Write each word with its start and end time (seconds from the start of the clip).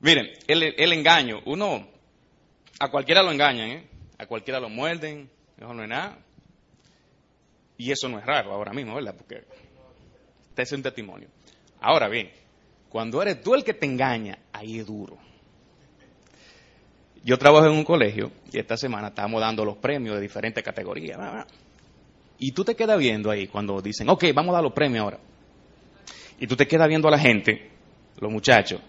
Miren, 0.00 0.30
el, 0.46 0.92
engaño, 0.92 1.40
uno, 1.46 1.88
a 2.78 2.90
cualquiera 2.90 3.22
lo 3.22 3.32
engañan, 3.32 3.70
¿eh? 3.70 3.88
A 4.18 4.26
cualquiera 4.26 4.60
lo 4.60 4.68
muerden, 4.68 5.28
eso 5.56 5.74
no 5.74 5.82
es 5.82 5.88
nada. 5.88 6.18
Y 7.76 7.90
eso 7.90 8.08
no 8.08 8.18
es 8.18 8.26
raro 8.26 8.52
ahora 8.52 8.72
mismo, 8.72 8.94
¿verdad? 8.94 9.14
Porque 9.16 9.44
este 10.50 10.62
es 10.62 10.72
un 10.72 10.82
testimonio. 10.82 11.28
Ahora 11.80 12.08
bien, 12.08 12.30
cuando 12.88 13.22
eres 13.22 13.42
tú 13.42 13.54
el 13.54 13.64
que 13.64 13.74
te 13.74 13.86
engaña, 13.86 14.38
ahí 14.52 14.78
es 14.78 14.86
duro. 14.86 15.18
Yo 17.24 17.36
trabajo 17.38 17.66
en 17.66 17.72
un 17.72 17.84
colegio 17.84 18.30
y 18.52 18.58
esta 18.58 18.76
semana 18.76 19.08
estábamos 19.08 19.40
dando 19.40 19.64
los 19.64 19.76
premios 19.76 20.14
de 20.14 20.20
diferentes 20.20 20.62
categorías. 20.62 21.18
Y 22.38 22.52
tú 22.52 22.64
te 22.64 22.76
quedas 22.76 22.98
viendo 22.98 23.30
ahí 23.30 23.48
cuando 23.48 23.82
dicen, 23.82 24.08
ok, 24.08 24.26
vamos 24.32 24.52
a 24.52 24.54
dar 24.54 24.62
los 24.62 24.72
premios 24.72 25.02
ahora. 25.02 25.18
Y 26.38 26.46
tú 26.46 26.56
te 26.56 26.66
quedas 26.68 26.88
viendo 26.88 27.08
a 27.08 27.10
la 27.10 27.18
gente, 27.18 27.70
los 28.20 28.30
muchachos, 28.30 28.80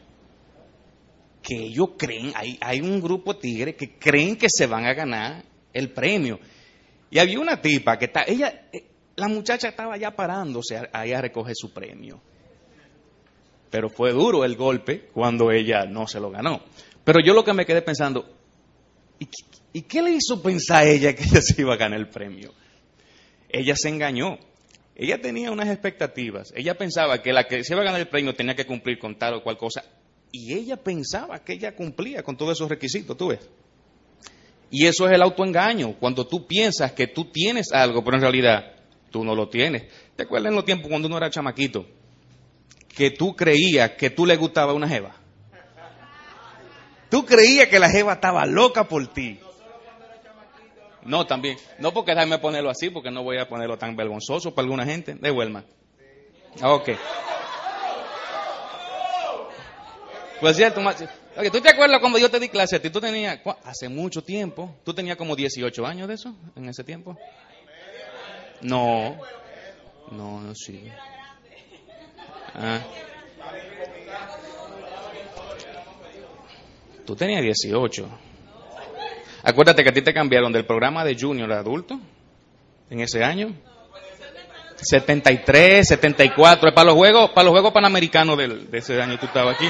que 1.50 1.56
ellos 1.56 1.90
creen, 1.98 2.32
hay, 2.36 2.60
hay 2.62 2.80
un 2.80 3.02
grupo 3.02 3.34
de 3.34 3.40
tigres 3.40 3.76
que 3.76 3.98
creen 3.98 4.38
que 4.38 4.46
se 4.48 4.68
van 4.68 4.86
a 4.86 4.94
ganar 4.94 5.44
el 5.74 5.90
premio. 5.90 6.40
Y 7.10 7.18
había 7.18 7.40
una 7.40 7.60
tipa 7.60 7.98
que 7.98 8.06
está, 8.06 8.24
ella, 8.28 8.68
eh, 8.72 8.84
la 9.16 9.28
muchacha 9.28 9.70
estaba 9.70 9.98
ya 9.98 10.12
parándose 10.12 10.80
ahí 10.94 11.12
a 11.12 11.22
recoger 11.22 11.56
su 11.56 11.74
premio. 11.74 12.22
Pero 13.72 13.90
fue 13.90 14.12
duro 14.12 14.46
el 14.46 14.56
golpe 14.56 15.08
cuando 15.12 15.52
ella 15.52 15.86
no 15.86 16.06
se 16.06 16.20
lo 16.20 16.30
ganó. 16.30 16.62
Pero 17.04 17.20
yo 17.20 17.34
lo 17.34 17.44
que 17.44 17.54
me 17.54 17.66
quedé 17.66 17.82
pensando, 17.82 18.30
¿y, 19.18 19.82
qué 19.82 20.04
le 20.04 20.12
hizo 20.12 20.44
pensar 20.44 20.84
a 20.84 20.90
ella 20.90 21.16
que 21.16 21.24
ella 21.24 21.42
se 21.42 21.62
iba 21.62 21.74
a 21.74 21.78
ganar 21.78 22.00
el 22.00 22.10
premio? 22.10 22.54
Ella 23.50 23.76
se 23.76 23.90
engañó. 23.90 24.38
Ella 24.96 25.20
tenía 25.20 25.50
unas 25.50 25.70
expectativas. 25.70 26.54
Ella 26.56 26.78
pensaba 26.78 27.24
que 27.24 27.34
la 27.34 27.48
que 27.48 27.64
se 27.64 27.74
iba 27.74 27.82
a 27.82 27.86
ganar 27.86 28.02
el 28.02 28.08
premio 28.08 28.36
tenía 28.36 28.56
que 28.56 28.68
cumplir 28.68 29.00
con 29.00 29.18
tal 29.18 29.34
o 29.36 29.44
cual 29.44 29.58
cosa. 29.58 29.84
Y 30.32 30.54
ella 30.54 30.78
pensaba 30.78 31.40
que 31.40 31.54
ella 31.54 31.76
cumplía 31.76 32.24
con 32.24 32.38
todos 32.38 32.54
esos 32.54 32.70
requisitos, 32.70 33.18
¿tú 33.18 33.30
ves? 33.30 33.40
Y 34.72 34.86
eso 34.86 35.08
es 35.08 35.14
el 35.14 35.22
autoengaño, 35.22 35.96
cuando 36.00 36.28
tú 36.28 36.46
piensas 36.46 36.92
que 36.92 37.08
tú 37.08 37.26
tienes 37.26 37.72
algo, 37.72 38.04
pero 38.04 38.18
en 38.18 38.22
realidad 38.22 38.76
tú 39.10 39.24
no 39.24 39.34
lo 39.34 39.50
tienes. 39.50 39.84
¿Te 40.16 40.24
acuerdas 40.24 40.50
en 40.50 40.56
los 40.56 40.66
tiempos 40.66 40.90
cuando 40.90 41.08
uno 41.08 41.18
era 41.18 41.30
chamaquito? 41.30 41.86
Que 42.96 43.12
tú 43.12 43.36
creías 43.36 43.92
que 43.92 44.12
tú 44.12 44.26
le 44.26 44.36
gustaba 44.36 44.74
una 44.74 44.88
jeva. 44.88 45.16
Tú 47.10 47.26
creías 47.26 47.68
que 47.68 47.80
la 47.80 47.90
jeva 47.90 48.14
estaba 48.14 48.46
loca 48.46 48.88
por 48.88 49.08
ti. 49.08 49.40
No, 51.04 51.26
también. 51.26 51.58
No 51.80 51.92
porque 51.92 52.14
déjame 52.14 52.38
ponerlo 52.38 52.70
así, 52.70 52.92
porque 52.92 53.10
no 53.10 53.24
voy 53.24 53.40
a 53.40 53.48
ponerlo 53.48 53.78
tan 53.78 53.96
vergonzoso 53.96 54.54
para 54.54 54.66
alguna 54.66 54.86
gente. 54.86 55.16
De. 55.16 55.32
Ok. 56.62 56.90
Pues 60.40 60.56
cierto, 60.56 60.82
¿tú 61.52 61.62
te 61.62 61.70
acuerdas 61.70 62.00
cuando 62.00 62.18
yo 62.18 62.30
te 62.30 62.40
di 62.40 62.50
clase 62.50 62.78
a 62.78 62.82
ti? 62.82 62.90
Tú 62.90 63.02
tenías, 63.02 63.40
hace 63.64 63.90
mucho 63.90 64.24
tiempo, 64.24 64.76
tú 64.86 64.94
tenías 64.94 65.18
como 65.18 65.36
18 65.36 65.86
años 65.86 66.08
de 66.08 66.14
eso, 66.14 66.34
en 66.56 66.70
ese 66.70 66.84
tiempo. 66.84 67.18
No, 68.62 69.18
no, 70.12 70.42
no, 70.42 70.56
sí. 70.56 70.90
Ah. 72.56 72.80
Tú 77.06 77.16
tenías 77.16 77.42
18. 77.42 78.08
Acuérdate 79.44 79.84
que 79.84 79.90
a 79.90 79.94
ti 79.94 80.02
te 80.02 80.14
cambiaron 80.14 80.52
del 80.52 80.66
programa 80.66 81.04
de 81.04 81.18
junior 81.20 81.52
a 81.52 81.60
adulto 81.60 82.00
en 82.90 83.02
ese 83.02 83.24
año. 83.24 83.54
73, 84.76 85.88
74, 85.88 86.74
para 86.74 86.86
los 86.86 86.96
juegos, 86.96 87.32
para 87.32 87.44
los 87.46 87.52
juegos 87.52 87.74
panamericanos 87.74 88.38
de 88.38 88.78
ese 88.78 89.02
año 89.02 89.18
tú 89.20 89.26
estabas 89.26 89.56
aquí. 89.56 89.70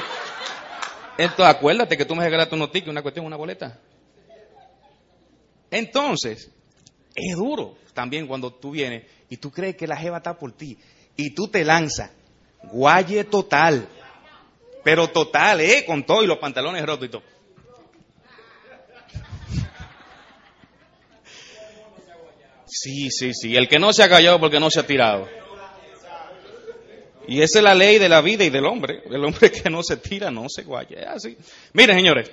Entonces, 1.20 1.53
acuérdate 1.53 1.98
que 1.98 2.06
tú 2.06 2.16
me 2.16 2.23
regalaste 2.23 2.56
un 2.56 2.66
tickets, 2.72 2.88
una 2.88 3.02
cuestión, 3.02 3.25
una 3.25 3.36
boleta. 3.36 3.78
Entonces, 5.70 6.50
es 7.14 7.36
duro 7.36 7.75
también 7.94 8.25
cuando 8.25 8.53
tú 8.53 8.72
vienes 8.72 9.03
y 9.29 9.35
tú 9.35 9.52
crees 9.52 9.75
que 9.75 9.85
la 9.85 9.97
jeva 9.97 10.19
está 10.19 10.40
por 10.40 10.53
ti 10.53 10.78
y 11.18 11.31
tú 11.35 11.50
te 11.50 11.66
lanzas. 11.66 12.12
Guaye 12.72 13.25
total. 13.25 13.90
Pero 14.81 15.09
total, 15.09 15.59
¿eh? 15.59 15.84
Con 15.85 16.06
todo 16.06 16.24
y 16.24 16.28
los 16.28 16.38
pantalones 16.38 16.85
rotos 16.85 17.08
y 17.08 17.09
todo. 17.09 17.24
Sí, 22.66 23.09
sí, 23.12 23.34
sí. 23.34 23.58
El 23.58 23.68
que 23.68 23.78
no 23.78 23.91
se 23.91 24.03
ha 24.03 24.09
callado 24.09 24.40
porque 24.40 24.62
no 24.62 24.72
se 24.72 24.79
ha 24.79 24.88
tirado. 24.88 25.28
Y 27.29 27.44
esa 27.44 27.59
es 27.59 27.63
la 27.63 27.75
ley 27.75 28.00
de 28.00 28.09
la 28.09 28.22
vida 28.22 28.44
y 28.44 28.50
del 28.50 28.66
hombre. 28.66 29.03
El 29.06 29.23
hombre 29.23 29.51
que 29.51 29.69
no 29.69 29.84
se 29.84 29.97
tira 29.97 30.31
no 30.31 30.50
se 30.50 30.63
guaya. 30.63 31.12
Así. 31.13 31.38
Miren, 31.73 31.97
señores. 31.97 32.31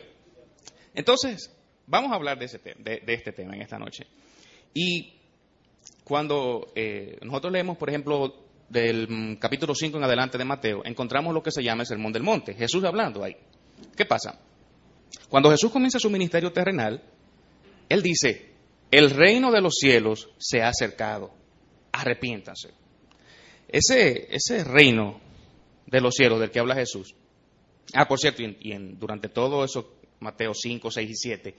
Entonces, 0.94 1.54
vamos 1.86 2.12
a 2.12 2.14
hablar 2.14 2.38
de, 2.38 2.46
ese 2.46 2.58
de, 2.58 3.02
este 3.06 3.32
tema 3.32 3.54
en 3.54 3.60
esta 3.60 3.78
noche. 3.78 4.06
Y 4.72 5.12
cuando 6.02 6.72
eh, 6.74 7.18
nosotros 7.20 7.52
leemos, 7.52 7.76
por 7.76 7.90
ejemplo, 7.90 8.34
del 8.70 9.06
mm, 9.06 9.36
capítulo 9.36 9.74
5 9.74 9.98
en 9.98 10.04
adelante 10.04 10.38
de 10.38 10.46
Mateo, 10.46 10.80
encontramos 10.82 11.34
lo 11.34 11.42
que 11.42 11.50
se 11.50 11.62
llama 11.62 11.82
el 11.82 11.86
Sermón 11.86 12.14
del 12.14 12.22
Monte. 12.22 12.54
Jesús 12.54 12.82
hablando 12.84 13.22
ahí. 13.22 13.36
¿Qué 13.94 14.06
pasa? 14.06 14.40
Cuando 15.28 15.50
Jesús 15.50 15.70
comienza 15.70 15.98
su 15.98 16.08
ministerio 16.08 16.52
terrenal, 16.52 17.02
Él 17.90 18.00
dice, 18.00 18.54
el 18.90 19.10
reino 19.10 19.52
de 19.52 19.60
los 19.60 19.74
cielos 19.74 20.30
se 20.38 20.62
ha 20.62 20.68
acercado, 20.68 21.34
arrepiéntanse. 21.92 22.85
Ese, 23.68 24.28
ese 24.34 24.64
reino 24.64 25.20
de 25.86 26.00
los 26.00 26.14
cielos 26.14 26.40
del 26.40 26.50
que 26.50 26.60
habla 26.60 26.74
Jesús, 26.74 27.14
ah, 27.94 28.06
por 28.06 28.18
cierto, 28.18 28.42
y, 28.42 28.76
durante 28.98 29.28
todo 29.28 29.64
eso, 29.64 29.98
Mateo 30.20 30.52
5, 30.54 30.90
6 30.90 31.10
y 31.10 31.14
7, 31.14 31.54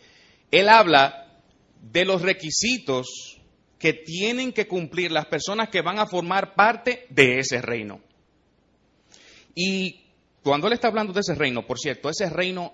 Él 0.52 0.70
habla 0.70 1.42
de 1.82 2.06
los 2.06 2.22
requisitos 2.22 3.38
que 3.80 3.94
tienen 3.94 4.52
que 4.52 4.68
cumplir 4.68 5.12
las 5.12 5.28
personas 5.28 5.70
que 5.70 5.82
van 5.82 6.00
a 6.00 6.08
formar 6.08 6.56
parte 6.56 7.06
de 7.10 7.40
ese 7.40 7.62
reino. 7.62 8.02
Y 9.54 10.02
cuando 10.44 10.68
él 10.68 10.74
está 10.74 10.88
hablando 10.88 11.14
de 11.14 11.22
ese 11.22 11.36
reino, 11.36 11.66
por 11.66 11.80
cierto, 11.80 12.10
ese 12.10 12.30
reino 12.30 12.74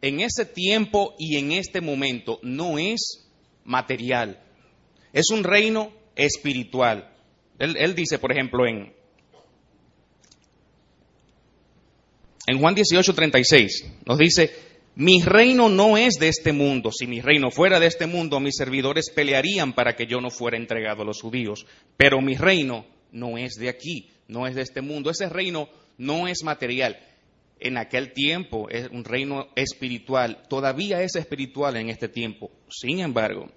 en 0.00 0.20
ese 0.20 0.46
tiempo 0.46 1.14
y 1.18 1.36
en 1.36 1.52
este 1.52 1.80
momento 1.80 2.38
no 2.42 2.78
es 2.78 3.28
material, 3.64 4.42
es 5.12 5.30
un 5.30 5.44
reino 5.44 5.92
espiritual. 6.14 7.15
Él, 7.58 7.94
dice, 7.94 8.18
por 8.18 8.32
ejemplo, 8.32 8.66
en, 8.66 8.92
en 12.46 12.58
Juan 12.58 12.74
18, 12.74 13.14
36, 13.14 13.92
nos 14.04 14.18
dice, 14.18 14.50
mi 14.94 15.22
reino 15.22 15.68
no 15.68 15.96
es 15.96 16.14
de 16.18 16.28
este 16.28 16.52
mundo. 16.52 16.90
Si 16.90 17.06
mi 17.06 17.20
reino 17.20 17.50
fuera 17.50 17.80
de 17.80 17.86
este 17.86 18.06
mundo, 18.06 18.40
mis 18.40 18.56
servidores 18.56 19.10
pelearían 19.10 19.74
para 19.74 19.94
que 19.94 20.06
yo 20.06 20.20
no 20.20 20.30
fuera 20.30 20.56
entregado 20.56 21.02
a 21.02 21.04
los 21.04 21.20
judíos. 21.20 21.66
Pero 21.96 22.20
mi 22.20 22.34
reino 22.34 22.86
no 23.12 23.38
es 23.38 23.54
de 23.54 23.68
aquí, 23.68 24.10
no 24.28 24.46
es 24.46 24.54
de 24.54 24.62
este 24.62 24.80
mundo. 24.80 25.10
Ese 25.10 25.28
reino 25.28 25.68
no 25.98 26.28
es 26.28 26.42
material. 26.44 26.98
En 27.58 27.78
aquel 27.78 28.12
tiempo 28.12 28.68
es 28.68 28.88
un 28.90 29.04
reino 29.04 29.48
espiritual. 29.54 30.42
Todavía 30.48 31.02
es 31.02 31.14
espiritual 31.16 31.76
en 31.76 31.90
este 31.90 32.08
tiempo. 32.08 32.50
Sin 32.70 33.00
embargo, 33.00 33.50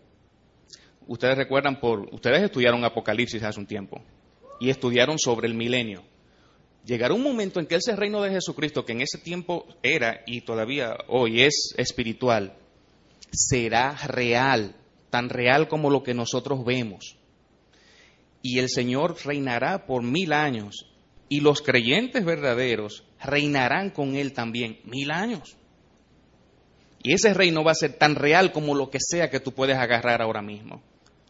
ustedes 1.09 1.37
recuerdan 1.37 1.81
por, 1.81 2.07
ustedes 2.13 2.41
estudiaron 2.41 2.85
Apocalipsis 2.85 3.43
hace 3.43 3.59
un 3.59 3.67
tiempo 3.67 4.01
y 4.61 4.69
estudiaron 4.69 5.19
sobre 5.19 5.47
el 5.47 5.55
milenio 5.55 6.03
llegará 6.89 7.13
un 7.13 7.23
momento 7.23 7.59
en 7.59 7.67
que 7.67 7.75
ese 7.75 7.95
reino 7.95 8.21
de 8.21 8.31
Jesucristo, 8.31 8.85
que 8.85 8.93
en 8.93 9.01
ese 9.01 9.17
tiempo 9.17 9.67
era 9.83 10.21
y 10.25 10.41
todavía 10.41 10.97
hoy 11.07 11.43
es 11.43 11.73
espiritual, 11.77 12.57
será 13.31 13.91
real, 14.07 14.75
tan 15.09 15.29
real 15.29 15.67
como 15.67 15.89
lo 15.89 16.03
que 16.03 16.13
nosotros 16.13 16.65
vemos. 16.65 17.17
Y 18.41 18.59
el 18.59 18.69
Señor 18.69 19.17
reinará 19.23 19.85
por 19.85 20.01
mil 20.01 20.33
años 20.33 20.87
y 21.27 21.41
los 21.41 21.61
creyentes 21.61 22.25
verdaderos 22.25 23.03
reinarán 23.21 23.91
con 23.91 24.15
Él 24.15 24.33
también 24.33 24.79
mil 24.85 25.11
años. 25.11 25.57
Y 27.03 27.13
ese 27.13 27.33
reino 27.33 27.63
va 27.63 27.71
a 27.71 27.75
ser 27.75 27.93
tan 27.93 28.15
real 28.15 28.51
como 28.51 28.75
lo 28.75 28.89
que 28.89 28.99
sea 28.99 29.29
que 29.29 29.39
tú 29.39 29.53
puedes 29.53 29.77
agarrar 29.77 30.21
ahora 30.21 30.41
mismo. 30.41 30.81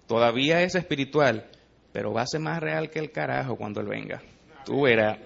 Todavía 0.09 0.63
es 0.63 0.73
espiritual, 0.73 1.45
pero 1.93 2.11
va 2.11 2.23
a 2.23 2.27
ser 2.27 2.41
más 2.41 2.59
real 2.59 2.89
que 2.89 2.97
el 2.97 3.11
carajo 3.11 3.55
cuando 3.55 3.79
Él 3.79 3.85
venga. 3.85 4.23
Tú 4.65 4.81
verás 4.81 5.19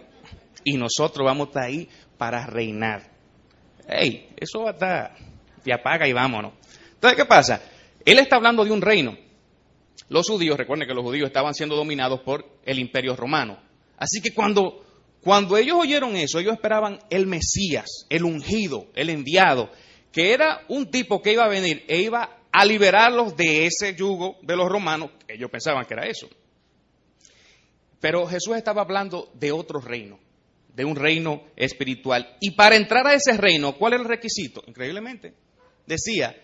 y 0.66 0.76
nosotros 0.76 1.26
vamos 1.26 1.48
a 1.48 1.50
estar 1.52 1.64
ahí 1.64 1.88
para 2.18 2.46
reinar. 2.46 3.10
¡Ey! 3.88 4.28
Eso 4.36 4.64
va 4.64 4.72
a 4.72 4.74
estar. 4.74 5.16
Y 5.64 5.72
apaga 5.72 6.06
y 6.06 6.12
vámonos. 6.12 6.52
Entonces, 6.96 7.18
¿qué 7.18 7.26
pasa? 7.26 7.62
Él 8.04 8.20
está 8.20 8.36
hablando 8.36 8.66
de 8.66 8.72
un 8.72 8.82
reino. 8.82 9.18
Los 10.10 10.28
judíos, 10.28 10.58
recuerden 10.58 10.86
que 10.86 10.94
los 10.94 11.06
judíos 11.06 11.28
estaban 11.28 11.54
siendo 11.54 11.78
dominados 11.78 12.20
por 12.20 12.46
el 12.66 12.78
imperio 12.78 13.16
romano. 13.16 13.58
Así 13.98 14.22
que 14.22 14.34
cuando, 14.34 14.84
cuando 15.22 15.56
ellos 15.56 15.78
oyeron 15.80 16.18
eso, 16.18 16.40
ellos 16.40 16.56
esperaban 16.56 17.00
el 17.10 17.26
Mesías, 17.26 18.06
el 18.10 18.26
ungido, 18.26 18.88
el 18.96 19.10
enviado, 19.10 19.70
que 20.12 20.34
era 20.34 20.66
un 20.68 20.92
tipo 20.92 21.22
que 21.22 21.32
iba 21.32 21.46
a 21.46 21.48
venir 21.48 21.86
e 21.88 22.02
iba 22.02 22.43
a 22.54 22.64
liberarlos 22.64 23.36
de 23.36 23.66
ese 23.66 23.94
yugo 23.94 24.38
de 24.42 24.56
los 24.56 24.70
romanos. 24.70 25.12
Ellos 25.28 25.52
pensaban 25.52 25.86
que 25.86 25.94
era 25.94 26.08
eso. 26.08 26.30
Pero 28.00 28.26
Jesús 28.28 28.56
estaba 28.56 28.82
hablando 28.82 29.30
de 29.34 29.52
otro 29.52 29.82
reino 29.82 30.20
de 30.74 30.86
un 30.86 30.96
reino 30.96 31.44
espiritual. 31.56 32.36
Y 32.42 32.52
para 32.52 32.76
entrar 32.76 33.06
a 33.08 33.14
ese 33.14 33.38
reino, 33.38 33.76
¿cuál 33.78 33.94
es 33.94 34.00
el 34.00 34.08
requisito? 34.08 34.64
Increíblemente, 34.68 35.34
decía 35.86 36.36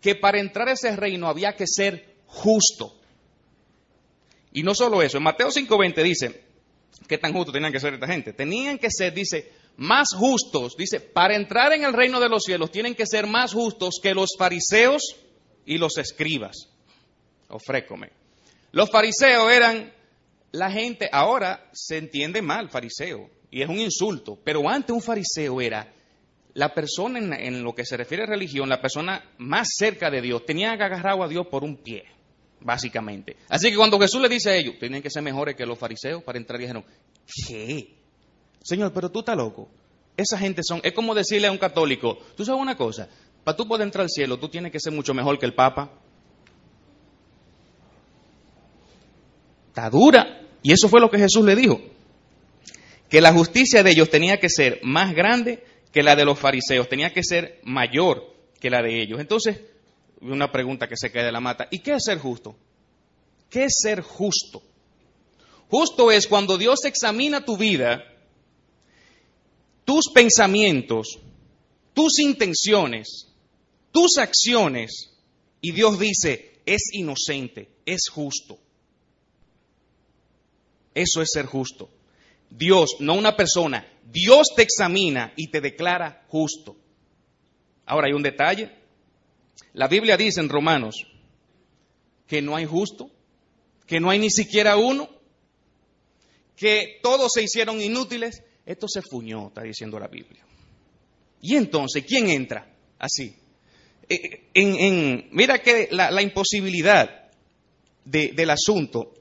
que 0.00 0.16
para 0.16 0.40
entrar 0.40 0.68
a 0.68 0.72
ese 0.72 0.94
reino 0.96 1.28
había 1.28 1.54
que 1.54 1.66
ser 1.66 2.16
justo. 2.26 2.98
Y 4.52 4.62
no 4.62 4.74
solo 4.74 5.02
eso, 5.02 5.18
en 5.18 5.24
Mateo 5.24 5.50
5:20 5.50 6.02
dice, 6.02 6.44
¿qué 7.08 7.18
tan 7.18 7.32
justos 7.32 7.54
tenían 7.54 7.72
que 7.72 7.80
ser 7.80 7.94
esta 7.94 8.06
gente? 8.06 8.32
Tenían 8.32 8.78
que 8.78 8.90
ser, 8.90 9.14
dice, 9.14 9.52
más 9.76 10.08
justos, 10.14 10.76
dice, 10.76 11.00
para 11.00 11.36
entrar 11.36 11.72
en 11.72 11.84
el 11.84 11.92
reino 11.92 12.20
de 12.20 12.28
los 12.28 12.44
cielos 12.44 12.70
tienen 12.70 12.94
que 12.94 13.06
ser 13.06 13.26
más 13.26 13.52
justos 13.52 13.98
que 14.02 14.14
los 14.14 14.30
fariseos 14.38 15.16
y 15.66 15.78
los 15.78 15.98
escribas. 15.98 16.68
Ofrécome. 17.48 18.10
Los 18.72 18.90
fariseos 18.90 19.52
eran 19.52 19.92
la 20.52 20.70
gente, 20.70 21.08
ahora 21.12 21.68
se 21.72 21.98
entiende 21.98 22.42
mal 22.42 22.68
fariseo, 22.70 23.30
y 23.50 23.62
es 23.62 23.68
un 23.68 23.78
insulto, 23.78 24.38
pero 24.42 24.68
antes 24.68 24.94
un 24.94 25.02
fariseo 25.02 25.60
era 25.60 25.92
la 26.54 26.72
persona 26.72 27.18
en, 27.18 27.32
en, 27.32 27.62
lo 27.62 27.74
que 27.74 27.84
se 27.84 27.96
refiere 27.96 28.22
a 28.22 28.26
religión, 28.26 28.68
la 28.68 28.80
persona 28.80 29.32
más 29.38 29.68
cerca 29.76 30.10
de 30.10 30.20
Dios, 30.20 30.44
tenía 30.46 30.72
agarrado 30.72 31.24
a 31.24 31.28
Dios 31.28 31.46
por 31.48 31.64
un 31.64 31.76
pie, 31.76 32.04
básicamente. 32.60 33.36
Así 33.48 33.70
que 33.70 33.76
cuando 33.76 33.98
Jesús 33.98 34.20
le 34.20 34.28
dice 34.28 34.50
a 34.50 34.56
ellos, 34.56 34.76
tienen 34.78 35.02
que 35.02 35.10
ser 35.10 35.22
mejores 35.22 35.56
que 35.56 35.66
los 35.66 35.78
fariseos 35.78 36.22
para 36.22 36.38
entrar, 36.38 36.58
dijeron, 36.60 36.84
¿qué? 37.46 37.94
Señor, 38.62 38.92
pero 38.92 39.10
tú 39.10 39.20
estás 39.20 39.36
loco. 39.36 39.68
Esa 40.16 40.38
gente 40.38 40.62
son, 40.62 40.80
es 40.84 40.92
como 40.92 41.14
decirle 41.14 41.48
a 41.48 41.52
un 41.52 41.58
católico, 41.58 42.18
tú 42.36 42.44
sabes 42.44 42.60
una 42.60 42.76
cosa, 42.76 43.08
para 43.44 43.56
tú 43.56 43.68
poder 43.68 43.86
entrar 43.86 44.02
al 44.02 44.10
cielo, 44.10 44.38
tú 44.38 44.48
tienes 44.48 44.72
que 44.72 44.80
ser 44.80 44.92
mucho 44.92 45.12
mejor 45.12 45.38
que 45.38 45.46
el 45.46 45.54
Papa. 45.54 45.90
Está 49.68 49.90
dura. 49.90 50.40
Y 50.62 50.72
eso 50.72 50.88
fue 50.88 51.00
lo 51.00 51.10
que 51.10 51.18
Jesús 51.18 51.44
le 51.44 51.54
dijo. 51.54 51.80
Que 53.10 53.20
la 53.20 53.32
justicia 53.32 53.82
de 53.82 53.90
ellos 53.90 54.08
tenía 54.08 54.40
que 54.40 54.48
ser 54.48 54.80
más 54.82 55.14
grande 55.14 55.62
que 55.92 56.02
la 56.02 56.16
de 56.16 56.24
los 56.24 56.38
fariseos, 56.38 56.88
tenía 56.88 57.12
que 57.12 57.22
ser 57.22 57.60
mayor 57.62 58.34
que 58.58 58.70
la 58.70 58.82
de 58.82 59.00
ellos. 59.02 59.20
Entonces, 59.20 59.60
una 60.20 60.50
pregunta 60.50 60.88
que 60.88 60.96
se 60.96 61.12
cae 61.12 61.24
de 61.24 61.32
la 61.32 61.40
mata. 61.40 61.68
¿Y 61.70 61.80
qué 61.80 61.92
es 61.92 62.04
ser 62.04 62.18
justo? 62.18 62.56
¿Qué 63.50 63.64
es 63.64 63.74
ser 63.80 64.00
justo? 64.00 64.62
Justo 65.68 66.10
es 66.10 66.26
cuando 66.26 66.56
Dios 66.56 66.84
examina 66.84 67.44
tu 67.44 67.56
vida, 67.56 68.04
tus 69.84 70.10
pensamientos, 70.12 71.18
tus 71.92 72.18
intenciones, 72.18 73.28
tus 73.94 74.18
acciones, 74.18 75.12
y 75.60 75.70
Dios 75.70 76.00
dice, 76.00 76.60
es 76.66 76.92
inocente, 76.92 77.70
es 77.86 78.08
justo. 78.10 78.58
Eso 80.92 81.22
es 81.22 81.30
ser 81.32 81.46
justo. 81.46 81.88
Dios, 82.50 82.96
no 82.98 83.14
una 83.14 83.36
persona, 83.36 83.86
Dios 84.04 84.48
te 84.56 84.62
examina 84.62 85.32
y 85.36 85.48
te 85.48 85.60
declara 85.60 86.24
justo. 86.26 86.76
Ahora 87.86 88.08
hay 88.08 88.14
un 88.14 88.24
detalle. 88.24 88.72
La 89.74 89.86
Biblia 89.86 90.16
dice 90.16 90.40
en 90.40 90.48
Romanos 90.48 91.06
que 92.26 92.42
no 92.42 92.56
hay 92.56 92.64
justo, 92.66 93.10
que 93.86 94.00
no 94.00 94.10
hay 94.10 94.18
ni 94.18 94.30
siquiera 94.30 94.76
uno, 94.76 95.08
que 96.56 96.98
todos 97.00 97.30
se 97.32 97.44
hicieron 97.44 97.80
inútiles. 97.80 98.42
Esto 98.66 98.88
se 98.88 99.02
fuñó, 99.02 99.48
está 99.48 99.62
diciendo 99.62 100.00
la 100.00 100.08
Biblia. 100.08 100.44
Y 101.40 101.54
entonces, 101.54 102.04
¿quién 102.04 102.28
entra? 102.28 102.74
Así. 102.98 103.43
En, 104.08 105.28
mira 105.32 105.60
que 105.60 105.88
la, 105.90 106.22
imposibilidad 106.22 107.30
de, 108.04 108.32
del 108.32 108.50
asunto 108.50 109.14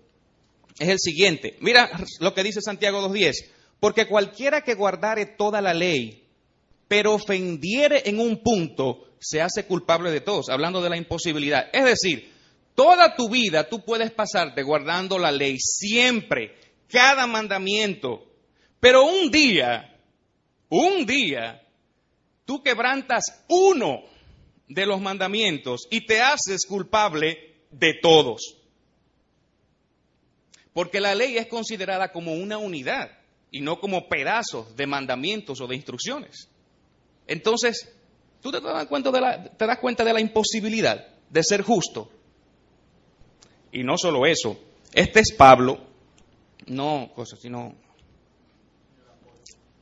es 0.79 0.89
el 0.89 0.99
siguiente. 0.99 1.57
Mira 1.59 1.89
lo 2.19 2.33
que 2.33 2.43
dice 2.43 2.61
Santiago 2.61 3.07
2.10. 3.09 3.33
Porque 3.79 4.07
cualquiera 4.07 4.61
que 4.61 4.75
guardare 4.75 5.25
toda 5.25 5.61
la 5.61 5.73
ley, 5.73 6.23
pero 6.87 7.13
ofendiere 7.13 8.03
en 8.05 8.19
un 8.19 8.41
punto, 8.41 9.09
se 9.19 9.41
hace 9.41 9.65
culpable 9.65 10.11
de 10.11 10.21
todos, 10.21 10.49
hablando 10.49 10.81
de 10.81 10.89
la 10.89 10.97
imposibilidad. 10.97 11.67
Es 11.73 11.83
decir, 11.83 12.31
toda 12.75 13.15
tu 13.15 13.29
vida 13.29 13.67
tú 13.67 13.83
puedes 13.83 14.11
pasarte 14.11 14.63
guardando 14.63 15.19
la 15.19 15.31
ley, 15.31 15.57
siempre, 15.59 16.55
cada 16.87 17.27
mandamiento, 17.27 18.25
pero 18.79 19.03
un 19.03 19.31
día, 19.31 19.97
un 20.69 21.05
día, 21.05 21.61
tú 22.45 22.61
quebrantas 22.63 23.43
uno 23.49 24.03
de 24.73 24.85
los 24.85 25.01
mandamientos 25.01 25.87
y 25.89 26.05
te 26.05 26.21
haces 26.21 26.65
culpable 26.65 27.53
de 27.71 27.93
todos. 28.01 28.57
Porque 30.73 30.99
la 30.99 31.13
ley 31.13 31.37
es 31.37 31.47
considerada 31.47 32.11
como 32.11 32.33
una 32.33 32.57
unidad 32.57 33.11
y 33.51 33.61
no 33.61 33.79
como 33.79 34.07
pedazos 34.09 34.75
de 34.75 34.87
mandamientos 34.87 35.61
o 35.61 35.67
de 35.67 35.75
instrucciones. 35.75 36.49
Entonces, 37.27 37.87
tú 38.41 38.51
te 38.51 38.59
das 38.59 38.87
cuenta 38.87 39.11
de 39.11 39.21
la, 39.21 39.43
te 39.43 39.67
das 39.67 39.77
cuenta 39.77 40.03
de 40.03 40.13
la 40.13 40.19
imposibilidad 40.19 41.07
de 41.29 41.43
ser 41.43 41.61
justo. 41.61 42.09
Y 43.71 43.83
no 43.83 43.97
solo 43.97 44.25
eso, 44.25 44.59
este 44.93 45.19
es 45.19 45.33
Pablo, 45.33 45.79
no 46.65 47.11
cosas, 47.15 47.39
sino 47.39 47.75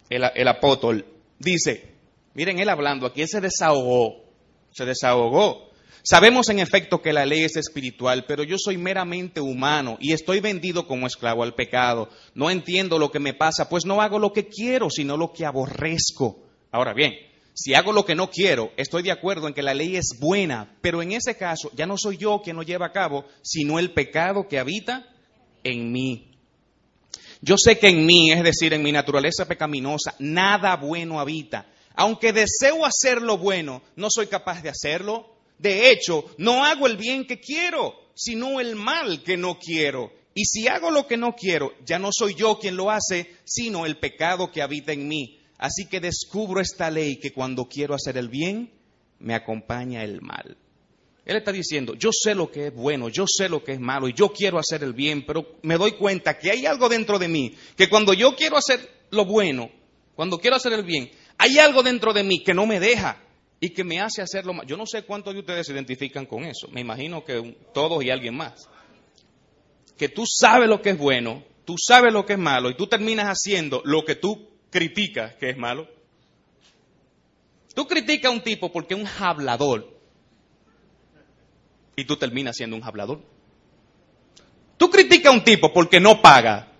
el, 0.09 0.23
el 0.35 0.47
apóstol, 0.47 1.05
dice, 1.39 1.93
miren 2.33 2.59
él 2.59 2.69
hablando 2.69 3.05
aquí, 3.05 3.21
él 3.21 3.29
se 3.29 3.41
desahogó, 3.41 4.30
se 4.71 4.85
desahogó. 4.85 5.71
Sabemos 6.03 6.49
en 6.49 6.59
efecto 6.59 7.01
que 7.01 7.13
la 7.13 7.25
ley 7.25 7.43
es 7.43 7.57
espiritual, 7.57 8.25
pero 8.27 8.43
yo 8.43 8.57
soy 8.57 8.77
meramente 8.77 9.39
humano 9.39 9.97
y 9.99 10.13
estoy 10.13 10.39
vendido 10.39 10.87
como 10.87 11.05
esclavo 11.05 11.43
al 11.43 11.53
pecado. 11.53 12.09
No 12.33 12.49
entiendo 12.49 12.97
lo 12.97 13.11
que 13.11 13.19
me 13.19 13.35
pasa, 13.35 13.69
pues 13.69 13.85
no 13.85 14.01
hago 14.01 14.17
lo 14.17 14.33
que 14.33 14.47
quiero, 14.47 14.89
sino 14.89 15.15
lo 15.15 15.31
que 15.31 15.45
aborrezco. 15.45 16.39
Ahora 16.71 16.93
bien, 16.93 17.13
si 17.53 17.75
hago 17.75 17.91
lo 17.93 18.03
que 18.03 18.15
no 18.15 18.31
quiero, 18.31 18.71
estoy 18.77 19.03
de 19.03 19.11
acuerdo 19.11 19.47
en 19.47 19.53
que 19.53 19.61
la 19.61 19.75
ley 19.75 19.95
es 19.95 20.17
buena, 20.19 20.75
pero 20.81 21.03
en 21.03 21.11
ese 21.11 21.37
caso 21.37 21.69
ya 21.75 21.85
no 21.85 21.97
soy 21.97 22.17
yo 22.17 22.41
quien 22.43 22.55
lo 22.55 22.63
lleva 22.63 22.87
a 22.87 22.91
cabo, 22.91 23.25
sino 23.43 23.77
el 23.77 23.91
pecado 23.91 24.47
que 24.47 24.57
habita 24.57 25.07
en 25.63 25.91
mí. 25.91 26.31
Yo 27.41 27.57
sé 27.57 27.77
que 27.77 27.89
en 27.89 28.05
mí, 28.05 28.31
es 28.31 28.43
decir, 28.43 28.73
en 28.73 28.81
mi 28.81 28.91
naturaleza 28.91 29.47
pecaminosa, 29.47 30.15
nada 30.19 30.75
bueno 30.77 31.19
habita. 31.19 31.67
Aunque 31.95 32.33
deseo 32.33 32.85
hacer 32.85 33.21
lo 33.21 33.37
bueno, 33.37 33.81
no 33.95 34.09
soy 34.09 34.27
capaz 34.27 34.61
de 34.61 34.69
hacerlo. 34.69 35.35
De 35.57 35.91
hecho, 35.91 36.25
no 36.37 36.65
hago 36.65 36.87
el 36.87 36.97
bien 36.97 37.25
que 37.25 37.39
quiero, 37.39 37.93
sino 38.15 38.59
el 38.59 38.75
mal 38.75 39.23
que 39.23 39.37
no 39.37 39.59
quiero. 39.59 40.11
Y 40.33 40.45
si 40.45 40.67
hago 40.67 40.91
lo 40.91 41.07
que 41.07 41.17
no 41.17 41.35
quiero, 41.35 41.73
ya 41.85 41.99
no 41.99 42.09
soy 42.11 42.35
yo 42.35 42.57
quien 42.57 42.77
lo 42.77 42.89
hace, 42.89 43.35
sino 43.43 43.85
el 43.85 43.97
pecado 43.99 44.51
que 44.51 44.61
habita 44.61 44.93
en 44.93 45.07
mí. 45.07 45.39
Así 45.57 45.85
que 45.85 45.99
descubro 45.99 46.61
esta 46.61 46.89
ley 46.89 47.17
que 47.17 47.33
cuando 47.33 47.65
quiero 47.65 47.93
hacer 47.93 48.17
el 48.17 48.29
bien, 48.29 48.71
me 49.19 49.35
acompaña 49.35 50.03
el 50.03 50.21
mal. 50.21 50.57
Él 51.23 51.37
está 51.37 51.51
diciendo, 51.51 51.93
yo 51.93 52.09
sé 52.11 52.33
lo 52.33 52.49
que 52.49 52.67
es 52.67 52.73
bueno, 52.73 53.09
yo 53.09 53.25
sé 53.27 53.47
lo 53.47 53.63
que 53.63 53.73
es 53.73 53.79
malo 53.79 54.07
y 54.07 54.13
yo 54.13 54.29
quiero 54.29 54.57
hacer 54.57 54.83
el 54.83 54.93
bien, 54.93 55.23
pero 55.25 55.59
me 55.61 55.77
doy 55.77 55.91
cuenta 55.91 56.39
que 56.39 56.49
hay 56.49 56.65
algo 56.65 56.89
dentro 56.89 57.19
de 57.19 57.27
mí, 57.27 57.53
que 57.77 57.89
cuando 57.89 58.13
yo 58.13 58.35
quiero 58.35 58.57
hacer 58.57 58.89
lo 59.11 59.25
bueno, 59.25 59.69
cuando 60.15 60.39
quiero 60.39 60.55
hacer 60.55 60.73
el 60.73 60.83
bien, 60.83 61.11
hay 61.41 61.57
algo 61.57 61.81
dentro 61.81 62.13
de 62.13 62.23
mí 62.23 62.43
que 62.43 62.53
no 62.53 62.67
me 62.67 62.79
deja 62.79 63.17
y 63.59 63.71
que 63.71 63.83
me 63.83 63.99
hace 63.99 64.21
hacerlo 64.21 64.53
mal. 64.53 64.67
Yo 64.67 64.77
no 64.77 64.85
sé 64.85 65.01
cuántos 65.01 65.33
de 65.33 65.39
ustedes 65.39 65.65
se 65.65 65.73
identifican 65.73 66.27
con 66.27 66.43
eso, 66.43 66.67
me 66.67 66.81
imagino 66.81 67.25
que 67.25 67.57
todos 67.73 68.03
y 68.03 68.11
alguien 68.11 68.37
más. 68.37 68.69
Que 69.97 70.07
tú 70.07 70.25
sabes 70.27 70.69
lo 70.69 70.83
que 70.83 70.91
es 70.91 70.99
bueno, 70.99 71.43
tú 71.65 71.77
sabes 71.79 72.13
lo 72.13 72.27
que 72.27 72.33
es 72.33 72.39
malo 72.39 72.69
y 72.69 72.75
tú 72.75 72.85
terminas 72.85 73.25
haciendo 73.25 73.81
lo 73.85 74.05
que 74.05 74.13
tú 74.13 74.49
criticas 74.69 75.33
que 75.37 75.49
es 75.49 75.57
malo. 75.57 75.87
Tú 77.73 77.87
criticas 77.87 78.31
a 78.31 78.35
un 78.35 78.41
tipo 78.41 78.71
porque 78.71 78.93
es 78.93 78.99
un 78.99 79.07
hablador 79.07 79.97
y 81.95 82.05
tú 82.05 82.17
terminas 82.17 82.55
siendo 82.55 82.75
un 82.75 82.83
hablador. 82.83 83.19
Tú 84.77 84.91
criticas 84.91 85.33
a 85.33 85.35
un 85.35 85.43
tipo 85.43 85.73
porque 85.73 85.99
no 85.99 86.21
paga 86.21 86.71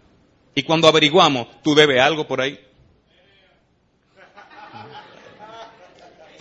y 0.54 0.62
cuando 0.62 0.88
averiguamos 0.88 1.48
tú 1.64 1.74
debes 1.74 2.00
algo 2.00 2.28
por 2.28 2.42
ahí. 2.42 2.60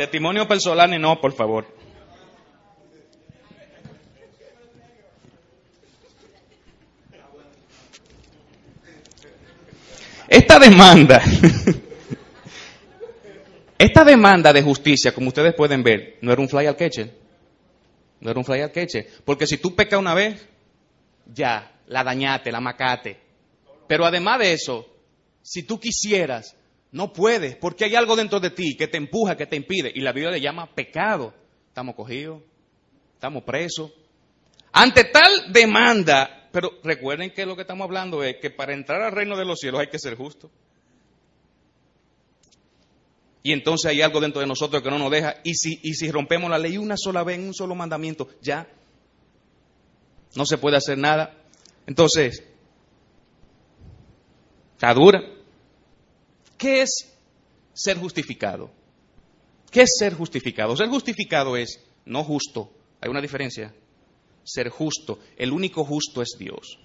Testimonio 0.00 0.48
personal 0.48 0.98
no, 0.98 1.20
por 1.20 1.34
favor. 1.34 1.66
Esta 10.26 10.58
demanda, 10.58 11.20
esta 13.78 14.02
demanda 14.02 14.54
de 14.54 14.62
justicia, 14.62 15.12
como 15.12 15.28
ustedes 15.28 15.52
pueden 15.52 15.82
ver, 15.82 16.16
no 16.22 16.32
era 16.32 16.40
un 16.40 16.48
fly 16.48 16.64
al 16.64 16.76
queche. 16.76 17.12
No 18.20 18.30
era 18.30 18.38
un 18.38 18.46
fly 18.46 18.62
al 18.62 18.72
queche. 18.72 19.06
Porque 19.26 19.46
si 19.46 19.58
tú 19.58 19.76
pecas 19.76 20.00
una 20.00 20.14
vez, 20.14 20.48
ya, 21.26 21.72
la 21.88 22.02
dañate, 22.02 22.50
la 22.50 22.62
macate. 22.62 23.20
Pero 23.86 24.06
además 24.06 24.38
de 24.38 24.54
eso, 24.54 24.86
si 25.42 25.64
tú 25.64 25.78
quisieras, 25.78 26.56
no 26.92 27.12
puedes, 27.12 27.56
porque 27.56 27.84
hay 27.84 27.94
algo 27.94 28.16
dentro 28.16 28.40
de 28.40 28.50
ti 28.50 28.76
que 28.76 28.88
te 28.88 28.96
empuja, 28.96 29.36
que 29.36 29.46
te 29.46 29.56
impide. 29.56 29.92
Y 29.94 30.00
la 30.00 30.12
Biblia 30.12 30.32
le 30.32 30.40
llama 30.40 30.66
pecado. 30.66 31.32
Estamos 31.68 31.94
cogidos, 31.94 32.42
estamos 33.14 33.44
presos. 33.44 33.92
Ante 34.72 35.04
tal 35.04 35.52
demanda, 35.52 36.48
pero 36.52 36.72
recuerden 36.82 37.30
que 37.30 37.46
lo 37.46 37.54
que 37.54 37.62
estamos 37.62 37.84
hablando 37.84 38.24
es 38.24 38.36
que 38.36 38.50
para 38.50 38.74
entrar 38.74 39.02
al 39.02 39.12
reino 39.12 39.36
de 39.36 39.44
los 39.44 39.60
cielos 39.60 39.80
hay 39.80 39.86
que 39.86 39.98
ser 39.98 40.16
justo. 40.16 40.50
Y 43.42 43.52
entonces 43.52 43.90
hay 43.90 44.02
algo 44.02 44.20
dentro 44.20 44.40
de 44.40 44.46
nosotros 44.46 44.82
que 44.82 44.90
no 44.90 44.98
nos 44.98 45.10
deja. 45.10 45.36
Y 45.44 45.54
si, 45.54 45.80
y 45.82 45.94
si 45.94 46.10
rompemos 46.10 46.50
la 46.50 46.58
ley 46.58 46.76
una 46.76 46.96
sola 46.96 47.22
vez 47.22 47.38
en 47.38 47.46
un 47.46 47.54
solo 47.54 47.74
mandamiento, 47.74 48.28
ya 48.42 48.68
no 50.34 50.44
se 50.44 50.58
puede 50.58 50.76
hacer 50.76 50.98
nada. 50.98 51.36
Entonces, 51.86 52.44
está 54.74 54.92
dura. 54.92 55.22
¿Qué 56.60 56.82
es 56.82 57.10
ser 57.72 57.96
justificado? 57.96 58.70
¿Qué 59.70 59.80
es 59.80 59.94
ser 59.98 60.12
justificado? 60.12 60.76
Ser 60.76 60.88
justificado 60.88 61.56
es 61.56 61.80
no 62.04 62.22
justo. 62.22 62.70
Hay 63.00 63.08
una 63.08 63.22
diferencia. 63.22 63.74
Ser 64.44 64.68
justo. 64.68 65.20
El 65.38 65.52
único 65.52 65.86
justo 65.86 66.20
es 66.20 66.36
Dios. 66.38 66.78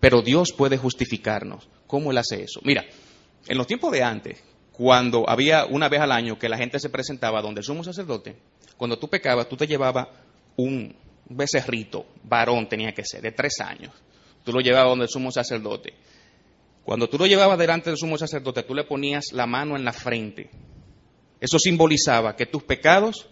Pero 0.00 0.22
Dios 0.22 0.52
puede 0.52 0.76
justificarnos. 0.76 1.68
¿Cómo 1.86 2.10
Él 2.10 2.18
hace 2.18 2.42
eso? 2.42 2.58
Mira, 2.64 2.84
en 3.46 3.56
los 3.56 3.68
tiempos 3.68 3.92
de 3.92 4.02
antes, 4.02 4.42
cuando 4.72 5.30
había 5.30 5.64
una 5.64 5.88
vez 5.88 6.00
al 6.00 6.10
año 6.10 6.36
que 6.36 6.48
la 6.48 6.58
gente 6.58 6.80
se 6.80 6.90
presentaba 6.90 7.40
donde 7.40 7.60
el 7.60 7.64
sumo 7.64 7.84
sacerdote, 7.84 8.34
cuando 8.76 8.98
tú 8.98 9.08
pecabas, 9.08 9.48
tú 9.48 9.56
te 9.56 9.68
llevabas 9.68 10.08
un 10.56 10.96
becerrito, 11.28 12.06
varón 12.24 12.68
tenía 12.68 12.92
que 12.92 13.04
ser, 13.04 13.22
de 13.22 13.30
tres 13.30 13.60
años. 13.60 13.92
Tú 14.42 14.50
lo 14.50 14.60
llevabas 14.60 14.90
donde 14.90 15.04
el 15.04 15.10
sumo 15.10 15.30
sacerdote. 15.30 15.94
Cuando 16.86 17.08
tú 17.08 17.18
lo 17.18 17.26
llevabas 17.26 17.58
delante 17.58 17.90
del 17.90 17.98
sumo 17.98 18.16
sacerdote, 18.16 18.62
tú 18.62 18.72
le 18.72 18.84
ponías 18.84 19.32
la 19.32 19.44
mano 19.44 19.74
en 19.74 19.84
la 19.84 19.92
frente. 19.92 20.50
Eso 21.40 21.58
simbolizaba 21.58 22.36
que 22.36 22.46
tus 22.46 22.62
pecados 22.62 23.28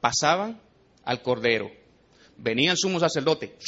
pasaban 0.00 0.58
al 1.04 1.20
cordero. 1.20 1.70
Venía 2.38 2.70
el 2.70 2.78
sumo 2.78 2.98
sacerdote 2.98 3.58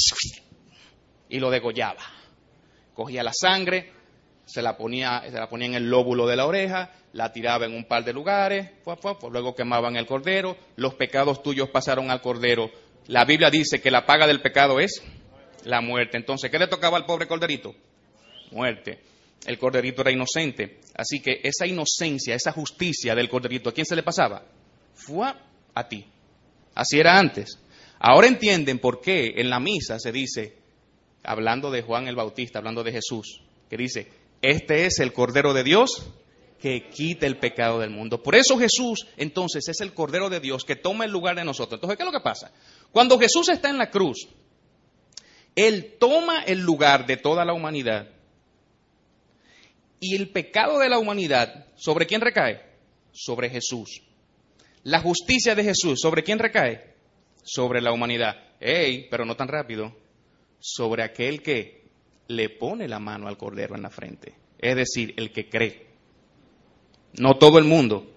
y 1.28 1.38
lo 1.38 1.50
degollaba. 1.50 2.00
Cogía 2.94 3.22
la 3.22 3.34
sangre, 3.34 3.92
se 4.46 4.62
la 4.62 4.78
ponía, 4.78 5.22
se 5.26 5.38
la 5.38 5.50
ponía 5.50 5.66
en 5.66 5.74
el 5.74 5.90
lóbulo 5.90 6.26
de 6.26 6.36
la 6.36 6.46
oreja, 6.46 6.94
la 7.12 7.30
tiraba 7.30 7.66
en 7.66 7.74
un 7.74 7.84
par 7.84 8.04
de 8.04 8.14
lugares, 8.14 8.70
luego 9.30 9.54
quemaban 9.54 9.96
el 9.96 10.06
cordero, 10.06 10.56
los 10.76 10.94
pecados 10.94 11.42
tuyos 11.42 11.68
pasaron 11.68 12.10
al 12.10 12.22
cordero. 12.22 12.70
La 13.08 13.26
Biblia 13.26 13.50
dice 13.50 13.82
que 13.82 13.90
la 13.90 14.06
paga 14.06 14.26
del 14.26 14.40
pecado 14.40 14.80
es 14.80 15.02
la 15.64 15.82
muerte. 15.82 16.16
Entonces, 16.16 16.50
¿qué 16.50 16.58
le 16.58 16.68
tocaba 16.68 16.96
al 16.96 17.04
pobre 17.04 17.28
corderito? 17.28 17.74
Muerte. 18.50 19.15
El 19.44 19.58
corderito 19.58 20.02
era 20.02 20.10
inocente. 20.10 20.80
Así 20.94 21.20
que 21.20 21.40
esa 21.42 21.66
inocencia, 21.66 22.34
esa 22.34 22.52
justicia 22.52 23.14
del 23.14 23.28
corderito, 23.28 23.70
¿a 23.70 23.72
quién 23.72 23.86
se 23.86 23.96
le 23.96 24.02
pasaba? 24.02 24.42
Fue 24.94 25.32
a 25.74 25.88
ti. 25.88 26.06
Así 26.74 26.98
era 26.98 27.18
antes. 27.18 27.58
Ahora 27.98 28.26
entienden 28.26 28.78
por 28.78 29.00
qué 29.00 29.34
en 29.36 29.50
la 29.50 29.60
misa 29.60 29.98
se 29.98 30.12
dice, 30.12 30.56
hablando 31.22 31.70
de 31.70 31.82
Juan 31.82 32.08
el 32.08 32.16
Bautista, 32.16 32.58
hablando 32.58 32.82
de 32.82 32.92
Jesús, 32.92 33.42
que 33.68 33.76
dice, 33.76 34.08
este 34.42 34.86
es 34.86 35.00
el 35.00 35.12
Cordero 35.12 35.54
de 35.54 35.64
Dios 35.64 36.06
que 36.60 36.88
quita 36.88 37.26
el 37.26 37.38
pecado 37.38 37.78
del 37.78 37.90
mundo. 37.90 38.22
Por 38.22 38.34
eso 38.34 38.58
Jesús 38.58 39.06
entonces 39.16 39.68
es 39.68 39.80
el 39.80 39.94
Cordero 39.94 40.28
de 40.30 40.40
Dios 40.40 40.64
que 40.64 40.76
toma 40.76 41.04
el 41.04 41.12
lugar 41.12 41.36
de 41.36 41.44
nosotros. 41.44 41.78
Entonces, 41.78 41.96
¿qué 41.96 42.02
es 42.02 42.06
lo 42.06 42.18
que 42.18 42.24
pasa? 42.24 42.50
Cuando 42.92 43.18
Jesús 43.18 43.48
está 43.48 43.70
en 43.70 43.78
la 43.78 43.90
cruz, 43.90 44.28
Él 45.54 45.96
toma 45.98 46.42
el 46.44 46.60
lugar 46.60 47.06
de 47.06 47.16
toda 47.16 47.44
la 47.44 47.52
humanidad. 47.52 48.08
Y 50.00 50.14
el 50.14 50.30
pecado 50.30 50.78
de 50.78 50.88
la 50.88 50.98
humanidad, 50.98 51.66
¿sobre 51.76 52.06
quién 52.06 52.20
recae? 52.20 52.60
Sobre 53.12 53.48
Jesús. 53.48 54.02
La 54.82 55.00
justicia 55.00 55.54
de 55.54 55.64
Jesús, 55.64 56.00
¿sobre 56.00 56.22
quién 56.22 56.38
recae? 56.38 56.94
Sobre 57.42 57.80
la 57.80 57.92
humanidad. 57.92 58.36
¡Ey! 58.60 59.08
Pero 59.10 59.24
no 59.24 59.36
tan 59.36 59.48
rápido. 59.48 59.96
Sobre 60.60 61.02
aquel 61.02 61.42
que 61.42 61.86
le 62.28 62.50
pone 62.50 62.88
la 62.88 62.98
mano 62.98 63.28
al 63.28 63.36
cordero 63.36 63.74
en 63.74 63.82
la 63.82 63.90
frente. 63.90 64.34
Es 64.58 64.76
decir, 64.76 65.14
el 65.16 65.32
que 65.32 65.48
cree. 65.48 65.86
No 67.18 67.36
todo 67.38 67.58
el 67.58 67.64
mundo, 67.64 68.12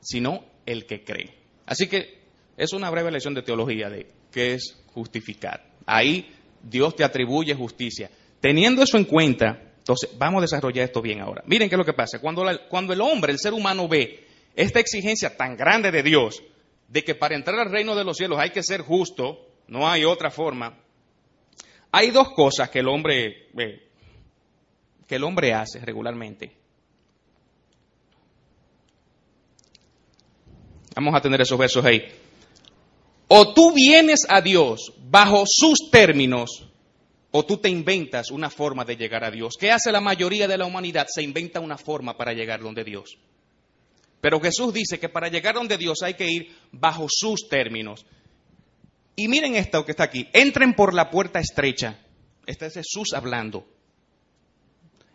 sino 0.00 0.44
el 0.66 0.86
que 0.86 1.04
cree. 1.04 1.34
Así 1.66 1.86
que 1.88 2.22
es 2.56 2.72
una 2.72 2.90
breve 2.90 3.10
lección 3.10 3.34
de 3.34 3.42
teología 3.42 3.88
de 3.88 4.06
qué 4.30 4.54
es 4.54 4.82
justificar. 4.88 5.70
Ahí 5.86 6.30
Dios 6.62 6.96
te 6.96 7.04
atribuye 7.04 7.54
justicia. 7.54 8.10
Teniendo 8.40 8.82
eso 8.82 8.96
en 8.96 9.04
cuenta, 9.04 9.71
entonces 9.82 10.10
vamos 10.16 10.38
a 10.38 10.42
desarrollar 10.42 10.84
esto 10.84 11.02
bien 11.02 11.20
ahora. 11.20 11.42
Miren 11.44 11.68
qué 11.68 11.74
es 11.74 11.78
lo 11.78 11.84
que 11.84 11.92
pasa. 11.92 12.20
Cuando, 12.20 12.44
cuando 12.68 12.92
el 12.92 13.00
hombre, 13.00 13.32
el 13.32 13.40
ser 13.40 13.52
humano 13.52 13.88
ve 13.88 14.28
esta 14.54 14.78
exigencia 14.78 15.36
tan 15.36 15.56
grande 15.56 15.90
de 15.90 16.04
Dios, 16.04 16.40
de 16.86 17.02
que 17.02 17.16
para 17.16 17.34
entrar 17.34 17.58
al 17.58 17.68
reino 17.68 17.96
de 17.96 18.04
los 18.04 18.16
cielos 18.16 18.38
hay 18.38 18.50
que 18.50 18.62
ser 18.62 18.82
justo, 18.82 19.44
no 19.66 19.88
hay 19.88 20.04
otra 20.04 20.30
forma, 20.30 20.78
hay 21.90 22.12
dos 22.12 22.30
cosas 22.30 22.70
que 22.70 22.78
el 22.78 22.86
hombre, 22.86 23.48
eh, 23.58 23.88
que 25.08 25.16
el 25.16 25.24
hombre 25.24 25.52
hace 25.52 25.80
regularmente. 25.80 26.56
Vamos 30.94 31.12
a 31.16 31.20
tener 31.20 31.40
esos 31.40 31.58
versos 31.58 31.84
ahí. 31.84 32.06
O 33.26 33.52
tú 33.52 33.72
vienes 33.72 34.26
a 34.28 34.40
Dios 34.40 34.92
bajo 35.10 35.42
sus 35.44 35.90
términos, 35.90 36.68
o 37.32 37.44
tú 37.44 37.56
te 37.56 37.68
inventas 37.68 38.30
una 38.30 38.50
forma 38.50 38.84
de 38.84 38.96
llegar 38.96 39.24
a 39.24 39.30
Dios. 39.30 39.56
¿Qué 39.58 39.72
hace 39.72 39.90
la 39.90 40.00
mayoría 40.00 40.46
de 40.46 40.58
la 40.58 40.66
humanidad? 40.66 41.06
Se 41.08 41.22
inventa 41.22 41.60
una 41.60 41.78
forma 41.78 42.16
para 42.16 42.32
llegar 42.34 42.60
donde 42.60 42.84
Dios. 42.84 43.16
Pero 44.20 44.38
Jesús 44.38 44.72
dice 44.72 45.00
que 45.00 45.08
para 45.08 45.28
llegar 45.28 45.54
donde 45.54 45.78
Dios 45.78 46.02
hay 46.02 46.14
que 46.14 46.30
ir 46.30 46.54
bajo 46.70 47.06
sus 47.08 47.48
términos. 47.48 48.04
Y 49.16 49.28
miren 49.28 49.56
esto 49.56 49.84
que 49.84 49.92
está 49.92 50.04
aquí. 50.04 50.28
Entren 50.32 50.74
por 50.74 50.94
la 50.94 51.10
puerta 51.10 51.40
estrecha. 51.40 51.98
Este 52.46 52.66
es 52.66 52.74
Jesús 52.74 53.14
hablando. 53.14 53.66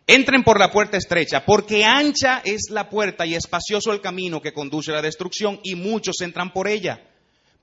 Entren 0.07 0.43
por 0.43 0.59
la 0.59 0.71
puerta 0.71 0.97
estrecha, 0.97 1.45
porque 1.45 1.83
ancha 1.83 2.41
es 2.43 2.69
la 2.69 2.89
puerta 2.89 3.25
y 3.25 3.35
espacioso 3.35 3.91
el 3.91 3.99
camino 3.99 4.41
que 4.41 4.53
conduce 4.53 4.91
a 4.91 4.95
la 4.95 5.01
destrucción, 5.01 5.59
y 5.63 5.75
muchos 5.75 6.21
entran 6.21 6.53
por 6.53 6.69
ella. 6.69 7.05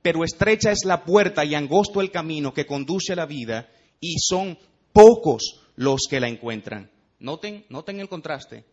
Pero 0.02 0.22
estrecha 0.22 0.70
es 0.70 0.84
la 0.84 1.04
puerta 1.04 1.44
y 1.44 1.54
angosto 1.54 2.02
el 2.02 2.10
camino 2.10 2.52
que 2.52 2.66
conduce 2.66 3.14
a 3.14 3.16
la 3.16 3.24
vida, 3.24 3.68
y 4.00 4.16
son 4.18 4.58
pocos 4.92 5.60
los 5.76 6.06
que 6.08 6.20
la 6.20 6.28
encuentran. 6.28 6.90
Noten, 7.18 7.64
noten 7.68 8.00
el 8.00 8.08
contraste. 8.08 8.64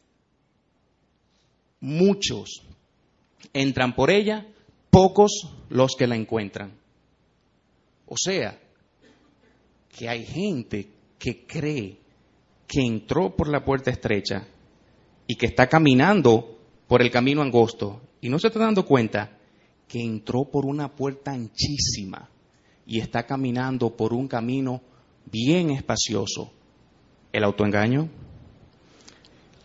Muchos 1.80 2.62
entran 3.54 3.96
por 3.96 4.12
ella, 4.12 4.48
pocos 4.90 5.50
los 5.70 5.96
que 5.96 6.08
la 6.08 6.16
encuentran. 6.16 6.78
O 8.06 8.16
sea, 8.18 8.60
que 9.90 10.10
hay 10.10 10.26
gente 10.26 10.90
que 11.18 11.46
cree 11.46 11.98
que 12.68 12.82
entró 12.82 13.36
por 13.36 13.50
la 13.50 13.64
puerta 13.64 13.92
estrecha 13.92 14.48
y 15.28 15.36
que 15.36 15.46
está 15.48 15.68
caminando 15.68 16.60
por 16.88 17.02
el 17.02 17.12
camino 17.12 17.42
angosto 17.42 18.02
y 18.22 18.30
no 18.30 18.40
se 18.40 18.48
está 18.48 18.60
dando 18.60 18.86
cuenta 18.86 19.38
que 19.88 20.02
entró 20.02 20.46
por 20.46 20.66
una 20.66 20.96
puerta 20.96 21.32
anchísima 21.32 22.30
y 22.86 23.00
está 23.00 23.26
caminando 23.26 23.96
por 23.96 24.14
un 24.14 24.28
camino 24.28 24.82
bien 25.26 25.72
espacioso. 25.72 26.52
¿El 27.32 27.44
autoengaño? 27.44 28.10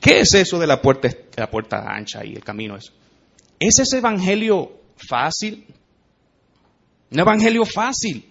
¿Qué 0.00 0.20
es 0.20 0.34
eso 0.34 0.58
de 0.58 0.66
la 0.66 0.80
puerta, 0.80 1.08
la 1.36 1.50
puerta 1.50 1.84
ancha 1.88 2.24
y 2.24 2.34
el 2.34 2.44
camino 2.44 2.76
es? 2.76 2.92
¿Es 3.58 3.78
ese 3.78 3.98
evangelio 3.98 4.72
fácil? 4.96 5.66
Un 7.10 7.20
evangelio 7.20 7.64
fácil 7.64 8.24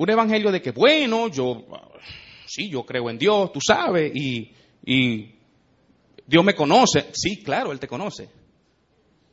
un 0.00 0.08
evangelio 0.08 0.50
de 0.50 0.62
que, 0.62 0.70
bueno, 0.70 1.28
yo, 1.28 1.62
sí, 2.46 2.70
yo 2.70 2.86
creo 2.86 3.10
en 3.10 3.18
Dios, 3.18 3.52
tú 3.52 3.60
sabes, 3.60 4.10
y, 4.14 4.50
y 4.82 5.34
Dios 6.26 6.42
me 6.42 6.54
conoce. 6.54 7.08
Sí, 7.12 7.42
claro, 7.42 7.70
Él 7.70 7.78
te 7.78 7.86
conoce. 7.86 8.30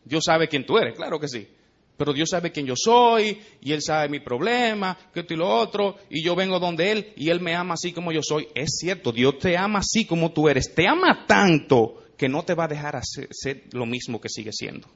Dios 0.03 0.25
sabe 0.25 0.49
quién 0.49 0.65
tú 0.65 0.77
eres, 0.77 0.93
claro 0.93 1.21
que 1.21 1.29
sí. 1.29 1.47
Pero 1.97 2.13
Dios 2.13 2.29
sabe 2.29 2.51
quién 2.51 2.67
yo 2.67 2.75
soy, 2.75 3.41
y 3.59 3.73
Él 3.73 3.81
sabe 3.81 4.07
mi 4.07 4.19
problema, 4.19 4.95
que 5.11 5.21
esto 5.21 5.33
y 5.33 5.37
lo 5.37 5.49
otro, 5.49 5.97
y 6.09 6.23
yo 6.23 6.35
vengo 6.35 6.59
donde 6.59 6.91
Él, 6.91 7.13
y 7.15 7.29
Él 7.29 7.41
me 7.41 7.55
ama 7.55 7.73
así 7.73 7.91
como 7.91 8.11
yo 8.11 8.21
soy. 8.21 8.47
Es 8.53 8.77
cierto, 8.79 9.11
Dios 9.11 9.39
te 9.39 9.57
ama 9.57 9.79
así 9.79 10.05
como 10.05 10.31
tú 10.31 10.47
eres. 10.47 10.73
Te 10.73 10.87
ama 10.87 11.25
tanto 11.27 12.03
que 12.15 12.29
no 12.29 12.43
te 12.43 12.53
va 12.53 12.65
a 12.65 12.67
dejar 12.67 12.95
hacer, 12.95 13.27
ser 13.31 13.63
lo 13.71 13.87
mismo 13.87 14.21
que 14.21 14.29
sigue 14.29 14.51
siendo. 14.53 14.87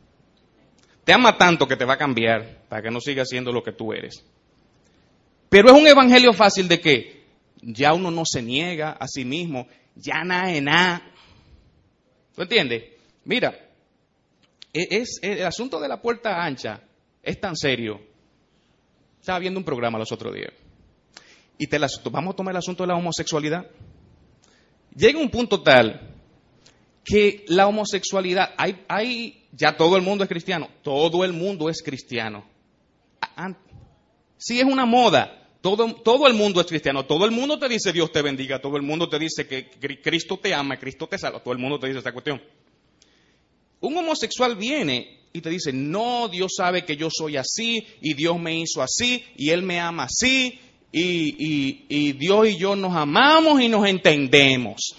Te 1.04 1.14
ama 1.14 1.38
tanto 1.38 1.68
que 1.68 1.76
te 1.76 1.86
va 1.86 1.94
a 1.94 1.98
cambiar 1.98 2.66
para 2.70 2.84
que 2.84 2.92
no 2.92 3.02
siga 3.02 3.26
siendo 3.26 3.52
lo 3.52 3.64
que 3.64 3.72
tú 3.72 3.94
eres. 3.94 4.24
Pero 5.50 5.70
es 5.70 5.74
un 5.74 5.88
evangelio 5.88 6.34
fácil 6.34 6.68
de 6.68 6.80
que 6.80 7.24
ya 7.62 7.94
uno 7.94 8.12
no 8.12 8.24
se 8.26 8.44
niega 8.44 8.92
a 8.92 9.08
sí 9.08 9.26
mismo, 9.26 9.68
ya 9.96 10.24
nada 10.24 10.52
de 10.52 10.62
nada. 10.62 11.02
¿Tú 12.36 12.44
entiendes? 12.44 12.84
Mira, 13.26 13.54
e-, 14.72 14.88
es, 14.92 15.20
el 15.22 15.44
asunto 15.46 15.80
de 15.80 15.88
la 15.88 16.02
puerta 16.02 16.44
ancha 16.44 16.82
es 17.24 17.40
tan 17.40 17.56
serio. 17.56 18.02
Estaba 19.20 19.40
viendo 19.40 19.60
un 19.60 19.64
programa 19.64 20.00
los 20.00 20.12
otros 20.12 20.34
días. 20.34 20.52
Y 21.58 21.68
te 21.68 21.78
vamos 22.10 22.34
a 22.34 22.36
tomar 22.36 22.54
el 22.54 22.58
asunto 22.58 22.84
de 22.84 22.88
la 22.88 22.96
homosexualidad. 22.96 23.68
Llega 24.96 25.20
un 25.20 25.30
punto 25.30 25.62
tal 25.62 26.10
que 27.04 27.46
la 27.48 27.68
homosexualidad, 27.68 28.54
hay, 28.58 28.84
hay, 28.88 29.46
ya 29.52 29.76
todo 29.78 29.96
el 29.96 30.02
mundo 30.02 30.24
es 30.24 30.30
cristiano, 30.30 30.70
todo 30.82 31.24
el 31.24 31.34
mundo 31.34 31.70
es 31.70 31.82
cristiano. 31.82 32.46
Sí 34.38 34.60
es 34.60 34.66
una 34.66 34.86
moda, 34.86 35.48
todo, 35.62 36.28
el 36.28 36.34
mundo 36.34 36.62
es 36.62 36.68
cristiano, 36.68 37.06
todo 37.06 37.26
el 37.26 37.32
mundo 37.32 37.60
te 37.60 37.70
dice 37.70 37.94
Dios 37.94 38.12
te 38.12 38.22
bendiga, 38.22 38.60
todo 38.60 38.78
el 38.78 38.82
mundo 38.82 39.08
te 39.08 39.20
dice 39.20 39.48
que 39.48 39.70
Cristo 40.02 40.38
te 40.38 40.54
ama, 40.54 40.78
Cristo 40.78 41.08
te 41.08 41.18
salva, 41.18 41.40
todo 41.40 41.54
el 41.54 41.60
mundo 41.60 41.80
te 41.80 41.88
dice 41.88 42.00
esta 42.00 42.12
cuestión. 42.12 42.42
Un 43.80 43.98
homosexual 43.98 44.56
viene 44.56 45.21
y 45.34 45.42
te 45.42 45.50
dice, 45.50 45.72
no, 45.72 46.28
Dios 46.28 46.54
sabe 46.58 46.84
que 46.84 46.98
yo 46.98 47.10
soy 47.10 47.38
así 47.38 47.86
y 48.02 48.14
Dios 48.14 48.40
me 48.40 48.60
hizo 48.60 48.82
así 48.82 49.24
y 49.36 49.50
Él 49.50 49.64
me 49.64 49.80
ama 49.80 50.04
así 50.04 50.60
y, 50.92 52.14
Dios 52.14 52.48
y 52.48 52.58
yo 52.58 52.76
nos 52.76 52.94
amamos 52.96 53.62
y 53.62 53.70
nos 53.70 53.88
entendemos. 53.88 54.96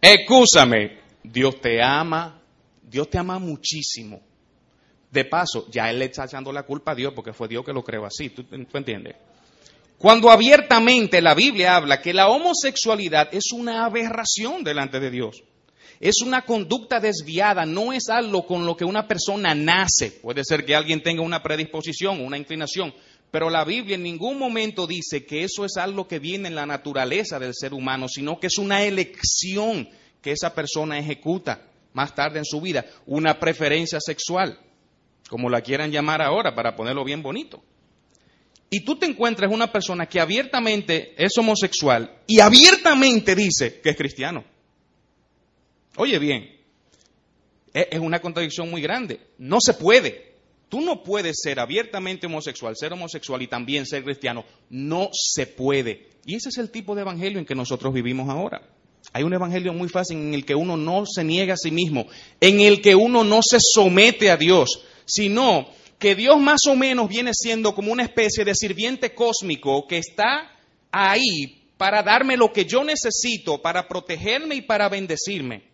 Escúchame, 0.00 0.98
Dios 1.22 1.60
te 1.60 1.82
ama, 1.82 2.40
Dios 2.82 3.08
te 3.08 3.18
ama 3.18 3.38
muchísimo. 3.38 4.20
De 5.10 5.24
paso, 5.24 5.68
ya 5.70 5.90
Él 5.90 5.98
le 5.98 6.06
está 6.06 6.24
echando 6.24 6.52
la 6.52 6.62
culpa 6.62 6.92
a 6.92 6.94
Dios 6.94 7.12
porque 7.14 7.32
fue 7.32 7.48
Dios 7.48 7.64
que 7.64 7.72
lo 7.72 7.84
creó 7.84 8.06
así, 8.06 8.30
¿tú, 8.30 8.44
tú 8.44 8.78
entiendes? 8.78 9.16
Cuando 9.98 10.30
abiertamente 10.30 11.20
la 11.20 11.34
Biblia 11.34 11.76
habla 11.76 12.00
que 12.00 12.14
la 12.14 12.28
homosexualidad 12.28 13.28
es 13.32 13.52
una 13.52 13.84
aberración 13.84 14.64
delante 14.64 14.98
de 14.98 15.10
Dios. 15.10 15.42
Es 16.00 16.22
una 16.22 16.46
conducta 16.46 16.98
desviada, 16.98 17.66
no 17.66 17.92
es 17.92 18.08
algo 18.08 18.46
con 18.46 18.64
lo 18.64 18.74
que 18.74 18.86
una 18.86 19.06
persona 19.06 19.54
nace. 19.54 20.10
Puede 20.10 20.44
ser 20.44 20.64
que 20.64 20.74
alguien 20.74 21.02
tenga 21.02 21.20
una 21.20 21.42
predisposición, 21.42 22.22
una 22.22 22.38
inclinación, 22.38 22.94
pero 23.30 23.50
la 23.50 23.66
Biblia 23.66 23.96
en 23.96 24.02
ningún 24.02 24.38
momento 24.38 24.86
dice 24.86 25.26
que 25.26 25.44
eso 25.44 25.66
es 25.66 25.76
algo 25.76 26.08
que 26.08 26.18
viene 26.18 26.48
en 26.48 26.54
la 26.54 26.64
naturaleza 26.64 27.38
del 27.38 27.54
ser 27.54 27.74
humano, 27.74 28.08
sino 28.08 28.40
que 28.40 28.46
es 28.46 28.56
una 28.56 28.82
elección 28.82 29.90
que 30.22 30.32
esa 30.32 30.54
persona 30.54 30.98
ejecuta 30.98 31.66
más 31.92 32.14
tarde 32.14 32.38
en 32.38 32.46
su 32.46 32.62
vida, 32.62 32.86
una 33.04 33.38
preferencia 33.38 34.00
sexual, 34.00 34.58
como 35.28 35.50
la 35.50 35.60
quieran 35.60 35.90
llamar 35.90 36.22
ahora, 36.22 36.54
para 36.54 36.76
ponerlo 36.76 37.04
bien 37.04 37.22
bonito. 37.22 37.62
Y 38.70 38.86
tú 38.86 38.96
te 38.96 39.04
encuentras 39.04 39.52
una 39.52 39.70
persona 39.70 40.06
que 40.06 40.18
abiertamente 40.18 41.14
es 41.22 41.36
homosexual 41.36 42.22
y 42.26 42.40
abiertamente 42.40 43.34
dice 43.34 43.80
que 43.82 43.90
es 43.90 43.96
cristiano. 43.96 44.44
Oye 45.96 46.18
bien, 46.18 46.60
es 47.72 47.98
una 48.00 48.20
contradicción 48.20 48.70
muy 48.70 48.80
grande. 48.80 49.20
No 49.38 49.58
se 49.60 49.74
puede. 49.74 50.30
Tú 50.68 50.80
no 50.80 51.02
puedes 51.02 51.40
ser 51.42 51.58
abiertamente 51.58 52.26
homosexual, 52.26 52.76
ser 52.76 52.92
homosexual 52.92 53.42
y 53.42 53.48
también 53.48 53.86
ser 53.86 54.04
cristiano. 54.04 54.44
No 54.68 55.10
se 55.12 55.46
puede. 55.46 56.08
Y 56.24 56.36
ese 56.36 56.50
es 56.50 56.58
el 56.58 56.70
tipo 56.70 56.94
de 56.94 57.02
evangelio 57.02 57.38
en 57.38 57.44
que 57.44 57.54
nosotros 57.54 57.92
vivimos 57.92 58.28
ahora. 58.28 58.62
Hay 59.12 59.24
un 59.24 59.34
evangelio 59.34 59.72
muy 59.72 59.88
fácil 59.88 60.18
en 60.18 60.34
el 60.34 60.44
que 60.44 60.54
uno 60.54 60.76
no 60.76 61.04
se 61.06 61.24
niega 61.24 61.54
a 61.54 61.56
sí 61.56 61.70
mismo, 61.70 62.06
en 62.40 62.60
el 62.60 62.80
que 62.80 62.94
uno 62.94 63.24
no 63.24 63.40
se 63.42 63.58
somete 63.60 64.30
a 64.30 64.36
Dios, 64.36 64.84
sino 65.04 65.66
que 65.98 66.14
Dios 66.14 66.38
más 66.38 66.66
o 66.68 66.76
menos 66.76 67.08
viene 67.08 67.32
siendo 67.34 67.74
como 67.74 67.90
una 67.90 68.04
especie 68.04 68.44
de 68.44 68.54
sirviente 68.54 69.12
cósmico 69.12 69.86
que 69.88 69.98
está 69.98 70.56
ahí 70.92 71.64
para 71.76 72.02
darme 72.02 72.36
lo 72.36 72.52
que 72.52 72.64
yo 72.64 72.84
necesito, 72.84 73.60
para 73.60 73.88
protegerme 73.88 74.54
y 74.54 74.62
para 74.62 74.88
bendecirme. 74.88 75.69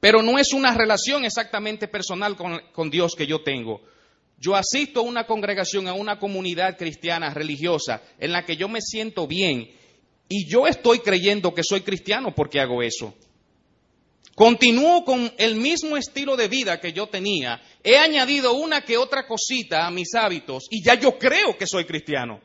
Pero 0.00 0.22
no 0.22 0.38
es 0.38 0.52
una 0.54 0.74
relación 0.74 1.24
exactamente 1.24 1.86
personal 1.86 2.36
con, 2.36 2.90
Dios 2.90 3.14
que 3.14 3.26
yo 3.26 3.42
tengo. 3.42 3.82
Yo 4.38 4.56
asisto 4.56 5.00
a 5.00 5.04
una 5.04 5.26
congregación, 5.26 5.86
a 5.86 5.92
una 5.92 6.18
comunidad 6.18 6.78
cristiana 6.78 7.32
religiosa 7.34 8.02
en 8.18 8.32
la 8.32 8.46
que 8.46 8.56
yo 8.56 8.68
me 8.68 8.80
siento 8.80 9.26
bien 9.26 9.70
y 10.28 10.48
yo 10.48 10.66
estoy 10.66 11.00
creyendo 11.00 11.52
que 11.52 11.62
soy 11.62 11.82
cristiano 11.82 12.34
porque 12.34 12.60
hago 12.60 12.82
eso. 12.82 13.14
Continúo 14.34 15.04
con 15.04 15.30
el 15.36 15.56
mismo 15.56 15.98
estilo 15.98 16.34
de 16.34 16.48
vida 16.48 16.80
que 16.80 16.94
yo 16.94 17.08
tenía. 17.08 17.60
He 17.84 17.98
añadido 17.98 18.54
una 18.54 18.80
que 18.80 18.96
otra 18.96 19.26
cosita 19.26 19.86
a 19.86 19.90
mis 19.90 20.14
hábitos 20.14 20.66
y 20.70 20.82
ya 20.82 20.94
yo 20.94 21.18
creo 21.18 21.58
que 21.58 21.66
soy 21.66 21.84
cristiano. 21.84 22.40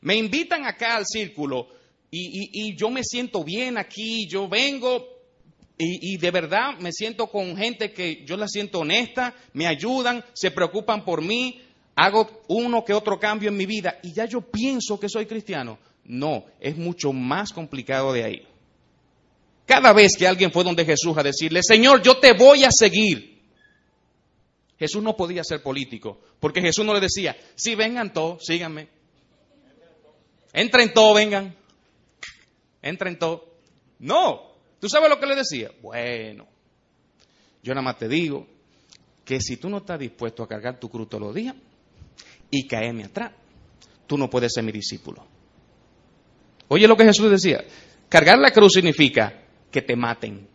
Me 0.00 0.16
invitan 0.16 0.66
acá 0.66 0.96
al 0.96 1.06
círculo 1.06 1.68
y, 2.10 2.74
yo 2.76 2.90
me 2.90 3.04
siento 3.04 3.42
bien 3.44 3.78
aquí, 3.78 4.26
yo 4.28 4.48
vengo 4.48 5.11
y, 5.78 6.16
de 6.18 6.30
verdad 6.30 6.78
me 6.78 6.92
siento 6.92 7.26
con 7.26 7.56
gente 7.56 7.92
que 7.92 8.24
yo 8.24 8.36
la 8.36 8.46
siento 8.46 8.80
honesta, 8.80 9.34
me 9.52 9.66
ayudan, 9.66 10.24
se 10.32 10.50
preocupan 10.50 11.04
por 11.04 11.22
mí, 11.22 11.60
hago 11.96 12.42
uno 12.48 12.84
que 12.84 12.92
otro 12.92 13.18
cambio 13.18 13.48
en 13.48 13.56
mi 13.56 13.66
vida 13.66 13.98
y 14.02 14.12
ya 14.12 14.26
yo 14.26 14.40
pienso 14.42 15.00
que 15.00 15.08
soy 15.08 15.26
cristiano. 15.26 15.78
No, 16.04 16.44
es 16.60 16.76
mucho 16.76 17.12
más 17.12 17.52
complicado 17.52 18.12
de 18.12 18.24
ahí. 18.24 18.46
Cada 19.66 19.92
vez 19.92 20.16
que 20.16 20.26
alguien 20.26 20.52
fue 20.52 20.64
donde 20.64 20.84
Jesús 20.84 21.16
a 21.16 21.22
decirle, 21.22 21.60
Señor, 21.62 22.02
yo 22.02 22.18
te 22.18 22.32
voy 22.32 22.64
a 22.64 22.70
seguir. 22.70 23.40
Jesús 24.78 25.02
no 25.02 25.16
podía 25.16 25.44
ser 25.44 25.62
político, 25.62 26.20
porque 26.40 26.60
Jesús 26.60 26.84
no 26.84 26.92
le 26.92 27.00
decía, 27.00 27.36
si 27.54 27.74
vengan 27.76 28.12
todos, 28.12 28.44
síganme. 28.44 28.88
Entren 30.52 30.92
todos, 30.92 31.14
vengan. 31.14 31.56
Entren 32.82 33.18
todos. 33.18 33.42
No, 34.00 34.51
¿tú 34.82 34.88
sabes 34.88 35.08
lo 35.08 35.20
que 35.20 35.26
le 35.26 35.36
decía? 35.36 35.70
Bueno, 35.80 36.44
yo 37.62 37.72
nada 37.72 37.84
más 37.84 37.98
te 37.98 38.08
digo 38.08 38.48
que 39.24 39.40
si 39.40 39.56
tú 39.56 39.70
no 39.70 39.76
estás 39.76 39.96
dispuesto 39.96 40.42
a 40.42 40.48
cargar 40.48 40.80
tu 40.80 40.90
cruz 40.90 41.08
todos 41.08 41.22
los 41.22 41.34
días 41.34 41.54
y 42.50 42.66
caerme 42.66 43.04
atrás, 43.04 43.30
tú 44.08 44.18
no 44.18 44.28
puedes 44.28 44.52
ser 44.52 44.64
mi 44.64 44.72
discípulo. 44.72 45.24
Oye 46.66 46.88
lo 46.88 46.96
que 46.96 47.04
Jesús 47.04 47.30
decía, 47.30 47.64
cargar 48.08 48.38
la 48.40 48.50
cruz 48.50 48.72
significa 48.72 49.44
que 49.70 49.82
te 49.82 49.94
maten. 49.94 50.48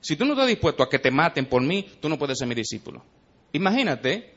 Si 0.00 0.14
tú 0.14 0.24
no 0.24 0.34
estás 0.34 0.46
dispuesto 0.46 0.84
a 0.84 0.88
que 0.88 1.00
te 1.00 1.10
maten 1.10 1.46
por 1.46 1.62
mí, 1.62 1.84
tú 2.00 2.08
no 2.08 2.16
puedes 2.16 2.38
ser 2.38 2.46
mi 2.46 2.54
discípulo. 2.54 3.02
Imagínate 3.52 4.34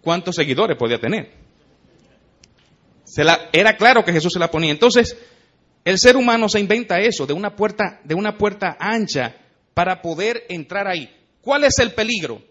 cuántos 0.00 0.34
seguidores 0.34 0.78
podía 0.78 0.98
tener. 0.98 1.30
era 3.52 3.76
claro 3.76 4.02
que 4.02 4.14
Jesús 4.14 4.32
se 4.32 4.38
la 4.38 4.50
ponía. 4.50 4.70
Entonces, 4.70 5.14
el 5.84 5.98
ser 5.98 6.16
humano 6.16 6.48
se 6.48 6.60
inventa 6.60 6.98
eso, 7.00 7.26
de 7.26 7.32
una 7.32 7.54
puerta, 7.56 8.00
de 8.04 8.14
una 8.14 8.36
puerta 8.36 8.76
ancha 8.78 9.36
para 9.74 10.02
poder 10.02 10.44
entrar 10.48 10.86
ahí. 10.86 11.10
¿Cuál 11.40 11.64
es 11.64 11.78
el 11.78 11.92
peligro? 11.92 12.42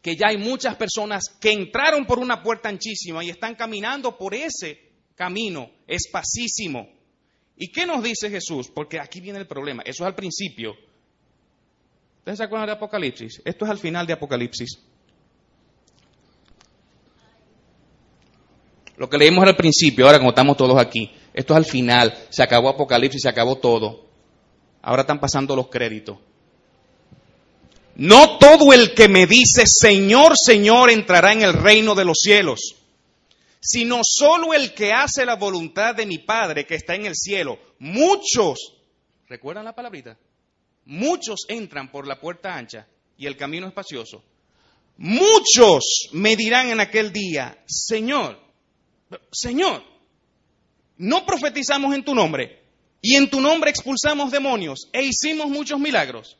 Que 0.00 0.16
ya 0.16 0.28
hay 0.28 0.38
muchas 0.38 0.76
personas 0.76 1.24
que 1.40 1.52
entraron 1.52 2.06
por 2.06 2.18
una 2.18 2.42
puerta 2.42 2.68
anchísima 2.68 3.24
y 3.24 3.30
están 3.30 3.54
caminando 3.54 4.16
por 4.16 4.34
ese 4.34 4.80
camino 5.14 5.70
espacísimo 5.86 6.98
¿Y 7.58 7.68
qué 7.68 7.84
nos 7.84 8.02
dice 8.04 8.30
Jesús? 8.30 8.70
Porque 8.72 9.00
aquí 9.00 9.20
viene 9.20 9.40
el 9.40 9.46
problema. 9.46 9.82
Eso 9.84 10.04
es 10.04 10.06
al 10.06 10.14
principio. 10.14 10.76
¿Ustedes 12.18 12.38
se 12.38 12.44
acuerdan 12.44 12.68
de 12.68 12.74
Apocalipsis? 12.74 13.42
Esto 13.44 13.64
es 13.64 13.70
al 13.70 13.78
final 13.78 14.06
de 14.06 14.12
Apocalipsis. 14.12 14.78
Lo 18.96 19.08
que 19.10 19.18
leímos 19.18 19.44
al 19.44 19.56
principio, 19.56 20.06
ahora 20.06 20.18
como 20.18 20.30
estamos 20.30 20.56
todos 20.56 20.80
aquí, 20.80 21.10
esto 21.38 21.54
es 21.54 21.56
al 21.56 21.64
final. 21.64 22.18
Se 22.30 22.42
acabó 22.42 22.68
Apocalipsis, 22.68 23.22
se 23.22 23.28
acabó 23.28 23.56
todo. 23.56 24.06
Ahora 24.82 25.02
están 25.02 25.20
pasando 25.20 25.54
los 25.56 25.68
créditos. 25.68 26.18
No 27.96 28.38
todo 28.38 28.72
el 28.72 28.94
que 28.94 29.08
me 29.08 29.26
dice 29.26 29.66
Señor, 29.66 30.34
Señor 30.36 30.90
entrará 30.90 31.32
en 31.32 31.42
el 31.42 31.52
reino 31.52 31.94
de 31.94 32.04
los 32.04 32.18
cielos 32.18 32.78
sino 33.60 34.00
solo 34.02 34.54
el 34.54 34.72
que 34.74 34.92
hace 34.92 35.24
la 35.24 35.36
voluntad 35.36 35.94
de 35.94 36.06
mi 36.06 36.18
Padre 36.18 36.66
que 36.66 36.74
está 36.74 36.94
en 36.94 37.06
el 37.06 37.14
cielo. 37.14 37.58
Muchos, 37.78 38.74
¿recuerdan 39.28 39.64
la 39.64 39.74
palabrita? 39.74 40.16
Muchos 40.84 41.44
entran 41.48 41.90
por 41.90 42.06
la 42.06 42.20
puerta 42.20 42.56
ancha 42.56 42.86
y 43.16 43.26
el 43.26 43.36
camino 43.36 43.66
espacioso. 43.66 44.22
Muchos 44.96 46.08
me 46.12 46.34
dirán 46.36 46.70
en 46.70 46.80
aquel 46.80 47.12
día, 47.12 47.62
Señor, 47.66 48.40
Señor, 49.30 49.82
no 50.98 51.24
profetizamos 51.24 51.94
en 51.94 52.04
tu 52.04 52.14
nombre 52.14 52.62
y 53.00 53.14
en 53.14 53.30
tu 53.30 53.40
nombre 53.40 53.70
expulsamos 53.70 54.30
demonios 54.30 54.88
e 54.92 55.04
hicimos 55.04 55.48
muchos 55.48 55.80
milagros. 55.80 56.36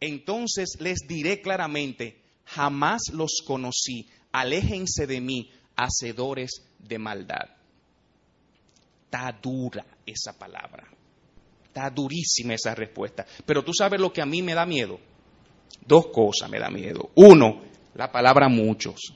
Entonces 0.00 0.76
les 0.78 1.00
diré 1.08 1.40
claramente, 1.40 2.20
jamás 2.44 3.08
los 3.12 3.42
conocí 3.44 4.08
aléjense 4.34 5.06
de 5.06 5.20
mí, 5.20 5.50
hacedores 5.76 6.66
de 6.80 6.98
maldad. 6.98 7.50
Está 9.04 9.30
dura 9.40 9.86
esa 10.04 10.36
palabra. 10.36 10.88
Está 11.64 11.88
durísima 11.88 12.54
esa 12.54 12.74
respuesta. 12.74 13.24
Pero 13.46 13.62
tú 13.64 13.72
sabes 13.72 14.00
lo 14.00 14.12
que 14.12 14.20
a 14.20 14.26
mí 14.26 14.42
me 14.42 14.54
da 14.54 14.66
miedo. 14.66 14.98
Dos 15.86 16.08
cosas 16.08 16.50
me 16.50 16.58
da 16.58 16.68
miedo. 16.68 17.10
Uno, 17.14 17.62
la 17.94 18.10
palabra 18.10 18.48
muchos. 18.48 19.14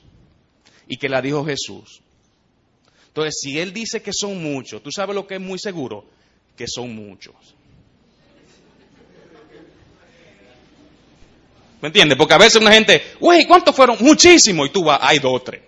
Y 0.87 0.95
que 0.95 1.09
la 1.09 1.21
dijo 1.21 1.45
Jesús. 1.45 2.01
Entonces, 3.09 3.39
si 3.41 3.59
Él 3.59 3.73
dice 3.73 4.01
que 4.01 4.13
son 4.13 4.41
muchos, 4.41 4.81
tú 4.81 4.91
sabes 4.91 5.15
lo 5.15 5.25
que 5.27 5.35
es 5.35 5.41
muy 5.41 5.59
seguro, 5.59 6.05
que 6.55 6.67
son 6.67 6.95
muchos. 6.95 7.35
¿Me 11.81 11.87
entiendes? 11.87 12.17
Porque 12.17 12.33
a 12.33 12.37
veces 12.37 12.61
una 12.61 12.71
gente, 12.71 13.01
uy, 13.19 13.45
¿cuántos 13.45 13.75
fueron? 13.75 13.97
Muchísimos. 13.99 14.67
Y 14.67 14.71
tú 14.71 14.83
vas, 14.83 14.99
hay 15.01 15.19
dos 15.19 15.33
o 15.33 15.41
tres. 15.41 15.61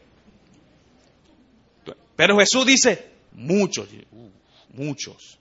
Pero 2.16 2.38
Jesús 2.38 2.66
dice, 2.66 3.10
muchos, 3.32 3.88
uh, 4.12 4.30
muchos. 4.74 5.40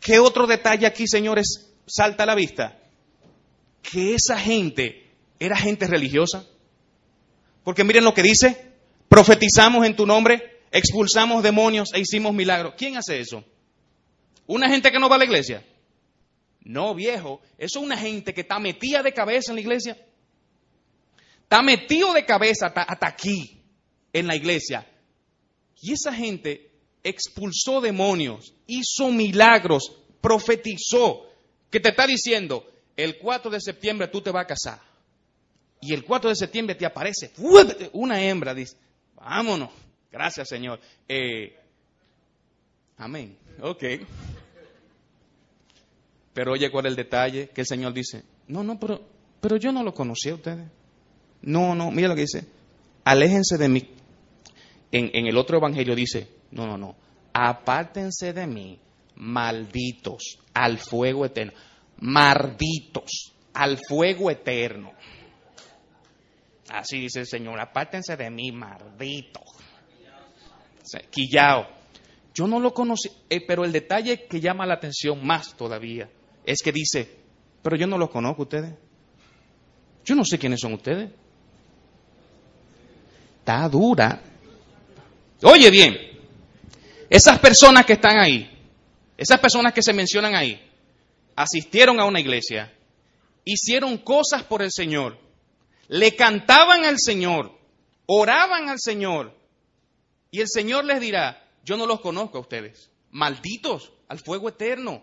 ¿Qué 0.00 0.18
otro 0.18 0.46
detalle 0.46 0.86
aquí, 0.86 1.06
señores, 1.06 1.70
salta 1.86 2.24
a 2.24 2.26
la 2.26 2.34
vista? 2.34 2.78
Que 3.82 4.14
esa 4.14 4.38
gente 4.38 5.08
era 5.38 5.56
gente 5.56 5.86
religiosa. 5.86 6.44
Porque 7.62 7.84
miren 7.84 8.04
lo 8.04 8.14
que 8.14 8.22
dice, 8.22 8.67
profetizamos 9.18 9.84
en 9.84 9.96
tu 9.96 10.06
nombre, 10.06 10.60
expulsamos 10.70 11.42
demonios 11.42 11.92
e 11.92 11.98
hicimos 11.98 12.32
milagros. 12.32 12.74
¿Quién 12.78 12.96
hace 12.96 13.18
eso? 13.18 13.42
¿Una 14.46 14.68
gente 14.68 14.92
que 14.92 15.00
no 15.00 15.08
va 15.08 15.16
a 15.16 15.18
la 15.18 15.24
iglesia? 15.24 15.66
No, 16.60 16.94
viejo, 16.94 17.40
eso 17.58 17.80
es 17.80 17.84
una 17.84 17.96
gente 17.96 18.32
que 18.32 18.42
está 18.42 18.60
metida 18.60 19.02
de 19.02 19.12
cabeza 19.12 19.50
en 19.50 19.56
la 19.56 19.60
iglesia. 19.60 19.98
Está 21.42 21.62
metido 21.62 22.12
de 22.12 22.24
cabeza 22.24 22.66
hasta, 22.66 23.08
aquí, 23.08 23.60
en 24.12 24.28
la 24.28 24.36
iglesia. 24.36 24.86
Y 25.82 25.94
esa 25.94 26.12
gente 26.12 26.70
expulsó 27.02 27.80
demonios, 27.80 28.54
hizo 28.68 29.10
milagros, 29.10 29.96
profetizó, 30.20 31.26
que 31.70 31.80
te 31.80 31.88
está 31.88 32.06
diciendo, 32.06 32.70
el 32.96 33.18
4 33.18 33.50
de 33.50 33.60
septiembre 33.60 34.06
tú 34.06 34.20
te 34.20 34.30
vas 34.30 34.44
a 34.44 34.46
casar. 34.46 34.80
Y 35.80 35.92
el 35.92 36.04
4 36.04 36.30
de 36.30 36.36
septiembre 36.36 36.76
te 36.76 36.86
aparece 36.86 37.32
una 37.92 38.22
hembra, 38.22 38.54
dice, 38.54 38.76
vámonos, 39.18 39.70
gracias 40.10 40.48
Señor. 40.48 40.80
Eh, 41.08 41.56
amén, 42.96 43.36
ok. 43.60 43.84
Pero 46.34 46.52
oye, 46.52 46.70
¿cuál 46.70 46.86
es 46.86 46.90
el 46.90 46.96
detalle? 46.96 47.48
Que 47.48 47.62
el 47.62 47.66
Señor 47.66 47.92
dice, 47.92 48.22
no, 48.46 48.62
no, 48.62 48.78
pero, 48.78 49.02
pero 49.40 49.56
yo 49.56 49.72
no 49.72 49.82
lo 49.82 49.92
conocí 49.92 50.28
a 50.28 50.34
ustedes. 50.34 50.68
No, 51.42 51.74
no, 51.74 51.90
mira 51.90 52.08
lo 52.08 52.14
que 52.14 52.22
dice, 52.22 52.46
aléjense 53.04 53.58
de 53.58 53.68
mí. 53.68 53.90
En, 54.90 55.10
en 55.12 55.26
el 55.26 55.36
otro 55.36 55.58
evangelio 55.58 55.94
dice, 55.94 56.28
no, 56.50 56.66
no, 56.66 56.78
no, 56.78 56.96
apártense 57.32 58.32
de 58.32 58.46
mí, 58.46 58.78
malditos, 59.16 60.38
al 60.54 60.78
fuego 60.78 61.26
eterno. 61.26 61.52
Malditos, 62.00 63.34
al 63.54 63.78
fuego 63.88 64.30
eterno. 64.30 64.92
Así 66.68 67.00
dice 67.00 67.20
el 67.20 67.26
Señor, 67.26 67.58
apártense 67.60 68.16
de 68.16 68.30
mí, 68.30 68.52
malditos. 68.52 69.42
Quillao. 71.10 71.66
Yo 72.34 72.46
no 72.46 72.60
lo 72.60 72.72
conocí, 72.72 73.10
eh, 73.28 73.44
pero 73.46 73.64
el 73.64 73.72
detalle 73.72 74.26
que 74.26 74.40
llama 74.40 74.66
la 74.66 74.74
atención 74.74 75.26
más 75.26 75.56
todavía 75.56 76.08
es 76.44 76.62
que 76.62 76.72
dice, 76.72 77.16
pero 77.62 77.76
yo 77.76 77.86
no 77.86 77.98
los 77.98 78.10
conozco 78.10 78.42
ustedes. 78.42 78.74
Yo 80.04 80.14
no 80.14 80.24
sé 80.24 80.38
quiénes 80.38 80.60
son 80.60 80.74
ustedes. 80.74 81.10
Está 83.40 83.68
dura. 83.68 84.22
Oye 85.42 85.70
bien, 85.70 85.96
esas 87.10 87.38
personas 87.38 87.84
que 87.84 87.94
están 87.94 88.18
ahí, 88.18 88.50
esas 89.16 89.40
personas 89.40 89.72
que 89.72 89.82
se 89.82 89.92
mencionan 89.92 90.34
ahí, 90.34 90.60
asistieron 91.34 92.00
a 92.00 92.04
una 92.04 92.20
iglesia, 92.20 92.72
hicieron 93.44 93.98
cosas 93.98 94.42
por 94.42 94.62
el 94.62 94.70
Señor, 94.70 95.18
le 95.88 96.14
cantaban 96.14 96.84
al 96.84 96.98
Señor, 96.98 97.52
oraban 98.06 98.68
al 98.68 98.78
Señor, 98.78 99.34
y 100.30 100.40
el 100.40 100.48
Señor 100.48 100.84
les 100.84 101.00
dirá, 101.00 101.42
yo 101.64 101.76
no 101.76 101.86
los 101.86 102.00
conozco 102.00 102.38
a 102.38 102.42
ustedes, 102.42 102.90
malditos 103.10 103.92
al 104.08 104.18
fuego 104.18 104.50
eterno. 104.50 105.02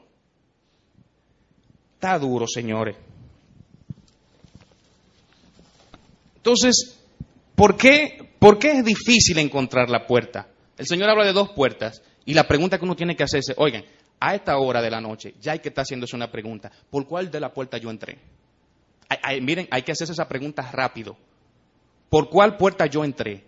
Está 1.95 2.19
duro, 2.19 2.45
señores. 2.47 2.95
Entonces, 6.35 6.99
¿por 7.55 7.75
qué, 7.75 8.35
¿por 8.37 8.59
qué 8.59 8.73
es 8.73 8.85
difícil 8.85 9.39
encontrar 9.39 9.89
la 9.89 10.05
puerta? 10.05 10.47
El 10.77 10.85
Señor 10.85 11.09
habla 11.09 11.25
de 11.25 11.33
dos 11.33 11.49
puertas 11.49 12.03
y 12.25 12.35
la 12.35 12.47
pregunta 12.47 12.77
que 12.77 12.85
uno 12.85 12.95
tiene 12.95 13.15
que 13.15 13.23
hacerse, 13.23 13.53
oigan, 13.57 13.83
a 14.19 14.35
esta 14.35 14.57
hora 14.57 14.81
de 14.81 14.91
la 14.91 15.01
noche 15.01 15.33
ya 15.41 15.53
hay 15.53 15.59
que 15.59 15.69
estar 15.69 15.83
haciéndose 15.83 16.15
una 16.15 16.31
pregunta, 16.31 16.71
¿por 16.89 17.07
cuál 17.07 17.31
de 17.31 17.39
la 17.39 17.53
puerta 17.53 17.77
yo 17.77 17.89
entré? 17.89 18.19
Miren, 19.41 19.67
hay 19.71 19.83
que 19.83 19.91
hacerse 19.91 20.13
esa 20.13 20.27
pregunta 20.27 20.69
rápido. 20.71 21.17
¿Por 22.09 22.29
cuál 22.29 22.57
puerta 22.57 22.85
yo 22.85 23.03
entré? 23.03 23.45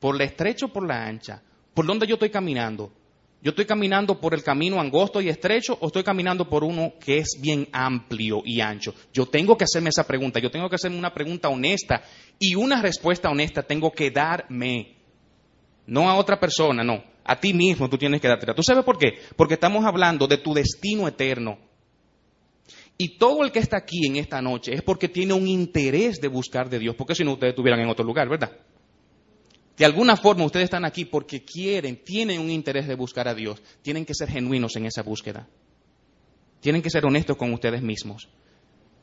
¿Por 0.00 0.16
la 0.16 0.24
estrecha 0.24 0.66
o 0.66 0.72
por 0.72 0.86
la 0.86 1.04
ancha? 1.04 1.42
¿Por 1.72 1.86
dónde 1.86 2.06
yo 2.06 2.14
estoy 2.14 2.30
caminando? 2.30 2.92
¿Yo 3.44 3.50
estoy 3.50 3.66
caminando 3.66 4.18
por 4.18 4.32
el 4.32 4.42
camino 4.42 4.80
angosto 4.80 5.20
y 5.20 5.28
estrecho 5.28 5.76
o 5.78 5.88
estoy 5.88 6.02
caminando 6.02 6.48
por 6.48 6.64
uno 6.64 6.94
que 6.98 7.18
es 7.18 7.38
bien 7.38 7.68
amplio 7.72 8.42
y 8.42 8.62
ancho? 8.62 8.94
Yo 9.12 9.26
tengo 9.26 9.58
que 9.58 9.64
hacerme 9.64 9.90
esa 9.90 10.06
pregunta, 10.06 10.40
yo 10.40 10.50
tengo 10.50 10.66
que 10.70 10.76
hacerme 10.76 10.96
una 10.96 11.12
pregunta 11.12 11.50
honesta 11.50 12.02
y 12.38 12.54
una 12.54 12.80
respuesta 12.80 13.28
honesta 13.28 13.62
tengo 13.62 13.92
que 13.92 14.10
darme, 14.10 14.94
no 15.86 16.08
a 16.08 16.14
otra 16.14 16.40
persona, 16.40 16.82
no, 16.82 17.04
a 17.22 17.38
ti 17.38 17.52
mismo 17.52 17.90
tú 17.90 17.98
tienes 17.98 18.20
que 18.22 18.28
darte. 18.28 18.54
¿Tú 18.54 18.62
sabes 18.62 18.82
por 18.82 18.96
qué? 18.96 19.18
Porque 19.36 19.54
estamos 19.54 19.84
hablando 19.84 20.26
de 20.26 20.38
tu 20.38 20.54
destino 20.54 21.06
eterno. 21.06 21.58
Y 22.96 23.18
todo 23.18 23.44
el 23.44 23.50
que 23.50 23.58
está 23.58 23.78
aquí 23.78 24.06
en 24.06 24.16
esta 24.16 24.40
noche 24.40 24.72
es 24.72 24.82
porque 24.82 25.08
tiene 25.08 25.34
un 25.34 25.48
interés 25.48 26.20
de 26.20 26.28
buscar 26.28 26.70
de 26.70 26.78
Dios, 26.78 26.94
porque 26.94 27.14
si 27.14 27.24
no 27.24 27.32
ustedes 27.32 27.52
estuvieran 27.52 27.80
en 27.80 27.88
otro 27.88 28.04
lugar, 28.04 28.28
¿verdad? 28.28 28.52
De 29.76 29.84
alguna 29.84 30.16
forma 30.16 30.44
ustedes 30.44 30.64
están 30.64 30.84
aquí 30.84 31.04
porque 31.04 31.44
quieren, 31.44 32.04
tienen 32.04 32.40
un 32.40 32.50
interés 32.50 32.86
de 32.86 32.94
buscar 32.94 33.26
a 33.26 33.34
Dios. 33.34 33.60
Tienen 33.82 34.04
que 34.04 34.14
ser 34.14 34.30
genuinos 34.30 34.76
en 34.76 34.86
esa 34.86 35.02
búsqueda. 35.02 35.48
Tienen 36.60 36.80
que 36.80 36.90
ser 36.90 37.04
honestos 37.04 37.36
con 37.36 37.52
ustedes 37.52 37.82
mismos. 37.82 38.28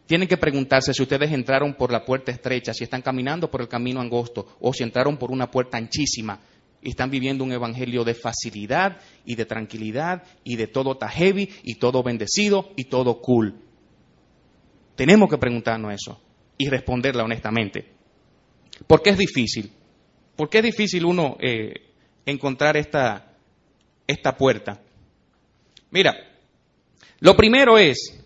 Tienen 0.06 0.28
que 0.28 0.38
preguntarse 0.38 0.94
si 0.94 1.04
ustedes 1.04 1.32
entraron 1.32 1.74
por 1.74 1.92
la 1.92 2.06
puerta 2.06 2.32
estrecha, 2.32 2.74
si 2.74 2.86
están 2.86 3.02
caminando 3.02 3.52
por 3.52 3.62
el 3.62 3.68
camino 3.68 4.00
angosto 4.00 4.58
o 4.62 4.74
si 4.74 4.84
entraron 4.84 5.18
por 5.18 5.32
una 5.32 5.52
puerta 5.52 5.78
anchísima 5.78 6.40
y 6.82 6.90
están 6.90 7.12
viviendo 7.12 7.44
un 7.44 7.52
evangelio 7.52 8.04
de 8.04 8.16
facilidad 8.16 8.98
y 9.26 9.36
de 9.36 9.46
tranquilidad 9.46 10.24
y 10.44 10.56
de 10.56 10.68
todo 10.68 10.94
está 10.94 11.10
heavy 11.10 11.50
y 11.64 11.76
todo 11.76 12.02
bendecido 12.02 12.72
y 12.76 12.86
todo 12.86 13.22
cool. 13.22 13.71
Tenemos 15.02 15.32
que 15.32 15.40
preguntarnos 15.40 15.96
eso 15.96 16.22
y 16.60 16.70
responderla 16.70 17.24
honestamente. 17.24 17.92
¿Por 18.86 19.02
qué 19.02 19.10
es 19.10 19.18
difícil? 19.18 19.72
¿Por 20.36 20.48
qué 20.48 20.60
es 20.60 20.66
difícil 20.66 21.06
uno 21.06 21.38
eh, 21.40 21.74
encontrar 22.24 22.78
esta, 22.78 23.34
esta 24.06 24.38
puerta? 24.38 24.80
Mira, 25.90 26.14
lo 27.20 27.36
primero 27.36 27.80
es 27.80 28.24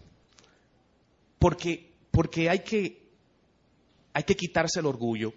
porque, 1.40 1.94
porque 2.12 2.50
hay, 2.50 2.60
que, 2.60 3.04
hay 4.12 4.24
que 4.24 4.36
quitarse 4.36 4.82
el 4.82 4.88
orgullo. 4.88 5.34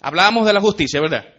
Hablábamos 0.00 0.46
de 0.46 0.54
la 0.54 0.60
justicia, 0.62 1.02
¿verdad? 1.02 1.34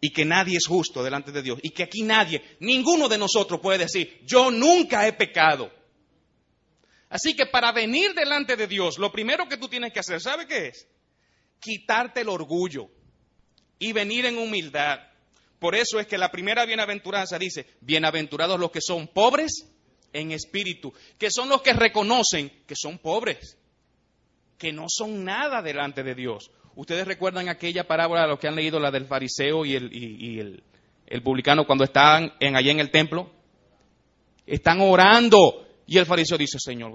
Y 0.00 0.10
que 0.10 0.24
nadie 0.24 0.56
es 0.56 0.66
justo 0.66 1.04
delante 1.04 1.32
de 1.32 1.42
Dios. 1.42 1.58
Y 1.62 1.68
que 1.68 1.82
aquí 1.82 2.02
nadie, 2.02 2.42
ninguno 2.60 3.10
de 3.10 3.18
nosotros 3.18 3.60
puede 3.60 3.80
decir, 3.80 4.22
yo 4.24 4.50
nunca 4.50 5.06
he 5.06 5.12
pecado. 5.12 5.70
Así 7.08 7.34
que 7.34 7.46
para 7.46 7.72
venir 7.72 8.14
delante 8.14 8.56
de 8.56 8.66
Dios, 8.66 8.98
lo 8.98 9.12
primero 9.12 9.48
que 9.48 9.56
tú 9.56 9.68
tienes 9.68 9.92
que 9.92 10.00
hacer, 10.00 10.20
¿sabe 10.20 10.46
qué 10.46 10.68
es? 10.68 10.88
Quitarte 11.60 12.22
el 12.22 12.28
orgullo 12.28 12.88
y 13.78 13.92
venir 13.92 14.26
en 14.26 14.38
humildad. 14.38 14.98
Por 15.58 15.74
eso 15.74 16.00
es 16.00 16.06
que 16.06 16.18
la 16.18 16.30
primera 16.30 16.66
bienaventuranza 16.66 17.38
dice, 17.38 17.66
bienaventurados 17.80 18.58
los 18.58 18.70
que 18.70 18.80
son 18.80 19.08
pobres 19.08 19.66
en 20.12 20.32
espíritu, 20.32 20.92
que 21.18 21.30
son 21.30 21.48
los 21.48 21.62
que 21.62 21.72
reconocen 21.72 22.50
que 22.66 22.74
son 22.76 22.98
pobres, 22.98 23.56
que 24.58 24.72
no 24.72 24.86
son 24.88 25.24
nada 25.24 25.62
delante 25.62 26.02
de 26.02 26.14
Dios. 26.14 26.50
Ustedes 26.74 27.06
recuerdan 27.06 27.48
aquella 27.48 27.86
parábola, 27.86 28.26
los 28.26 28.38
que 28.38 28.48
han 28.48 28.56
leído 28.56 28.78
la 28.78 28.90
del 28.90 29.06
fariseo 29.06 29.64
y 29.64 29.76
el, 29.76 30.62
publicano 31.22 31.66
cuando 31.66 31.84
estaban 31.84 32.34
en, 32.40 32.56
allá 32.56 32.72
en 32.72 32.80
el 32.80 32.90
templo. 32.90 33.30
Están 34.46 34.80
orando 34.80 35.65
y 35.88 35.98
el 35.98 36.06
fariseo 36.06 36.36
dice, 36.36 36.58
Señor, 36.58 36.92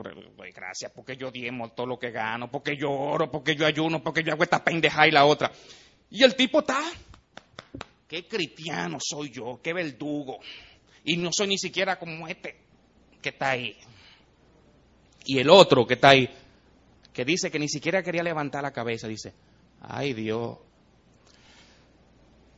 gracias 0.54 0.92
porque 0.94 1.16
yo 1.16 1.32
diemo 1.32 1.72
todo 1.72 1.88
lo 1.88 1.98
que 1.98 2.12
gano, 2.12 2.52
porque 2.52 2.76
yo 2.76 2.92
oro, 2.92 3.32
porque 3.32 3.56
yo 3.56 3.66
ayuno, 3.66 4.04
porque 4.04 4.22
yo 4.22 4.34
hago 4.34 4.44
esta 4.44 4.62
pendeja 4.62 5.08
y 5.08 5.12
la 5.12 5.26
otra. 5.26 5.50
Y 6.10 6.24
el 6.24 6.36
tipo 6.36 6.60
está, 6.60 6.82
qué 8.06 8.28
cristiano 8.28 8.98
soy 9.00 9.32
yo, 9.32 9.62
qué 9.64 9.72
verdugo. 9.72 10.40
Y 11.06 11.16
no 11.16 11.30
soy 11.32 11.48
ni 11.48 11.58
siquiera 11.58 11.98
como 11.98 12.28
este 12.28 12.58
que 13.22 13.30
está 13.30 13.52
ahí. 13.52 13.78
Y 15.24 15.40
el 15.40 15.50
otro 15.50 15.88
que 15.88 15.94
está 15.94 16.10
ahí, 16.10 16.30
que 17.14 17.24
dice 17.24 17.50
que 17.50 17.60
ni 17.60 17.70
siquiera 17.70 18.04
quería 18.04 18.24
levantar 18.24 18.62
la 18.62 18.72
cabeza, 18.72 19.08
dice, 19.08 19.34
ay 19.80 20.14
Dios, 20.14 20.58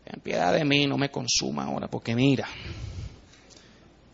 ten 0.04 0.20
piedad 0.22 0.52
de 0.52 0.66
mí, 0.66 0.88
no 0.88 0.98
me 0.98 1.12
consuma 1.12 1.66
ahora, 1.66 1.88
porque 1.88 2.16
mira, 2.16 2.48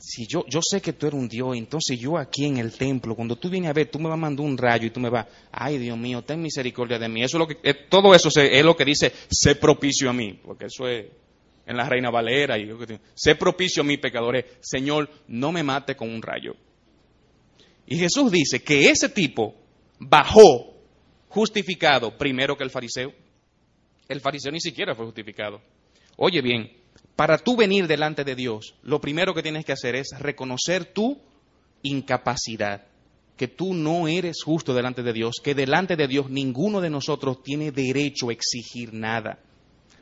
si 0.09 0.25
yo, 0.25 0.43
yo 0.47 0.59
sé 0.63 0.81
que 0.81 0.93
tú 0.93 1.05
eres 1.05 1.19
un 1.19 1.29
Dios, 1.29 1.55
entonces 1.55 1.99
yo 1.99 2.17
aquí 2.17 2.45
en 2.45 2.57
el 2.57 2.71
templo, 2.71 3.15
cuando 3.15 3.35
tú 3.35 3.47
vienes 3.47 3.69
a 3.69 3.73
ver, 3.73 3.91
tú 3.91 3.99
me 3.99 4.05
vas 4.05 4.15
a 4.15 4.17
mandar 4.17 4.43
un 4.43 4.57
rayo 4.57 4.87
y 4.87 4.89
tú 4.89 4.99
me 4.99 5.07
vas, 5.07 5.27
ay 5.51 5.77
Dios 5.77 5.95
mío, 5.99 6.23
ten 6.23 6.41
misericordia 6.41 6.97
de 6.97 7.07
mí. 7.07 7.21
Eso 7.21 7.37
es 7.37 7.39
lo 7.39 7.47
que, 7.47 7.57
eh, 7.61 7.85
todo 7.87 8.15
eso 8.15 8.29
es 8.41 8.65
lo 8.65 8.75
que 8.75 8.85
dice, 8.85 9.13
sé 9.29 9.53
propicio 9.53 10.09
a 10.09 10.13
mí, 10.13 10.33
porque 10.43 10.65
eso 10.65 10.87
es 10.87 11.05
en 11.63 11.77
la 11.77 11.87
Reina 11.87 12.09
Valera, 12.09 12.57
y 12.57 12.67
sé 13.13 13.35
propicio 13.35 13.83
a 13.83 13.85
mí, 13.85 13.97
pecadores, 13.97 14.45
Señor, 14.61 15.07
no 15.27 15.51
me 15.51 15.61
mate 15.61 15.95
con 15.95 16.09
un 16.09 16.23
rayo. 16.23 16.55
Y 17.85 17.97
Jesús 17.99 18.31
dice 18.31 18.63
que 18.63 18.89
ese 18.89 19.09
tipo 19.09 19.53
bajó 19.99 20.73
justificado 21.27 22.17
primero 22.17 22.57
que 22.57 22.63
el 22.63 22.71
fariseo. 22.71 23.13
El 24.07 24.21
fariseo 24.21 24.51
ni 24.51 24.59
siquiera 24.59 24.95
fue 24.95 25.05
justificado. 25.05 25.61
Oye 26.17 26.41
bien, 26.41 26.78
para 27.19 27.37
tú 27.37 27.57
venir 27.57 27.85
delante 27.85 28.23
de 28.23 28.33
Dios, 28.33 28.75
lo 28.81 29.01
primero 29.01 29.33
que 29.33 29.43
tienes 29.43 29.65
que 29.65 29.73
hacer 29.73 29.93
es 29.93 30.17
reconocer 30.19 30.85
tu 30.85 31.19
incapacidad, 31.83 32.85
que 33.35 33.49
tú 33.49 33.73
no 33.73 34.07
eres 34.07 34.41
justo 34.41 34.73
delante 34.73 35.03
de 35.03 35.11
Dios, 35.11 35.41
que 35.43 35.53
delante 35.53 35.97
de 35.97 36.07
Dios 36.07 36.29
ninguno 36.29 36.79
de 36.79 36.89
nosotros 36.89 37.43
tiene 37.43 37.73
derecho 37.73 38.29
a 38.29 38.31
exigir 38.31 38.93
nada. 38.93 39.37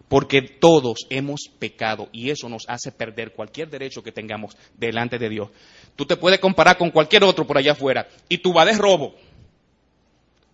porque 0.07 0.43
todos 0.43 1.07
hemos 1.09 1.49
pecado 1.57 2.07
y 2.11 2.29
eso 2.29 2.49
nos 2.49 2.65
hace 2.69 2.91
perder 2.91 3.33
cualquier 3.33 3.67
derecho 3.67 4.03
que 4.03 4.11
tengamos 4.11 4.55
delante 4.77 5.17
de 5.17 5.27
Dios. 5.27 5.49
Tú 5.95 6.05
te 6.05 6.17
puedes 6.17 6.39
comparar 6.39 6.77
con 6.77 6.91
cualquier 6.91 7.23
otro 7.23 7.47
por 7.47 7.57
allá 7.57 7.71
afuera 7.71 8.07
y 8.29 8.37
tú 8.37 8.53
vas 8.53 8.67
de 8.67 8.77
robo. 8.77 9.15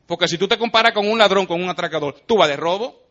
Porque 0.08 0.30
si 0.30 0.38
tú 0.38 0.48
te 0.48 0.58
comparas 0.58 0.94
con 0.94 1.06
un 1.10 1.20
ladrón, 1.20 1.46
con 1.46 1.62
un 1.62 1.70
atracador, 1.70 2.22
tú 2.26 2.38
vas 2.38 2.48
de 2.48 2.56
robo. 2.56 3.04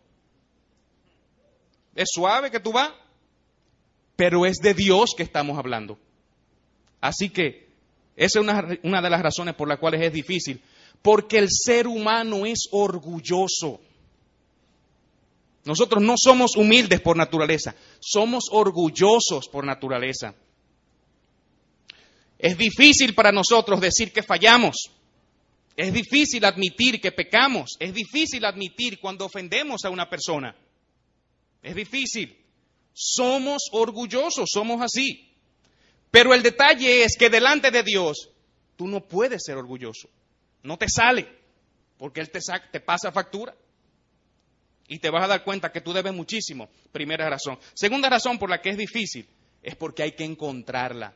Es 1.94 2.08
suave 2.10 2.50
que 2.50 2.58
tú 2.58 2.72
vas, 2.72 2.90
pero 4.16 4.46
es 4.46 4.59
de 4.59 4.75
Dios 4.75 5.14
que 5.16 5.22
estamos 5.22 5.59
hablando. 5.59 5.98
Así 7.01 7.31
que 7.31 7.72
esa 8.16 8.40
es 8.40 8.46
una, 8.83 9.03
de 9.03 9.11
las 9.11 9.22
razones 9.22 9.55
por 9.55 9.68
las 9.68 9.79
cuales 9.79 10.03
es 10.03 10.12
difícil, 10.12 10.61
porque 11.01 11.38
el 11.38 11.48
ser 11.51 11.87
humano 11.87 12.46
es 12.46 12.68
orgulloso. 12.70 13.81
Nosotros 15.64 16.03
no 16.03 16.14
somos 16.16 16.57
humildes 16.57 17.01
por 17.01 17.16
naturaleza, 17.16 17.75
somos 18.01 18.44
orgullosos 18.51 19.48
por 19.48 19.64
naturaleza. 19.64 20.35
Es 22.38 22.59
difícil 22.59 23.14
para 23.14 23.31
nosotros 23.31 23.81
decir 23.81 24.12
que 24.12 24.22
fallamos. 24.22 24.90
Es 25.77 25.92
difícil 25.92 26.44
admitir 26.44 27.01
que 27.01 27.12
pecamos. 27.12 27.77
Es 27.79 27.94
difícil 27.94 28.44
admitir 28.44 28.98
cuando 29.01 29.25
ofendemos 29.25 29.85
a 29.85 29.90
una 29.90 30.11
persona. 30.11 30.55
Es 31.62 31.75
difícil. 31.77 32.37
Somos 32.92 33.68
orgullosos, 33.72 34.48
somos 34.52 34.83
así. 34.83 35.33
Pero 36.11 36.35
el 36.35 36.42
detalle 36.42 37.05
es 37.05 37.16
que 37.16 37.31
delante 37.31 37.70
de 37.70 37.83
Dios 37.83 38.31
tú 38.76 38.87
no 38.87 39.00
puedes 39.00 39.42
ser 39.44 39.57
orgulloso. 39.57 40.09
No 40.62 40.76
te 40.76 40.87
sale, 40.88 41.26
porque 41.96 42.20
Él 42.20 42.31
te, 42.31 42.81
pasa 42.81 43.11
factura 43.11 43.55
y 44.87 44.98
te 44.98 45.11
vas 45.11 45.24
a 45.24 45.28
dar 45.28 45.42
cuenta 45.42 45.72
que 45.72 45.81
tú 45.81 45.92
debes 45.92 46.12
muchísimo. 46.12 46.68
Primera 46.92 47.28
razón. 47.28 47.59
Segunda 47.74 48.11
razón 48.11 48.38
por 48.38 48.50
la 48.50 48.61
que 48.61 48.70
es 48.70 48.76
difícil 48.76 49.26
es 49.62 49.74
porque 49.74 50.02
hay 50.02 50.12
que 50.12 50.24
encontrarla. 50.24 51.14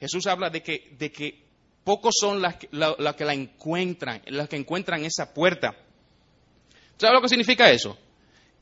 Jesús 0.00 0.26
habla 0.26 0.48
de 0.48 0.62
que, 0.62 1.44
pocos 1.84 2.14
son 2.18 2.40
las, 2.40 2.56
que 2.56 2.68
la 2.70 3.34
encuentran, 3.34 4.22
las 4.26 4.48
que 4.48 4.56
encuentran 4.56 5.04
esa 5.04 5.34
puerta. 5.34 5.76
¿Sabes 6.96 7.14
lo 7.14 7.20
que 7.20 7.28
significa 7.28 7.70
eso? 7.70 7.98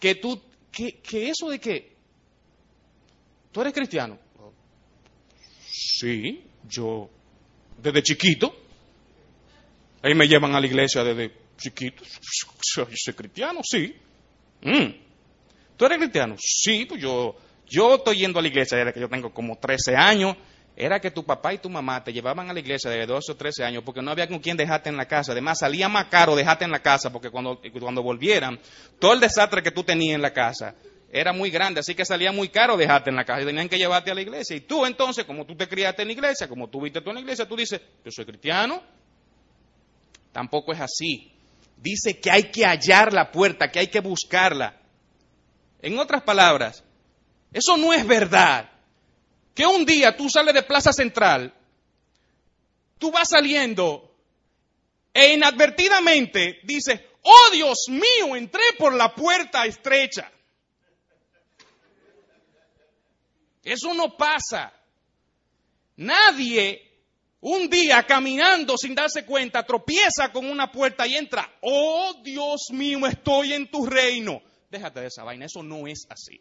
Que 0.01 0.17
tú, 0.17 0.43
que 0.73 1.29
eso 1.29 1.49
de 1.49 1.61
que 1.61 1.94
tú 3.55 3.61
eres 3.61 3.73
cristiano. 3.73 4.19
Sí, 5.71 6.45
yo 6.69 7.09
desde 7.81 8.03
chiquito. 8.03 8.53
Ahí 10.03 10.15
me 10.15 10.27
llevan 10.27 10.55
a 10.55 10.61
la 10.61 10.67
iglesia 10.67 11.05
desde 11.05 11.33
chiquito. 11.57 12.03
Soy 12.61 13.15
cristiano, 13.15 13.61
sí. 13.63 13.95
Mm. 14.61 14.93
¿Tú 15.77 15.87
eres 15.87 15.99
cristiano? 15.99 16.35
Sí, 16.39 16.85
pues 16.85 17.01
yo, 17.01 17.37
yo 17.69 17.95
estoy 17.95 18.19
yendo 18.19 18.41
a 18.41 18.43
la 18.43 18.49
iglesia 18.49 18.77
desde 18.77 18.93
que 18.93 19.01
yo 19.01 19.09
tengo 19.09 19.33
como 19.33 19.57
13 19.57 19.95
años. 19.97 20.37
Era 20.77 20.99
que 20.99 21.13
tu 21.13 21.25
papá 21.25 21.55
y 21.55 21.59
tu 21.59 21.71
mamá 21.71 22.03
te 22.03 22.13
llevaban 22.13 22.51
a 22.51 22.53
la 22.53 22.59
iglesia 22.59 22.91
desde 22.91 23.07
12 23.07 23.33
o 23.33 23.37
13 23.37 23.65
años 23.65 23.85
porque 23.85 24.03
no 24.03 24.11
había 24.11 24.27
con 24.27 24.41
quien 24.41 24.57
dejarte 24.57 24.89
en 24.89 24.97
la 24.97 25.07
casa. 25.07 25.31
Además, 25.31 25.61
salía 25.61 25.89
más 25.89 26.07
caro 26.07 26.35
dejarte 26.35 26.65
en 26.65 26.73
la 26.73 26.83
casa 26.83 27.13
porque 27.13 27.31
cuando, 27.31 27.61
cuando 27.81 28.03
volvieran, 28.03 28.59
todo 28.99 29.13
el 29.13 29.21
desastre 29.21 29.63
que 29.63 29.71
tú 29.71 29.85
tenías 29.85 30.17
en 30.17 30.23
la 30.23 30.33
casa 30.33 30.75
era 31.15 31.33
muy 31.33 31.51
grande, 31.51 31.81
así 31.81 31.95
que 31.95 32.05
salía 32.05 32.33
muy 32.33 32.49
caro 32.49 32.77
dejarte 32.77 33.11
en 33.11 33.17
la 33.17 33.25
casa 33.25 33.43
y 33.43 33.47
tenían 33.47 33.69
que 33.69 33.79
llevarte 33.79 34.11
a 34.11 34.15
la 34.15 34.23
iglesia. 34.23 34.57
Y 34.57 34.61
tú 34.61 34.85
entonces, 34.85 35.25
como 35.25 35.47
tú 35.47 35.57
te 35.57 35.69
criaste 35.69 36.03
en 36.03 36.09
la 36.09 36.13
iglesia, 36.13 36.49
como 36.49 36.69
tú 36.69 36.81
viste 36.81 37.01
tú 37.01 37.11
en 37.11 37.15
la 37.15 37.21
iglesia, 37.21 37.47
tú 37.47 37.57
dices, 37.57 37.81
yo 38.05 38.11
soy 38.11 38.25
cristiano. 38.25 38.83
Tampoco 40.33 40.73
es 40.73 40.81
así 40.81 41.35
dice 41.85 42.19
que 42.19 42.31
hay 42.31 42.45
que 42.45 42.65
hallar 42.65 43.13
la 43.13 43.31
puerta, 43.31 43.71
que 43.71 43.79
hay 43.79 43.89
que 43.89 44.01
buscarla. 44.01 44.81
En 45.83 45.99
otras 45.99 46.23
palabras, 46.23 46.83
eso 47.53 47.77
no 47.77 47.93
es 47.93 48.07
verdad. 48.07 48.71
Que 49.55 49.67
un 49.67 49.85
día 49.85 50.17
tú 50.17 50.31
sales 50.31 50.55
de 50.55 50.63
Plaza 50.63 50.95
Central, 50.95 51.53
tú 52.99 53.13
vas 53.13 53.29
saliendo 53.29 54.11
e 55.13 55.35
inadvertidamente 55.35 56.61
dices, 56.65 57.01
oh 57.23 57.51
Dios 57.53 57.85
mío, 57.89 58.35
entré 58.35 58.63
por 58.79 58.95
la 58.95 59.15
puerta 59.15 59.67
estrecha. 59.67 60.33
Eso 63.65 63.95
no 63.95 64.17
pasa. 64.17 64.73
Nadie 65.97 66.95
un 67.41 67.69
día 67.69 68.03
caminando 68.05 68.77
sin 68.79 68.95
darse 68.95 69.27
cuenta, 69.27 69.67
tropieza 69.67 70.33
con 70.33 70.47
una 70.47 70.73
puerta 70.73 71.07
y 71.07 71.15
entra. 71.15 71.59
Oh 71.61 72.15
Dios 72.25 72.69
mío, 72.73 73.07
estoy 73.07 73.53
en 73.53 73.71
tu 73.71 73.85
reino. 73.85 74.41
Déjate 74.71 75.01
de 75.01 75.07
esa 75.09 75.25
vaina, 75.25 75.45
eso 75.45 75.63
no 75.63 75.87
es 75.87 76.07
así. 76.09 76.41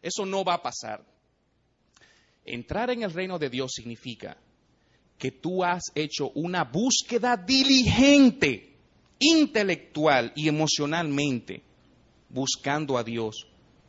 Eso 0.00 0.24
no 0.24 0.44
va 0.44 0.54
a 0.54 0.62
pasar. 0.62 1.04
Entrar 2.44 2.90
en 2.90 3.02
el 3.02 3.12
reino 3.12 3.38
de 3.38 3.50
Dios 3.50 3.72
significa 3.74 4.38
que 5.18 5.30
tú 5.30 5.62
has 5.62 5.82
hecho 5.94 6.30
una 6.30 6.64
búsqueda 6.64 7.36
diligente, 7.36 8.76
intelectual 9.18 10.32
y 10.34 10.48
emocionalmente, 10.48 11.62
buscando 12.30 12.96
a 12.96 13.04
Dios. 13.04 13.46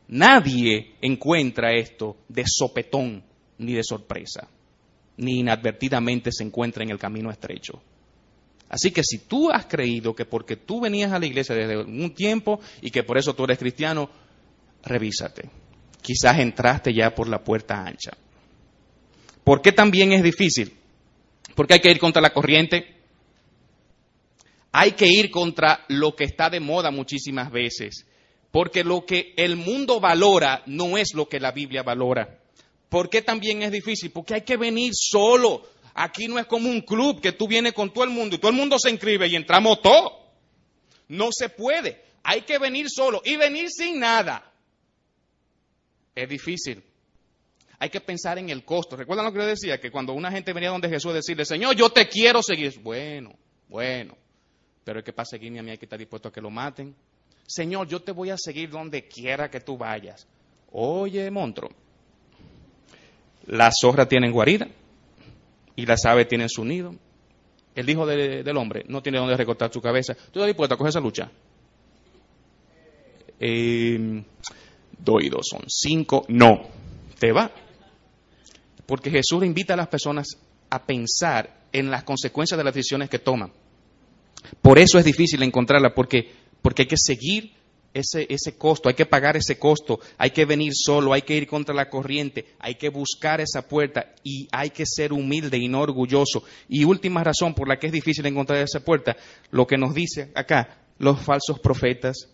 Nadie 0.09 0.95
encuentra 1.01 1.73
esto 1.73 2.17
de 2.27 2.43
sopetón 2.47 3.23
ni 3.57 3.73
de 3.73 3.83
sorpresa 3.83 4.47
ni 5.17 5.39
inadvertidamente 5.39 6.31
se 6.31 6.43
encuentra 6.43 6.83
en 6.83 6.91
el 6.91 6.99
camino 6.99 7.29
estrecho. 7.29 7.81
Así 8.69 8.91
que 8.91 9.03
si 9.03 9.19
tú 9.19 9.49
has 9.49 9.65
creído 9.65 10.13
que 10.15 10.25
porque 10.25 10.55
tú 10.55 10.81
venías 10.81 11.11
a 11.11 11.19
la 11.19 11.25
iglesia 11.25 11.55
desde 11.55 11.77
un 11.77 12.13
tiempo 12.13 12.59
y 12.81 12.91
que 12.91 13.03
por 13.03 13.17
eso 13.17 13.33
tú 13.33 13.45
eres 13.45 13.57
cristiano, 13.57 14.09
revísate. 14.83 15.49
Quizás 16.01 16.39
entraste 16.39 16.93
ya 16.93 17.13
por 17.15 17.27
la 17.27 17.43
puerta 17.43 17.83
ancha. 17.83 18.11
¿Por 19.43 19.61
qué 19.61 19.71
también 19.71 20.11
es 20.11 20.21
difícil? 20.21 20.73
Porque 21.55 21.75
hay 21.75 21.79
que 21.79 21.91
ir 21.91 21.99
contra 21.99 22.21
la 22.21 22.33
corriente. 22.33 22.95
Hay 24.71 24.91
que 24.91 25.07
ir 25.07 25.31
contra 25.31 25.85
lo 25.87 26.15
que 26.15 26.25
está 26.25 26.49
de 26.49 26.59
moda 26.59 26.91
muchísimas 26.91 27.49
veces. 27.49 28.05
Porque 28.51 28.83
lo 28.83 29.05
que 29.05 29.33
el 29.37 29.55
mundo 29.55 29.99
valora 29.99 30.63
no 30.65 30.97
es 30.97 31.13
lo 31.13 31.27
que 31.27 31.39
la 31.39 31.51
Biblia 31.51 31.83
valora. 31.83 32.39
¿Por 32.89 33.09
qué 33.09 33.21
también 33.21 33.61
es 33.61 33.71
difícil? 33.71 34.11
Porque 34.11 34.35
hay 34.35 34.41
que 34.41 34.57
venir 34.57 34.91
solo. 34.95 35.63
Aquí 35.93 36.27
no 36.27 36.39
es 36.39 36.45
como 36.45 36.69
un 36.69 36.81
club 36.81 37.19
que 37.21 37.33
tú 37.33 37.47
vienes 37.47 37.73
con 37.73 37.91
todo 37.91 38.03
el 38.03 38.11
mundo 38.11 38.35
y 38.35 38.39
todo 38.39 38.51
el 38.51 38.57
mundo 38.57 38.77
se 38.79 38.89
inscribe 38.89 39.27
y 39.27 39.35
entramos 39.35 39.81
todos. 39.81 40.13
No 41.09 41.29
se 41.31 41.49
puede. 41.49 42.03
Hay 42.23 42.41
que 42.41 42.57
venir 42.59 42.89
solo 42.89 43.21
y 43.25 43.35
venir 43.35 43.69
sin 43.69 43.99
nada. 43.99 44.51
Es 46.15 46.29
difícil. 46.29 46.83
Hay 47.79 47.89
que 47.89 48.01
pensar 48.01 48.37
en 48.37 48.49
el 48.49 48.65
costo. 48.65 48.95
¿Recuerdan 48.95 49.25
lo 49.25 49.33
que 49.33 49.39
yo 49.39 49.45
decía? 49.45 49.79
Que 49.79 49.91
cuando 49.91 50.13
una 50.13 50.31
gente 50.31 50.51
venía 50.53 50.69
donde 50.69 50.89
Jesús 50.89 51.13
decirle, 51.13 51.45
Señor, 51.45 51.75
yo 51.75 51.89
te 51.89 52.07
quiero 52.07 52.41
seguir. 52.41 52.79
Bueno, 52.79 53.35
bueno. 53.67 54.17
Pero 54.83 54.99
es 54.99 55.05
que 55.05 55.13
para 55.13 55.25
seguirme 55.25 55.59
a 55.59 55.63
mí 55.63 55.71
hay 55.71 55.77
que 55.77 55.85
estar 55.85 55.99
dispuesto 55.99 56.29
a 56.29 56.31
que 56.31 56.41
lo 56.41 56.49
maten. 56.49 56.95
Señor, 57.47 57.87
yo 57.87 58.01
te 58.01 58.11
voy 58.11 58.29
a 58.29 58.37
seguir 58.37 58.69
donde 58.69 59.07
quiera 59.07 59.49
que 59.49 59.59
tú 59.59 59.77
vayas. 59.77 60.27
Oye, 60.71 61.31
monstruo 61.31 61.71
la 63.47 63.71
zorra 63.71 64.07
tiene 64.07 64.29
guarida 64.29 64.67
y 65.75 65.85
las 65.85 66.05
aves 66.05 66.27
tienen 66.27 66.49
su 66.49 66.63
nido. 66.63 66.93
El 67.75 67.89
hijo 67.89 68.05
del 68.05 68.57
hombre 68.57 68.83
no 68.87 69.01
tiene 69.01 69.19
donde 69.19 69.37
recortar 69.37 69.71
su 69.71 69.81
cabeza. 69.81 70.13
¿Tú 70.13 70.39
estás 70.39 70.47
dispuesto 70.47 70.75
a 70.75 70.77
coger 70.77 70.89
esa 70.89 70.99
lucha? 70.99 71.29
Eh, 73.39 74.23
dos 74.97 75.21
dos 75.29 75.47
son 75.47 75.63
cinco. 75.67 76.25
No, 76.27 76.67
te 77.19 77.31
va. 77.31 77.51
Porque 78.85 79.11
Jesús 79.11 79.43
invita 79.43 79.73
a 79.75 79.77
las 79.77 79.87
personas 79.87 80.27
a 80.69 80.83
pensar 80.83 81.65
en 81.71 81.91
las 81.91 82.03
consecuencias 82.03 82.57
de 82.57 82.63
las 82.63 82.73
decisiones 82.73 83.09
que 83.09 83.19
toman. 83.19 83.51
Por 84.61 84.79
eso 84.79 84.97
es 84.97 85.05
difícil 85.05 85.43
encontrarla, 85.43 85.93
porque, 85.93 86.31
porque 86.61 86.83
hay 86.83 86.87
que 86.87 86.97
seguir 86.97 87.51
ese, 87.93 88.27
ese 88.29 88.57
costo, 88.57 88.89
hay 88.89 88.95
que 88.95 89.05
pagar 89.05 89.37
ese 89.37 89.57
costo, 89.57 89.99
hay 90.17 90.31
que 90.31 90.45
venir 90.45 90.73
solo, 90.75 91.13
hay 91.13 91.23
que 91.23 91.35
ir 91.35 91.47
contra 91.47 91.73
la 91.73 91.89
corriente, 91.89 92.45
hay 92.59 92.75
que 92.75 92.89
buscar 92.89 93.41
esa 93.41 93.67
puerta 93.67 94.13
y 94.23 94.47
hay 94.51 94.69
que 94.69 94.85
ser 94.85 95.13
humilde 95.13 95.57
y 95.57 95.67
no 95.67 95.81
orgulloso. 95.81 96.43
Y 96.69 96.83
última 96.83 97.23
razón 97.23 97.53
por 97.53 97.67
la 97.67 97.77
que 97.79 97.87
es 97.87 97.93
difícil 97.93 98.25
encontrar 98.25 98.59
esa 98.59 98.79
puerta, 98.81 99.15
lo 99.51 99.65
que 99.65 99.77
nos 99.77 99.93
dice 99.93 100.31
acá, 100.35 100.77
los 100.99 101.19
falsos 101.21 101.59
profetas. 101.59 102.29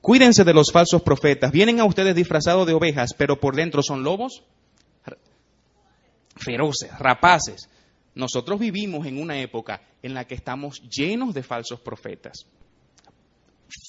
Cuídense 0.00 0.44
de 0.44 0.54
los 0.54 0.70
falsos 0.70 1.02
profetas. 1.02 1.50
Vienen 1.50 1.80
a 1.80 1.84
ustedes 1.84 2.14
disfrazados 2.14 2.66
de 2.66 2.74
ovejas, 2.74 3.14
pero 3.14 3.40
por 3.40 3.56
dentro 3.56 3.82
son 3.82 4.04
lobos 4.04 4.42
feroces, 6.36 6.96
rapaces. 6.98 7.68
Nosotros 8.14 8.60
vivimos 8.60 9.06
en 9.06 9.20
una 9.20 9.40
época 9.40 9.82
en 10.02 10.14
la 10.14 10.24
que 10.24 10.34
estamos 10.34 10.80
llenos 10.88 11.34
de 11.34 11.42
falsos 11.42 11.80
profetas 11.80 12.46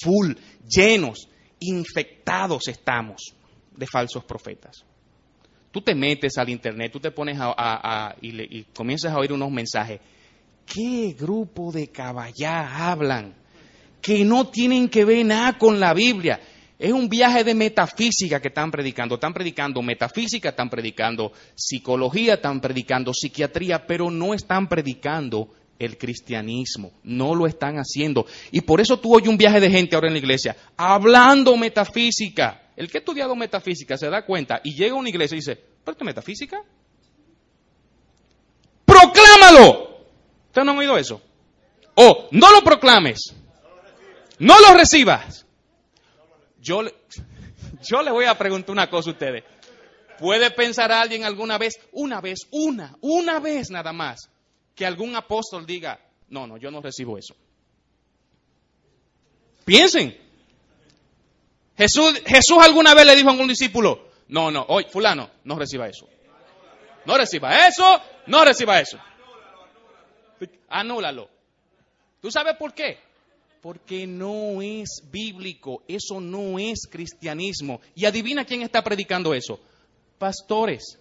full, 0.01 0.33
llenos, 0.67 1.27
infectados 1.59 2.67
estamos 2.67 3.35
de 3.75 3.87
falsos 3.87 4.23
profetas. 4.23 4.85
Tú 5.71 5.81
te 5.81 5.93
metes 5.93 6.37
al 6.37 6.49
internet, 6.49 6.91
tú 6.91 6.99
te 6.99 7.11
pones 7.11 7.37
a, 7.39 8.15
y, 8.21 8.63
comienzas 8.75 9.13
a 9.13 9.19
oír 9.19 9.31
unos 9.31 9.51
mensajes. 9.51 9.99
¿Qué 10.65 11.15
grupo 11.17 11.71
de 11.71 11.87
caballá 11.87 12.89
hablan? 12.91 13.35
Que 14.01 14.23
no 14.23 14.47
tienen 14.47 14.89
que 14.89 15.05
ver 15.05 15.25
nada 15.25 15.57
con 15.57 15.79
la 15.79 15.93
Biblia. 15.93 16.39
Es 16.79 16.91
un 16.91 17.09
viaje 17.09 17.43
de 17.43 17.53
metafísica 17.53 18.39
que 18.39 18.47
están 18.47 18.71
predicando. 18.71 19.15
Están 19.15 19.33
predicando 19.33 19.81
metafísica, 19.81 20.49
están 20.49 20.69
predicando 20.69 21.33
psicología, 21.53 22.35
están 22.35 22.61
predicando 22.61 23.13
psiquiatría, 23.13 23.85
pero 23.85 24.09
no 24.09 24.33
están 24.33 24.67
predicando 24.67 25.49
el 25.79 25.97
cristianismo. 25.97 26.91
No 27.03 27.33
lo 27.33 27.47
están 27.47 27.77
haciendo. 27.77 28.25
Y 28.51 28.61
por 28.61 28.81
eso 28.81 28.99
tú 28.99 29.15
oyes 29.15 29.29
un 29.29 29.37
viaje 29.37 29.59
de 29.59 29.71
gente 29.71 29.95
ahora 29.95 30.07
en 30.07 30.13
la 30.13 30.19
iglesia 30.19 30.55
hablando 30.77 31.55
metafísica. 31.57 32.61
El 32.75 32.89
que 32.89 32.97
ha 32.97 32.99
estudiado 32.99 33.35
metafísica 33.35 33.97
se 33.97 34.09
da 34.09 34.25
cuenta 34.25 34.61
y 34.63 34.75
llega 34.75 34.93
a 34.93 34.97
una 34.97 35.09
iglesia 35.09 35.35
y 35.35 35.39
dice, 35.39 35.55
¿pero 35.55 35.91
esto 35.93 36.03
es 36.03 36.05
metafísica? 36.05 36.61
¡Proclámalo! 38.85 40.05
¿Ustedes 40.47 40.65
no 40.65 40.71
han 40.71 40.77
oído 40.77 40.97
eso? 40.97 41.21
O 41.95 42.27
no 42.31 42.51
lo 42.51 42.61
proclames. 42.61 43.33
No 44.37 44.59
lo 44.59 44.73
recibas. 44.73 45.45
Yo, 46.61 46.81
yo 47.83 48.01
le 48.01 48.11
voy 48.11 48.25
a 48.25 48.37
preguntar 48.37 48.71
una 48.71 48.89
cosa 48.89 49.09
a 49.09 49.13
ustedes. 49.13 49.43
¿Puede 50.17 50.51
pensar 50.51 50.91
alguien 50.91 51.23
alguna 51.23 51.57
vez, 51.57 51.79
una 51.93 52.19
vez, 52.19 52.39
una, 52.51 52.95
una 52.99 53.39
vez 53.39 53.69
nada 53.69 53.93
más, 53.93 54.29
que 54.79 54.85
algún 54.85 55.13
apóstol 55.13 55.65
diga, 55.65 55.99
no, 56.29 56.47
no, 56.47 56.55
yo 56.55 56.71
no 56.71 56.81
recibo 56.81 57.17
eso? 57.17 57.35
Piensen. 59.65 60.17
Jesús, 61.77 62.21
Jesús 62.25 62.59
alguna 62.61 62.93
vez 62.93 63.05
le 63.05 63.17
dijo 63.17 63.27
a 63.27 63.33
algún 63.33 63.49
discípulo, 63.49 64.07
no, 64.29 64.49
no, 64.49 64.65
oye, 64.69 64.87
fulano, 64.87 65.29
no 65.43 65.59
reciba 65.59 65.89
eso. 65.89 66.07
No 67.05 67.17
reciba 67.17 67.67
eso, 67.67 68.01
no 68.27 68.45
reciba 68.45 68.79
eso. 68.79 68.97
Anúlalo. 70.69 71.29
¿Tú 72.21 72.31
sabes 72.31 72.55
por 72.55 72.73
qué? 72.73 72.99
Porque 73.61 74.07
no 74.07 74.61
es 74.61 75.01
bíblico, 75.11 75.83
eso 75.89 76.21
no 76.21 76.57
es 76.57 76.87
cristianismo. 76.89 77.81
Y 77.95 78.05
adivina 78.05 78.45
quién 78.45 78.61
está 78.61 78.81
predicando 78.81 79.33
eso. 79.33 79.59
Pastores. 80.17 80.97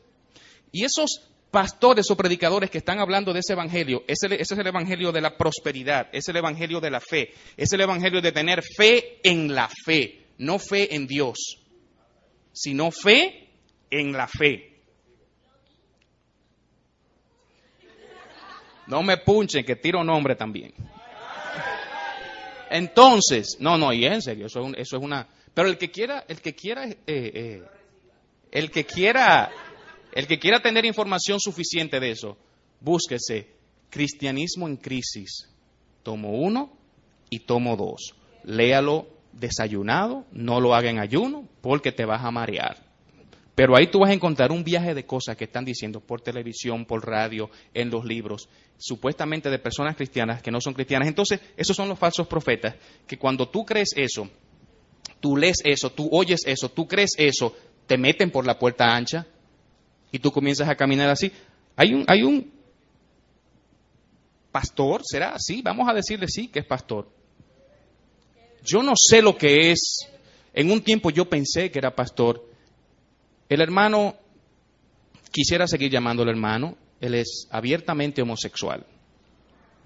Y 0.73 0.85
esos 0.85 1.29
pastores 1.51 2.11
o 2.11 2.17
predicadores 2.17 2.71
que 2.71 2.79
están 2.79 2.99
hablando 2.99 3.33
de 3.33 3.41
ese 3.41 3.55
evangelio, 3.55 4.05
ese, 4.07 4.29
es 4.41 4.51
el 4.51 4.67
evangelio 4.67 5.13
de 5.13 5.21
la 5.21 5.37
prosperidad, 5.37 6.09
es 6.13 6.29
el 6.29 6.37
evangelio 6.37 6.81
de 6.81 6.91
la 6.91 7.01
fe, 7.01 7.33
es 7.57 7.73
el 7.73 7.81
evangelio 7.81 8.21
de 8.21 8.33
tener 8.33 8.63
fe 8.63 9.21
en 9.23 9.55
la 9.55 9.69
fe, 9.85 10.27
no 10.39 10.59
fe 10.59 10.95
en 10.95 11.07
Dios, 11.07 11.59
sino 12.53 12.91
fe 12.91 13.49
en 13.91 14.13
la 14.13 14.29
fe. 14.29 14.75
No 18.87 19.03
me 19.03 19.19
punchen, 19.19 19.65
que 19.65 19.77
tiro 19.77 20.03
nombre 20.03 20.35
también. 20.35 20.73
Entonces, 22.71 23.57
no, 23.61 23.77
no, 23.79 23.93
y 23.93 24.05
en 24.05 24.23
serio, 24.23 24.47
eso, 24.47 24.71
es 24.75 24.93
una... 24.95 25.29
Pero 25.55 25.69
el 25.69 25.79
que 25.79 25.91
quiera, 25.91 26.25
el 26.29 26.41
que 26.41 26.55
quiera, 26.55 26.87
eh, 26.87 26.97
eh, 27.07 27.63
el 28.51 28.71
que 28.71 28.85
quiera, 28.85 29.51
el 30.19 30.27
que 30.27 30.41
quiera 30.41 30.61
tener 30.61 30.85
información 30.85 31.39
suficiente 31.39 32.01
de 32.01 32.11
eso, 32.11 32.37
búsquese 32.81 33.55
Cristianismo 33.89 34.67
en 34.67 34.77
crisis, 34.77 35.49
tomo 36.03 36.33
uno 36.33 36.73
y 37.31 37.39
tomo 37.39 37.77
dos. 37.77 38.17
Léalo 38.43 39.07
desayunado, 39.33 40.27
no 40.33 40.61
lo 40.61 40.75
haga 40.75 40.91
en 40.91 40.99
ayuno, 40.99 41.49
porque 41.61 41.93
te 41.93 42.05
vas 42.05 42.25
a 42.25 42.33
marear. 42.33 42.85
Pero 43.55 43.77
ahí 43.77 43.87
tú 43.87 44.01
vas 44.01 44.11
a 44.11 44.15
encontrar 44.15 44.51
un 44.51 44.65
viaje 44.65 44.93
de 44.93 45.07
cosas 45.07 45.37
que 45.37 45.45
están 45.45 45.65
diciendo 45.65 46.01
por 46.01 46.21
televisión, 46.21 46.85
por 46.85 47.07
radio, 47.07 47.49
en 47.73 47.89
los 47.89 48.05
libros, 48.05 48.49
supuestamente 48.77 49.51
de 49.51 49.61
personas 49.61 49.95
cristianas 49.95 50.43
que 50.43 50.51
no 50.51 50.61
son 50.61 50.75
cristianas. 50.75 51.07
Entonces, 51.07 51.39
esos 51.57 51.77
son 51.77 51.89
los 51.89 51.99
falsos 51.99 52.27
profetas, 52.27 52.75
que 53.07 53.19
cuando 53.19 53.49
tú 53.49 53.65
crees 53.65 53.91
eso, 53.95 54.29
tú 55.21 55.37
lees 55.37 55.59
eso, 55.65 55.93
tú 55.93 56.09
oyes 56.11 56.41
eso, 56.45 56.69
tú 56.73 56.89
crees 56.89 57.13
eso, 57.19 57.55
te 57.87 57.97
meten 57.97 58.33
por 58.33 58.45
la 58.45 58.59
puerta 58.59 58.97
ancha 58.97 59.25
y 60.11 60.19
tú 60.19 60.31
comienzas 60.31 60.69
a 60.69 60.77
caminar 60.77 61.09
así. 61.11 61.33
Hay 61.77 61.95
un, 61.95 62.05
hay 62.09 62.23
un 62.23 62.51
pastor, 64.51 65.03
¿será 65.05 65.35
así? 65.35 65.63
Vamos 65.63 65.89
a 65.89 65.95
decirle 65.95 66.27
sí 66.29 66.49
que 66.49 66.61
es 66.61 66.67
pastor. 66.67 67.09
Yo 68.65 68.83
no 68.83 68.93
sé 68.97 69.23
lo 69.23 69.37
que 69.37 69.71
es. 69.71 70.09
En 70.55 70.71
un 70.71 70.83
tiempo 70.83 71.11
yo 71.11 71.29
pensé 71.29 71.71
que 71.71 71.79
era 71.79 71.95
pastor 71.95 72.49
el 73.49 73.63
hermano, 73.63 74.15
quisiera 75.31 75.67
seguir 75.67 75.91
llamándolo 75.91 76.31
hermano, 76.31 76.77
él 77.01 77.15
es 77.15 77.49
abiertamente 77.51 78.21
homosexual, 78.21 78.85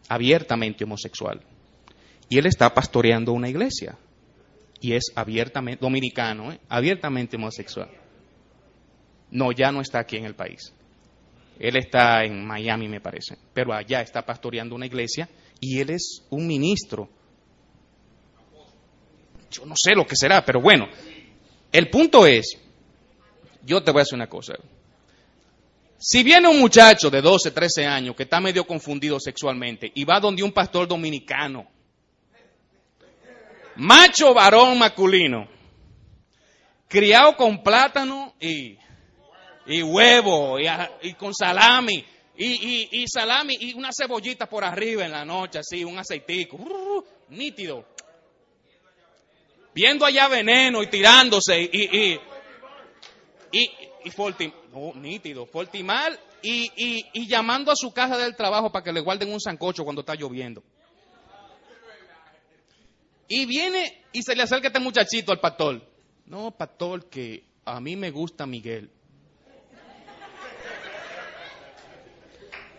abiertamente 0.09 0.85
homosexual. 0.85 1.41
Y 2.29 2.39
él 2.39 2.47
está 2.47 2.73
pastoreando 2.75 3.33
una 3.33 3.49
iglesia. 3.49 3.99
Y 4.81 4.95
es 4.95 5.13
abiertamente, 5.15 5.81
dominicano, 5.81 6.51
¿eh? 6.51 6.59
abiertamente 6.69 7.37
homosexual. 7.37 7.89
No, 9.33 9.51
ya 9.51 9.73
no 9.73 9.81
está 9.81 9.99
aquí 9.99 10.17
en 10.17 10.25
el 10.25 10.35
país. 10.35 10.73
Él 11.59 11.77
está 11.77 12.25
en 12.25 12.47
Miami, 12.47 12.89
me 12.89 13.01
parece. 13.01 13.37
Pero 13.53 13.73
allá 13.73 14.01
está 14.01 14.25
pastoreando 14.25 14.75
una 14.75 14.87
iglesia 14.87 15.29
y 15.61 15.81
él 15.81 15.91
es 15.91 16.25
un 16.31 16.47
ministro. 16.47 17.09
Yo 19.51 19.67
no 19.67 19.75
sé 19.77 19.95
lo 19.95 20.07
que 20.07 20.17
será, 20.17 20.45
pero 20.45 20.61
bueno. 20.61 20.87
El 21.73 21.89
punto 21.91 22.27
es 22.27 22.59
yo 23.65 23.83
te 23.83 23.91
voy 23.91 24.01
a 24.01 24.03
decir 24.03 24.17
una 24.17 24.29
cosa. 24.29 24.55
Si 25.99 26.23
viene 26.23 26.49
un 26.49 26.59
muchacho 26.59 27.11
de 27.11 27.21
12, 27.23 27.53
13 27.53 27.87
años 27.87 28.17
que 28.17 28.25
está 28.25 28.41
medio 28.41 28.67
confundido 28.67 29.21
sexualmente 29.21 29.91
y 29.95 30.05
va 30.05 30.19
donde 30.19 30.43
un 30.43 30.53
pastor 30.53 30.89
dominicano, 30.89 31.69
macho 33.77 34.35
varón 34.35 34.79
masculino, 34.79 35.49
criado 36.89 37.37
con 37.37 37.63
plátano 37.63 38.35
y, 38.41 38.77
y 39.67 39.83
huevo 39.83 40.59
y, 40.59 41.15
con 41.15 41.35
salami 41.35 42.05
y, 42.37 43.05
salami 43.07 43.57
y 43.61 43.75
una 43.75 43.91
cebollita 43.93 44.49
por 44.49 44.65
arriba 44.65 45.05
en 45.05 45.13
la 45.13 45.25
noche, 45.25 45.61
así, 45.61 45.85
un 45.85 45.99
aceitico, 45.99 46.59
nítido. 47.29 47.85
Viendo 49.75 50.05
allá 50.05 50.29
veneno 50.29 50.83
y 50.83 50.87
tirándose 50.89 51.63
y, 51.63 52.19
y, 53.53 53.71
y 54.05 54.11
Forti, 54.11 54.53
no, 54.73 54.93
nítido, 54.95 55.49
y, 56.43 57.07
y 57.13 57.27
llamando 57.29 57.71
a 57.71 57.77
su 57.77 57.93
casa 57.93 58.19
del 58.19 58.35
trabajo 58.35 58.73
para 58.73 58.85
que 58.85 58.93
le 58.93 59.01
guarden 59.01 59.33
un 59.33 59.41
sancocho 59.41 59.85
cuando 59.85 60.01
está 60.01 60.15
lloviendo. 60.15 60.63
Y 63.29 63.47
viene 63.47 64.05
y 64.13 64.23
se 64.23 64.35
le 64.35 64.43
acerca 64.43 64.67
este 64.67 64.81
muchachito 64.81 65.33
al 65.33 65.41
pastor. 65.41 65.81
No, 66.27 66.51
pastor, 66.51 67.09
que 67.09 67.45
a 67.65 67.81
mí 67.81 67.97
me 67.97 68.11
gusta 68.11 68.47
Miguel. 68.47 68.91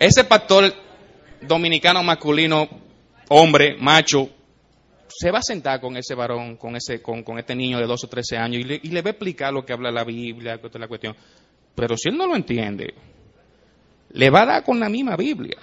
Ese 0.03 0.25
pastor 0.25 0.73
dominicano 1.39 2.03
masculino, 2.03 2.67
hombre, 3.29 3.77
macho, 3.79 4.29
se 5.07 5.31
va 5.31 5.39
a 5.39 5.41
sentar 5.41 5.79
con 5.79 5.95
ese 5.95 6.13
varón, 6.13 6.57
con, 6.57 6.75
ese, 6.75 7.01
con, 7.01 7.23
este 7.39 7.55
niño 7.55 7.79
de 7.79 7.85
12 7.85 8.07
o 8.07 8.09
13 8.09 8.35
años 8.35 8.65
y 8.83 8.89
le, 8.89 9.01
va 9.01 9.07
a 9.07 9.11
explicar 9.11 9.53
lo 9.53 9.63
que 9.63 9.71
habla 9.71 9.91
la 9.91 10.03
Biblia, 10.03 10.59
que 10.59 10.77
la 10.77 10.89
cuestión. 10.89 11.15
Pero 11.73 11.95
si 11.95 12.09
él 12.09 12.17
no 12.17 12.27
lo 12.27 12.35
entiende, 12.35 12.93
le 14.09 14.29
va 14.29 14.41
a 14.41 14.45
dar 14.45 14.63
con 14.65 14.77
la 14.77 14.89
misma 14.89 15.15
Biblia. 15.15 15.55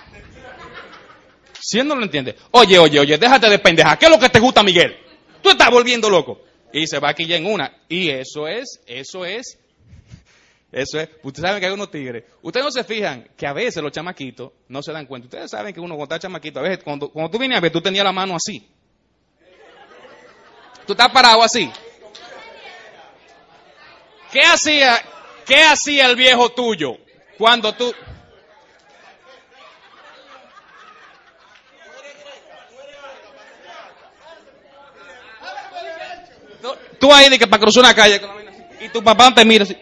Si 1.61 1.79
él 1.79 1.87
no 1.87 1.95
lo 1.95 2.03
entiende, 2.03 2.35
oye, 2.53 2.79
oye, 2.79 2.99
oye, 2.99 3.19
déjate 3.19 3.47
de 3.47 3.59
pendeja, 3.59 3.99
¿qué 3.99 4.07
es 4.07 4.11
lo 4.11 4.19
que 4.19 4.31
te 4.31 4.41
gusta, 4.41 4.63
Miguel? 4.63 4.97
Tú 5.43 5.51
estás 5.51 5.71
volviendo 5.71 6.09
loco. 6.09 6.41
Y 6.73 6.87
se 6.87 6.99
va 6.99 7.11
aquí 7.11 7.27
ya 7.27 7.37
en 7.37 7.45
una. 7.45 7.83
Y 7.91 8.09
eso 8.09 8.49
es, 8.49 8.81
eso 8.87 9.27
es, 9.27 9.59
eso 10.73 11.01
es. 11.01 11.09
Ustedes 11.23 11.49
saben 11.49 11.61
que 11.61 11.67
hay 11.67 11.73
unos 11.73 11.91
tigres. 11.91 12.25
Ustedes 12.43 12.65
no 12.65 12.71
se 12.71 12.85
fijan 12.85 13.29
que 13.37 13.47
a 13.47 13.53
veces 13.53 13.83
los 13.83 13.91
chamaquitos 13.91 14.53
no 14.69 14.83
se 14.83 14.93
dan 14.93 15.07
cuenta. 15.07 15.27
Ustedes 15.27 15.51
saben 15.51 15.75
que 15.75 15.81
uno 15.81 15.97
cuando 15.97 16.15
está 16.15 16.19
chamaquito, 16.21 16.61
a 16.61 16.63
veces 16.63 16.85
cuando, 16.85 17.11
cuando 17.11 17.31
tú 17.31 17.39
vienes 17.39 17.59
a 17.59 17.61
ver, 17.61 17.73
tú 17.73 17.81
tenías 17.81 18.05
la 18.05 18.13
mano 18.13 18.37
así. 18.37 18.69
Tú 20.87 20.93
estás 20.93 21.11
parado 21.11 21.43
así. 21.43 21.71
¿Qué 24.33 24.43
hacía, 24.43 25.01
qué 25.45 25.63
hacía 25.63 26.07
el 26.07 26.17
viejo 26.17 26.51
tuyo 26.51 26.97
cuando 27.37 27.73
tú... 27.73 27.93
Tú 37.01 37.11
ahí 37.15 37.39
que 37.39 37.47
para 37.47 37.63
cruzar 37.63 37.83
una 37.83 37.95
calle 37.95 38.21
y 38.79 38.91
tu 38.91 39.03
papá 39.03 39.35
te 39.35 39.43
mira 39.43 39.65
así. 39.65 39.75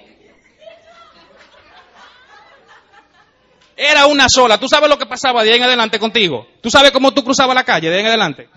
Era 3.81 4.07
una 4.07 4.26
sola. 4.29 4.59
¿Tú 4.59 4.68
sabes 4.68 4.91
lo 4.91 4.99
que 4.99 5.07
pasaba 5.07 5.45
de 5.45 5.53
ahí 5.53 5.57
en 5.57 5.62
adelante 5.62 6.01
contigo? 6.01 6.49
¿Tú 6.61 6.68
sabes 6.68 6.91
cómo 6.91 7.14
tú 7.14 7.22
cruzabas 7.22 7.55
la 7.55 7.62
calle 7.62 7.89
de 7.89 7.95
ahí 7.95 8.01
en 8.01 8.07
adelante? 8.09 8.49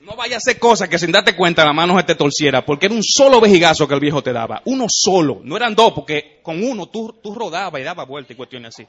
No 0.00 0.16
vaya 0.16 0.34
a 0.34 0.38
hacer 0.38 0.58
cosas 0.58 0.88
que 0.88 0.98
sin 0.98 1.12
darte 1.12 1.36
cuenta 1.36 1.64
la 1.64 1.72
mano 1.72 1.96
se 1.96 2.02
te 2.02 2.16
torciera, 2.16 2.66
porque 2.66 2.86
era 2.86 2.94
un 2.96 3.04
solo 3.04 3.40
vejigazo 3.40 3.86
que 3.86 3.94
el 3.94 4.00
viejo 4.00 4.20
te 4.20 4.32
daba. 4.32 4.60
Uno 4.64 4.86
solo, 4.88 5.40
no 5.44 5.56
eran 5.56 5.76
dos, 5.76 5.92
porque 5.92 6.40
con 6.42 6.62
uno 6.62 6.88
tú, 6.88 7.20
tú 7.22 7.32
rodabas 7.32 7.80
y 7.80 7.84
dabas 7.84 8.08
vueltas 8.08 8.32
y 8.32 8.34
cuestiones 8.34 8.74
así. 8.74 8.86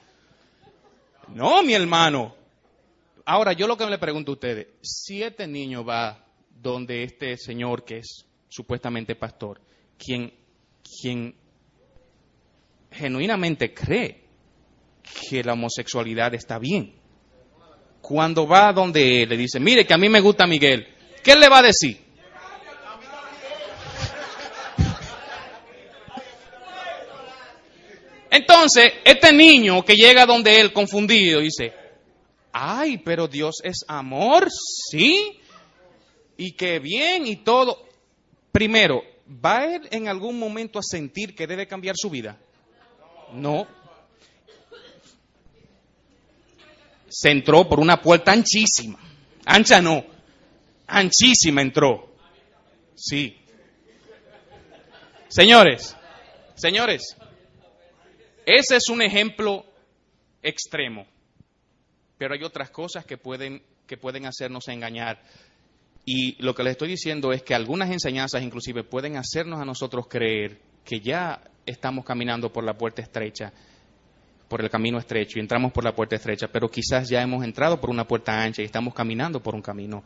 No, 1.28 1.62
mi 1.62 1.76
hermano. 1.76 2.34
Ahora, 3.26 3.54
yo 3.54 3.68
lo 3.68 3.78
que 3.78 3.86
me 3.86 3.92
le 3.92 4.00
pregunto 4.00 4.32
a 4.32 4.34
ustedes, 4.34 4.70
si 4.82 5.22
este 5.22 5.46
niño 5.46 5.86
va 5.86 6.18
donde 6.50 7.04
este 7.04 7.38
señor 7.38 7.86
que 7.86 8.00
es 8.00 8.26
supuestamente 8.54 9.16
pastor, 9.16 9.60
quien, 9.98 10.32
quien 10.84 11.36
genuinamente 12.92 13.74
cree 13.74 14.22
que 15.28 15.44
la 15.44 15.54
homosexualidad 15.54 16.36
está 16.36 16.60
bien, 16.60 16.94
cuando 18.00 18.46
va 18.48 18.72
donde 18.72 19.24
él 19.24 19.30
le 19.30 19.38
dice, 19.38 19.60
mire 19.60 19.88
que 19.88 19.94
a 19.96 19.98
mí 19.98 20.08
me 20.08 20.20
gusta 20.20 20.46
Miguel, 20.46 20.88
¿qué 21.24 21.36
le 21.36 21.50
va 21.50 21.60
a 21.60 21.64
decir? 21.64 22.00
Entonces, 28.30 28.94
este 29.04 29.34
niño 29.34 29.84
que 29.84 29.96
llega 29.96 30.28
donde 30.28 30.60
él 30.60 30.72
confundido 30.74 31.40
dice, 31.40 31.74
ay, 32.52 33.00
pero 33.00 33.28
Dios 33.28 33.62
es 33.64 33.84
amor, 33.88 34.48
sí, 34.52 35.40
y 36.38 36.52
qué 36.52 36.78
bien 36.78 37.26
y 37.26 37.38
todo. 37.38 37.93
Primero, 38.54 39.04
¿va 39.44 39.66
él 39.66 39.88
en 39.90 40.08
algún 40.08 40.38
momento 40.38 40.78
a 40.78 40.84
sentir 40.84 41.34
que 41.34 41.48
debe 41.48 41.68
cambiar 41.68 41.96
su 41.98 42.08
vida? 42.12 42.38
No. 43.34 43.68
Se 47.10 47.32
entró 47.32 47.68
por 47.68 47.80
una 47.80 48.00
puerta 48.00 48.32
anchísima. 48.32 49.00
Ancha 49.44 49.82
no, 49.82 50.06
anchísima 50.86 51.64
entró. 51.64 52.14
Sí. 52.94 53.36
Señores, 55.30 55.98
señores, 56.54 57.18
ese 58.46 58.76
es 58.76 58.88
un 58.90 59.02
ejemplo 59.02 59.66
extremo, 60.44 61.08
pero 62.20 62.36
hay 62.36 62.44
otras 62.44 62.70
cosas 62.70 63.04
que 63.04 63.18
pueden, 63.18 63.64
que 63.88 63.98
pueden 63.98 64.28
hacernos 64.28 64.68
engañar. 64.68 65.24
Y 66.06 66.42
lo 66.44 66.54
que 66.54 66.64
les 66.64 66.72
estoy 66.72 66.90
diciendo 66.90 67.32
es 67.32 67.44
que 67.44 67.56
algunas 67.56 67.90
enseñanzas 67.90 68.44
inclusive 68.44 68.84
pueden 68.84 69.16
hacernos 69.16 69.62
a 69.62 69.66
nosotros 69.66 70.08
creer 70.10 70.60
que 70.84 71.00
ya 71.00 71.42
estamos 71.66 72.04
caminando 72.04 72.52
por 72.52 72.64
la 72.64 72.78
puerta 72.78 73.02
estrecha, 73.02 73.54
por 74.50 74.62
el 74.62 74.70
camino 74.70 74.98
estrecho, 74.98 75.40
y 75.40 75.42
entramos 75.42 75.72
por 75.72 75.84
la 75.84 75.96
puerta 75.96 76.16
estrecha, 76.16 76.48
pero 76.52 76.70
quizás 76.70 77.10
ya 77.10 77.22
hemos 77.22 77.44
entrado 77.44 77.80
por 77.80 77.90
una 77.90 78.06
puerta 78.06 78.44
ancha 78.44 78.62
y 78.62 78.66
estamos 78.66 78.94
caminando 78.94 79.42
por 79.42 79.56
un 79.56 79.62
camino 79.62 80.04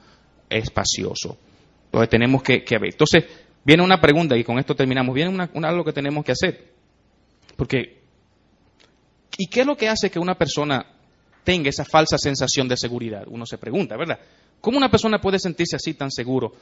espacioso. 0.50 1.38
Entonces 1.86 2.10
tenemos 2.10 2.44
que, 2.44 2.64
ver. 2.80 2.92
Entonces, 2.92 3.26
viene 3.64 3.84
una 3.84 4.00
pregunta 4.00 4.38
y 4.38 4.44
con 4.44 4.60
esto 4.60 4.76
terminamos. 4.76 5.16
Viene 5.16 5.32
una, 5.32 5.50
algo 5.68 5.84
que 5.84 5.94
tenemos 5.94 6.24
que 6.24 6.32
hacer. 6.34 6.74
Porque, 7.56 8.02
¿y 9.38 9.48
qué 9.48 9.62
es 9.62 9.66
lo 9.66 9.76
que 9.76 9.90
hace 9.90 10.12
que 10.12 10.20
una 10.20 10.38
persona 10.38 10.86
tenga 11.44 11.70
esa 11.70 11.86
falsa 11.86 12.18
sensación 12.18 12.68
de 12.68 12.78
seguridad? 12.78 13.24
Uno 13.28 13.46
se 13.46 13.58
pregunta, 13.58 13.98
¿verdad? 13.98 14.20
¿Cómo 14.62 14.78
una 14.78 14.90
persona 14.90 15.20
puede 15.20 15.40
sentirse 15.40 15.76
así 15.76 15.94
tan 15.94 16.12
seguro? 16.12 16.54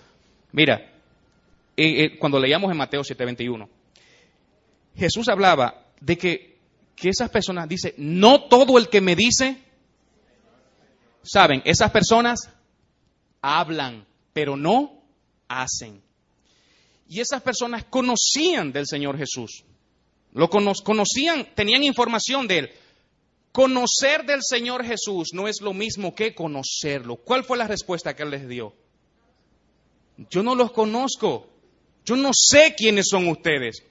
Mira, 0.52 0.92
eh, 1.78 2.06
eh, 2.06 2.18
cuando 2.18 2.40
leíamos 2.40 2.72
en 2.72 2.78
Mateo 2.78 3.04
7:21, 3.04 3.68
Jesús 4.96 5.28
hablaba 5.28 5.84
de 6.00 6.18
que, 6.18 6.56
esas 7.04 7.30
personas, 7.30 7.68
dice, 7.68 7.94
no 7.98 8.44
todo 8.44 8.78
el 8.78 8.90
que 8.90 9.02
me 9.02 9.16
dice, 9.16 9.58
saben, 11.22 11.62
esas 11.66 11.92
personas 11.92 12.50
hablan, 13.42 14.06
pero 14.34 14.56
no 14.56 15.04
hacen. 15.48 16.02
Y 17.08 17.20
esas 17.20 17.44
personas 17.44 17.84
conocían 17.86 18.72
del 18.72 18.88
Señor 18.88 19.18
Jesús, 19.18 19.66
lo 20.34 20.50
conocían, 20.50 21.48
tenían 21.54 21.84
información 21.84 22.48
de 22.48 22.60
Él, 22.60 22.72
Conocer 23.56 24.26
del 24.26 24.44
Señor 24.44 24.84
Jesús 24.84 25.30
no 25.32 25.48
es 25.48 25.62
lo 25.62 25.74
mismo 25.74 26.14
que 26.14 26.36
conocerlo. 26.36 27.16
¿Cuál 27.16 27.46
fue 27.46 27.58
la 27.58 27.66
respuesta 27.66 28.14
que 28.14 28.24
Él 28.24 28.32
les 28.32 28.50
dio? 28.50 28.74
Yo 30.30 30.44
no 30.44 30.56
los 30.56 30.74
conozco. 30.74 31.48
Yo 32.04 32.18
no 32.18 32.32
sé 32.34 32.76
quiénes 32.76 33.08
son 33.08 33.30
ustedes. 33.30 33.82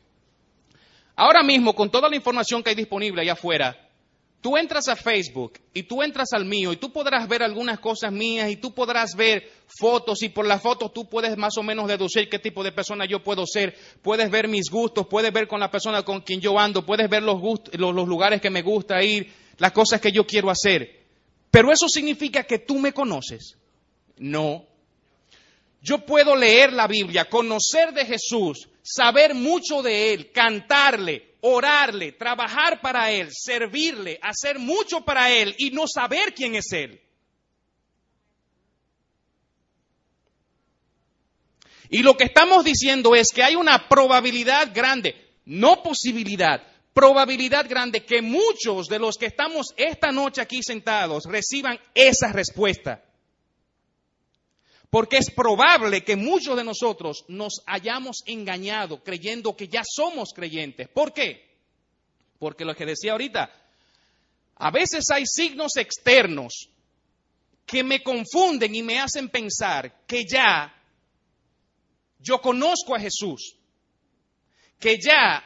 Ahora 1.16 1.42
mismo, 1.42 1.74
con 1.74 1.90
toda 1.90 2.10
la 2.10 2.16
información 2.16 2.62
que 2.62 2.68
hay 2.68 2.76
disponible 2.76 3.22
allá 3.22 3.32
afuera, 3.32 3.88
tú 4.42 4.58
entras 4.58 4.86
a 4.88 4.96
Facebook 4.96 5.54
y 5.72 5.84
tú 5.84 6.02
entras 6.02 6.34
al 6.34 6.44
mío 6.44 6.70
y 6.74 6.76
tú 6.76 6.92
podrás 6.92 7.26
ver 7.26 7.42
algunas 7.42 7.80
cosas 7.80 8.12
mías 8.12 8.50
y 8.50 8.56
tú 8.56 8.74
podrás 8.74 9.16
ver 9.16 9.50
fotos 9.66 10.22
y 10.22 10.28
por 10.28 10.46
las 10.46 10.60
fotos 10.60 10.92
tú 10.92 11.08
puedes 11.08 11.38
más 11.38 11.56
o 11.56 11.62
menos 11.62 11.88
deducir 11.88 12.28
qué 12.28 12.38
tipo 12.38 12.62
de 12.62 12.72
persona 12.72 13.06
yo 13.06 13.22
puedo 13.22 13.46
ser. 13.46 13.74
Puedes 14.02 14.30
ver 14.30 14.46
mis 14.46 14.68
gustos, 14.68 15.06
puedes 15.06 15.32
ver 15.32 15.48
con 15.48 15.58
la 15.58 15.70
persona 15.70 16.02
con 16.02 16.20
quien 16.20 16.42
yo 16.42 16.58
ando, 16.58 16.84
puedes 16.84 17.08
ver 17.08 17.22
los, 17.22 17.40
los 17.72 18.06
lugares 18.06 18.42
que 18.42 18.50
me 18.50 18.60
gusta 18.60 19.02
ir 19.02 19.42
las 19.58 19.72
cosas 19.72 20.00
que 20.00 20.12
yo 20.12 20.26
quiero 20.26 20.50
hacer. 20.50 21.04
Pero 21.50 21.72
eso 21.72 21.88
significa 21.88 22.44
que 22.44 22.58
tú 22.58 22.78
me 22.78 22.92
conoces. 22.92 23.56
No. 24.16 24.66
Yo 25.80 26.04
puedo 26.04 26.34
leer 26.34 26.72
la 26.72 26.86
Biblia, 26.86 27.28
conocer 27.28 27.92
de 27.92 28.06
Jesús, 28.06 28.68
saber 28.82 29.34
mucho 29.34 29.82
de 29.82 30.14
Él, 30.14 30.32
cantarle, 30.32 31.34
orarle, 31.42 32.12
trabajar 32.12 32.80
para 32.80 33.10
Él, 33.10 33.28
servirle, 33.30 34.18
hacer 34.22 34.58
mucho 34.58 35.02
para 35.02 35.30
Él 35.30 35.54
y 35.58 35.70
no 35.70 35.86
saber 35.86 36.32
quién 36.34 36.54
es 36.54 36.72
Él. 36.72 37.00
Y 41.90 42.02
lo 42.02 42.16
que 42.16 42.24
estamos 42.24 42.64
diciendo 42.64 43.14
es 43.14 43.28
que 43.32 43.42
hay 43.42 43.56
una 43.56 43.88
probabilidad 43.88 44.72
grande, 44.74 45.14
no 45.44 45.82
posibilidad, 45.82 46.62
probabilidad 46.94 47.68
grande 47.68 48.04
que 48.04 48.22
muchos 48.22 48.86
de 48.86 49.00
los 49.00 49.18
que 49.18 49.26
estamos 49.26 49.74
esta 49.76 50.12
noche 50.12 50.40
aquí 50.40 50.62
sentados 50.62 51.24
reciban 51.24 51.78
esa 51.92 52.32
respuesta. 52.32 53.04
Porque 54.88 55.16
es 55.16 55.28
probable 55.32 56.04
que 56.04 56.14
muchos 56.14 56.56
de 56.56 56.62
nosotros 56.62 57.24
nos 57.26 57.62
hayamos 57.66 58.22
engañado 58.26 59.02
creyendo 59.02 59.56
que 59.56 59.66
ya 59.66 59.82
somos 59.84 60.32
creyentes. 60.32 60.88
¿Por 60.88 61.12
qué? 61.12 61.44
Porque 62.38 62.64
lo 62.64 62.76
que 62.76 62.86
decía 62.86 63.12
ahorita, 63.12 63.50
a 64.54 64.70
veces 64.70 65.10
hay 65.10 65.26
signos 65.26 65.76
externos 65.76 66.68
que 67.66 67.82
me 67.82 68.04
confunden 68.04 68.72
y 68.72 68.84
me 68.84 69.00
hacen 69.00 69.30
pensar 69.30 70.06
que 70.06 70.24
ya 70.24 70.72
yo 72.20 72.40
conozco 72.40 72.94
a 72.94 73.00
Jesús, 73.00 73.56
que 74.78 74.96
ya 74.98 75.42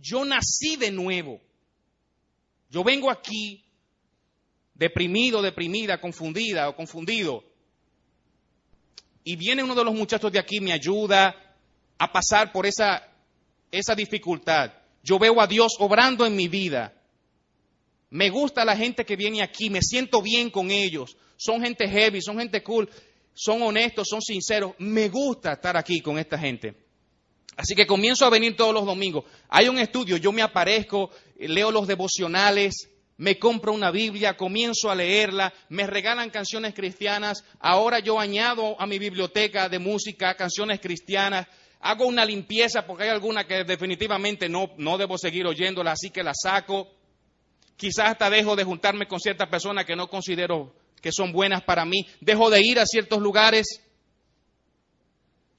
yo 0.00 0.24
nací 0.24 0.76
de 0.76 0.90
nuevo. 0.90 1.40
Yo 2.70 2.84
vengo 2.84 3.10
aquí 3.10 3.64
deprimido, 4.74 5.42
deprimida, 5.42 6.00
confundida 6.00 6.68
o 6.68 6.76
confundido. 6.76 7.44
Y 9.24 9.36
viene 9.36 9.62
uno 9.62 9.74
de 9.74 9.84
los 9.84 9.94
muchachos 9.94 10.32
de 10.32 10.38
aquí, 10.38 10.60
me 10.60 10.72
ayuda 10.72 11.34
a 11.98 12.12
pasar 12.12 12.52
por 12.52 12.64
esa, 12.66 13.06
esa 13.70 13.94
dificultad. 13.94 14.72
Yo 15.02 15.18
veo 15.18 15.40
a 15.40 15.46
Dios 15.46 15.76
obrando 15.78 16.24
en 16.24 16.34
mi 16.34 16.48
vida. 16.48 16.94
Me 18.08 18.30
gusta 18.30 18.64
la 18.64 18.76
gente 18.76 19.04
que 19.04 19.16
viene 19.16 19.42
aquí, 19.42 19.70
me 19.70 19.82
siento 19.82 20.22
bien 20.22 20.50
con 20.50 20.70
ellos. 20.70 21.16
Son 21.36 21.62
gente 21.62 21.88
heavy, 21.88 22.20
son 22.20 22.38
gente 22.38 22.62
cool, 22.62 22.88
son 23.34 23.62
honestos, 23.62 24.08
son 24.08 24.20
sinceros. 24.20 24.72
Me 24.78 25.08
gusta 25.08 25.52
estar 25.52 25.76
aquí 25.76 26.00
con 26.00 26.18
esta 26.18 26.38
gente. 26.38 26.74
Así 27.60 27.74
que 27.74 27.86
comienzo 27.86 28.24
a 28.24 28.30
venir 28.30 28.56
todos 28.56 28.72
los 28.72 28.86
domingos. 28.86 29.24
Hay 29.50 29.68
un 29.68 29.78
estudio, 29.78 30.16
yo 30.16 30.32
me 30.32 30.40
aparezco, 30.40 31.10
leo 31.38 31.70
los 31.70 31.86
devocionales, 31.86 32.88
me 33.18 33.38
compro 33.38 33.74
una 33.74 33.90
Biblia, 33.90 34.34
comienzo 34.34 34.90
a 34.90 34.94
leerla, 34.94 35.52
me 35.68 35.86
regalan 35.86 36.30
canciones 36.30 36.72
cristianas, 36.72 37.44
ahora 37.58 37.98
yo 37.98 38.18
añado 38.18 38.80
a 38.80 38.86
mi 38.86 38.98
biblioteca 38.98 39.68
de 39.68 39.78
música 39.78 40.36
canciones 40.36 40.80
cristianas, 40.80 41.48
hago 41.80 42.06
una 42.06 42.24
limpieza 42.24 42.86
porque 42.86 43.04
hay 43.04 43.10
alguna 43.10 43.46
que 43.46 43.64
definitivamente 43.64 44.48
no, 44.48 44.70
no 44.78 44.96
debo 44.96 45.18
seguir 45.18 45.46
oyéndola, 45.46 45.92
así 45.92 46.08
que 46.08 46.22
la 46.22 46.32
saco. 46.34 46.88
Quizás 47.76 48.12
hasta 48.12 48.30
dejo 48.30 48.56
de 48.56 48.64
juntarme 48.64 49.06
con 49.06 49.20
ciertas 49.20 49.50
personas 49.50 49.84
que 49.84 49.96
no 49.96 50.08
considero 50.08 50.72
que 51.02 51.12
son 51.12 51.30
buenas 51.30 51.62
para 51.62 51.84
mí, 51.84 52.06
dejo 52.22 52.48
de 52.48 52.62
ir 52.62 52.80
a 52.80 52.86
ciertos 52.86 53.18
lugares 53.18 53.82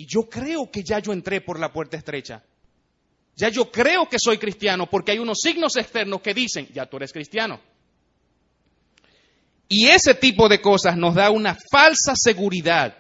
y 0.02 0.08
yo 0.08 0.28
creo 0.28 0.72
que 0.72 0.82
ya 0.84 0.98
yo 0.98 1.14
entré 1.14 1.42
por 1.42 1.60
la 1.60 1.72
puerta 1.72 1.96
estrecha. 1.96 2.44
Ya 3.36 3.50
yo 3.50 3.72
creo 3.72 4.10
que 4.10 4.18
soy 4.18 4.40
cristiano 4.40 4.90
porque 4.90 5.12
hay 5.12 5.20
unos 5.20 5.42
signos 5.42 5.76
externos 5.76 6.22
que 6.22 6.34
dicen, 6.34 6.68
ya 6.74 6.88
tú 6.88 6.98
eres 6.98 7.14
cristiano. 7.14 7.60
Y 9.70 9.90
ese 9.90 10.16
tipo 10.16 10.50
de 10.50 10.60
cosas 10.60 10.98
nos 10.98 11.14
da 11.14 11.30
una 11.30 11.56
falsa 11.70 12.14
seguridad. 12.16 12.98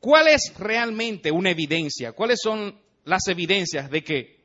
¿Cuál 0.00 0.28
es 0.28 0.54
realmente 0.56 1.30
una 1.30 1.50
evidencia? 1.50 2.12
¿Cuáles 2.12 2.40
son 2.40 2.80
las 3.04 3.28
evidencias 3.28 3.90
de 3.90 4.02
que 4.02 4.44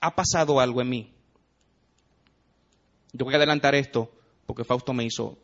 ha 0.00 0.14
pasado 0.14 0.60
algo 0.60 0.80
en 0.80 0.88
mí? 0.88 1.14
Yo 3.12 3.24
voy 3.24 3.34
a 3.34 3.38
adelantar 3.38 3.74
esto 3.74 4.08
porque 4.46 4.62
Fausto 4.62 4.92
me 4.92 5.04
hizo 5.04 5.36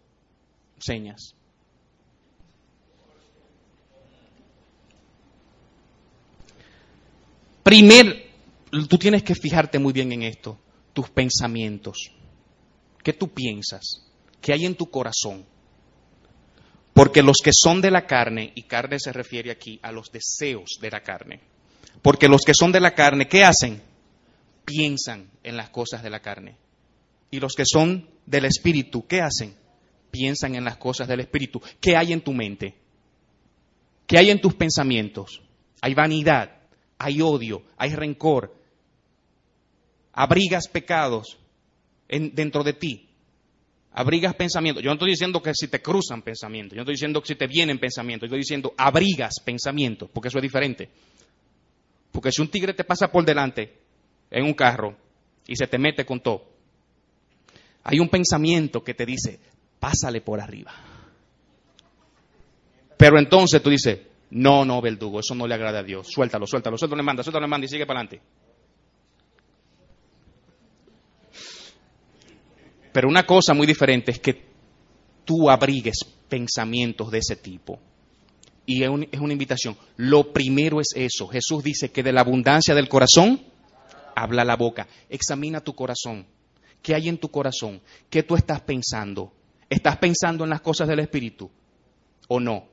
señas. 0.79 1.35
Primer, 7.73 8.27
tú 8.87 8.99
tienes 8.99 9.23
que 9.23 9.35
fijarte 9.35 9.79
muy 9.79 9.95
bien 9.95 10.13
en 10.13 10.25
esto, 10.25 10.59
tus 10.93 11.09
pensamientos. 11.09 12.13
¿Qué 13.03 13.15
tú 13.15 13.31
piensas? 13.33 14.11
¿Qué 14.43 14.53
hay 14.53 14.67
en 14.67 14.75
tu 14.75 14.91
corazón? 14.91 15.47
Porque 16.93 17.23
los 17.23 17.39
que 17.43 17.53
son 17.55 17.81
de 17.81 17.91
la 17.91 18.07
carne, 18.07 18.53
y 18.55 18.65
carne 18.65 18.99
se 19.01 19.11
refiere 19.11 19.51
aquí 19.51 19.81
a 19.83 19.91
los 19.91 20.13
deseos 20.13 20.77
de 20.83 20.91
la 20.91 21.01
carne, 21.01 21.41
porque 22.03 22.29
los 22.29 22.43
que 22.43 22.53
son 22.53 22.73
de 22.73 22.81
la 22.81 22.95
carne, 22.95 23.27
¿qué 23.27 23.43
hacen? 23.43 23.81
Piensan 24.67 25.31
en 25.43 25.57
las 25.57 25.71
cosas 25.71 26.03
de 26.03 26.11
la 26.11 26.21
carne. 26.21 26.57
Y 27.31 27.41
los 27.41 27.55
que 27.55 27.65
son 27.65 28.07
del 28.27 28.45
espíritu, 28.45 29.07
¿qué 29.07 29.23
hacen? 29.23 29.57
Piensan 30.11 30.57
en 30.57 30.65
las 30.65 30.77
cosas 30.77 31.09
del 31.09 31.21
espíritu. 31.21 31.63
¿Qué 31.81 31.97
hay 31.97 32.13
en 32.13 32.21
tu 32.21 32.35
mente? 32.35 32.75
¿Qué 34.07 34.19
hay 34.19 34.29
en 34.29 34.43
tus 34.43 34.53
pensamientos? 34.57 35.41
Hay 35.81 35.95
vanidad, 35.95 36.62
hay 37.03 37.21
odio, 37.21 37.63
hay 37.77 37.95
rencor, 37.95 38.55
abrigas 40.13 40.69
pecados 40.69 41.39
dentro 42.09 42.63
de 42.63 42.73
ti 42.73 43.09
abrigas 43.95 44.35
pensamientos. 44.35 44.83
Yo 44.83 44.91
no 44.91 44.95
estoy 44.95 45.11
diciendo 45.11 45.43
que 45.43 45.53
si 45.55 45.69
te 45.69 45.81
cruzan 45.81 46.23
pensamientos, 46.23 46.75
yo 46.75 46.79
no 46.79 46.83
estoy 46.83 46.95
diciendo 46.95 47.21
que 47.21 47.29
si 47.29 47.35
te 47.35 47.47
vienen 47.47 47.79
pensamientos, 47.79 48.29
yo 48.29 48.37
estoy 48.37 48.41
diciendo 48.41 48.75
abrigas 48.77 49.41
pensamientos, 49.45 50.09
porque 50.13 50.29
eso 50.29 50.39
es 50.39 50.43
diferente. 50.43 50.89
Porque 52.11 52.33
si 52.33 52.43
un 52.43 52.49
tigre 52.49 52.75
te 52.75 52.85
pasa 52.85 53.11
por 53.11 53.25
delante 53.25 53.79
en 54.31 54.45
un 54.45 54.55
carro 54.55 54.97
y 55.47 55.57
se 55.57 55.67
te 55.67 55.79
mete 55.79 56.05
con 56.05 56.21
todo, 56.21 56.45
hay 57.85 58.01
un 58.01 58.09
pensamiento 58.09 58.83
que 58.83 58.95
te 58.95 59.05
dice, 59.05 59.39
pásale 59.79 60.21
por 60.21 60.41
arriba. 60.41 60.73
Pero 62.97 63.19
entonces 63.19 63.63
tú 63.63 63.71
dices, 63.71 63.99
no, 64.35 64.65
no, 64.65 64.81
verdugo, 64.81 65.21
eso 65.21 65.35
no 65.35 65.47
le 65.47 65.55
agrada 65.55 65.81
a 65.81 65.83
Dios, 65.83 66.09
suéltalo, 66.11 66.47
suéltalo, 66.47 66.79
suéltalo, 66.79 66.97
le 66.97 67.05
manda, 67.05 67.23
suéltalo, 67.23 67.45
le 67.45 67.51
manda 67.51 67.67
y 67.67 67.69
sigue 67.69 67.85
para 67.85 68.01
adelante. 68.01 68.23
Pero 72.93 73.09
una 73.09 73.27
cosa 73.27 73.53
muy 73.53 73.67
diferente 73.67 74.11
es 74.11 74.21
que 74.21 74.43
tú 75.27 75.51
abrigues 75.51 75.99
pensamientos 76.31 77.11
de 77.11 77.19
ese 77.19 77.37
tipo. 77.37 77.79
Y 78.65 78.85
es, 78.85 78.89
una 78.89 79.33
invitación. 79.33 79.77
Lo 79.97 80.33
primero 80.33 80.81
es 80.81 80.95
eso. 80.95 81.29
Jesús 81.29 81.63
dice 81.63 81.91
que 81.91 82.03
de 82.03 82.13
la 82.13 82.23
abundancia 82.23 82.75
del 82.75 82.89
corazón 82.89 83.39
habla 84.17 84.47
la 84.47 84.57
boca. 84.57 84.89
Examina 85.11 85.61
tu 85.61 85.75
corazón. 85.75 86.27
¿Qué 86.81 86.95
hay 86.95 87.11
en 87.11 87.19
tu 87.19 87.31
corazón? 87.31 87.83
¿Qué 88.09 88.23
tú 88.23 88.35
estás 88.35 88.63
pensando? 88.63 89.31
¿Estás 89.69 89.99
pensando 89.99 90.45
en 90.45 90.51
las 90.51 90.63
cosas 90.63 90.89
del 90.89 91.01
Espíritu 91.01 91.51
o 92.29 92.41
no? 92.41 92.72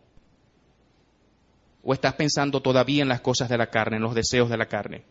¿O 1.90 1.94
estás 1.94 2.14
pensando 2.14 2.62
todavía 2.62 3.02
en 3.02 3.10
las 3.10 3.22
cosas 3.22 3.50
de 3.50 3.58
la 3.58 3.72
carne, 3.72 3.98
en 3.98 4.04
los 4.04 4.14
deseos 4.14 4.48
de 4.48 4.58
la 4.58 4.68
carne? 4.68 5.02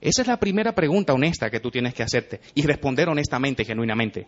Esa 0.00 0.22
es 0.22 0.28
la 0.28 0.40
primera 0.40 0.74
pregunta 0.74 1.12
honesta 1.12 1.50
que 1.50 1.60
tú 1.60 1.70
tienes 1.70 1.92
que 1.92 2.02
hacerte 2.02 2.40
y 2.54 2.62
responder 2.62 3.10
honestamente, 3.10 3.66
genuinamente. 3.66 4.26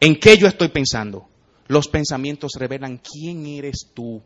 ¿En 0.00 0.18
qué 0.18 0.36
yo 0.36 0.48
estoy 0.48 0.66
pensando? 0.66 1.28
Los 1.68 1.86
pensamientos 1.86 2.54
revelan 2.58 2.98
quién 2.98 3.46
eres 3.46 3.92
tú. 3.94 4.20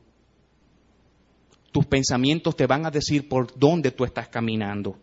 Tus 1.70 1.85
pensamientos 1.85 2.57
te 2.57 2.66
van 2.66 2.87
a 2.87 2.91
decir 2.91 3.28
por 3.28 3.53
dónde 3.55 3.91
tú 3.91 4.03
estás 4.03 4.28
caminando. 4.28 4.97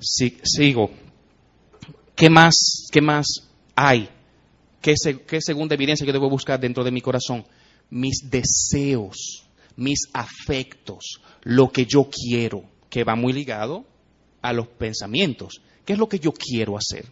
sigo. 0.00 0.90
¿Qué 2.16 2.28
más, 2.28 2.88
qué 2.90 3.00
más 3.00 3.28
hay? 3.76 4.08
¿Qué, 4.82 4.94
¿Qué 5.28 5.40
segunda 5.40 5.76
evidencia 5.76 6.04
yo 6.04 6.12
debo 6.12 6.28
buscar 6.28 6.58
dentro 6.58 6.82
de 6.82 6.90
mi 6.90 7.00
corazón? 7.00 7.44
Mis 7.90 8.28
deseos, 8.30 9.44
mis 9.76 10.08
afectos, 10.12 11.20
lo 11.42 11.70
que 11.70 11.86
yo 11.86 12.08
quiero, 12.10 12.64
que 12.90 13.04
va 13.04 13.14
muy 13.14 13.32
ligado 13.32 13.84
a 14.42 14.52
los 14.52 14.68
pensamientos. 14.68 15.60
¿Qué 15.84 15.94
es 15.94 15.98
lo 15.98 16.08
que 16.08 16.18
yo 16.18 16.32
quiero 16.32 16.76
hacer? 16.76 17.06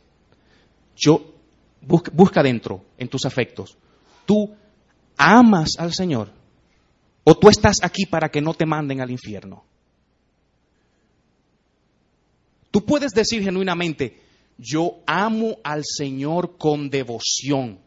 Yo 0.97 1.35
busca, 1.81 2.11
busca 2.15 2.43
dentro 2.43 2.85
en 2.99 3.09
tus 3.09 3.25
afectos. 3.25 3.77
¿Tú 4.27 4.55
amas 5.17 5.77
al 5.79 5.95
Señor? 5.95 6.31
¿O 7.25 7.37
tú 7.37 7.49
estás 7.49 7.79
aquí 7.83 8.07
para 8.07 8.29
que 8.29 8.41
no 8.41 8.55
te 8.55 8.67
manden 8.67 9.01
al 9.01 9.11
infierno? 9.11 9.65
Tú 12.71 12.85
puedes 12.85 13.13
decir 13.13 13.43
genuinamente, 13.43 14.21
yo 14.59 14.99
amo 15.07 15.57
al 15.65 15.83
Señor 15.85 16.59
con 16.59 16.91
devoción. 16.91 17.81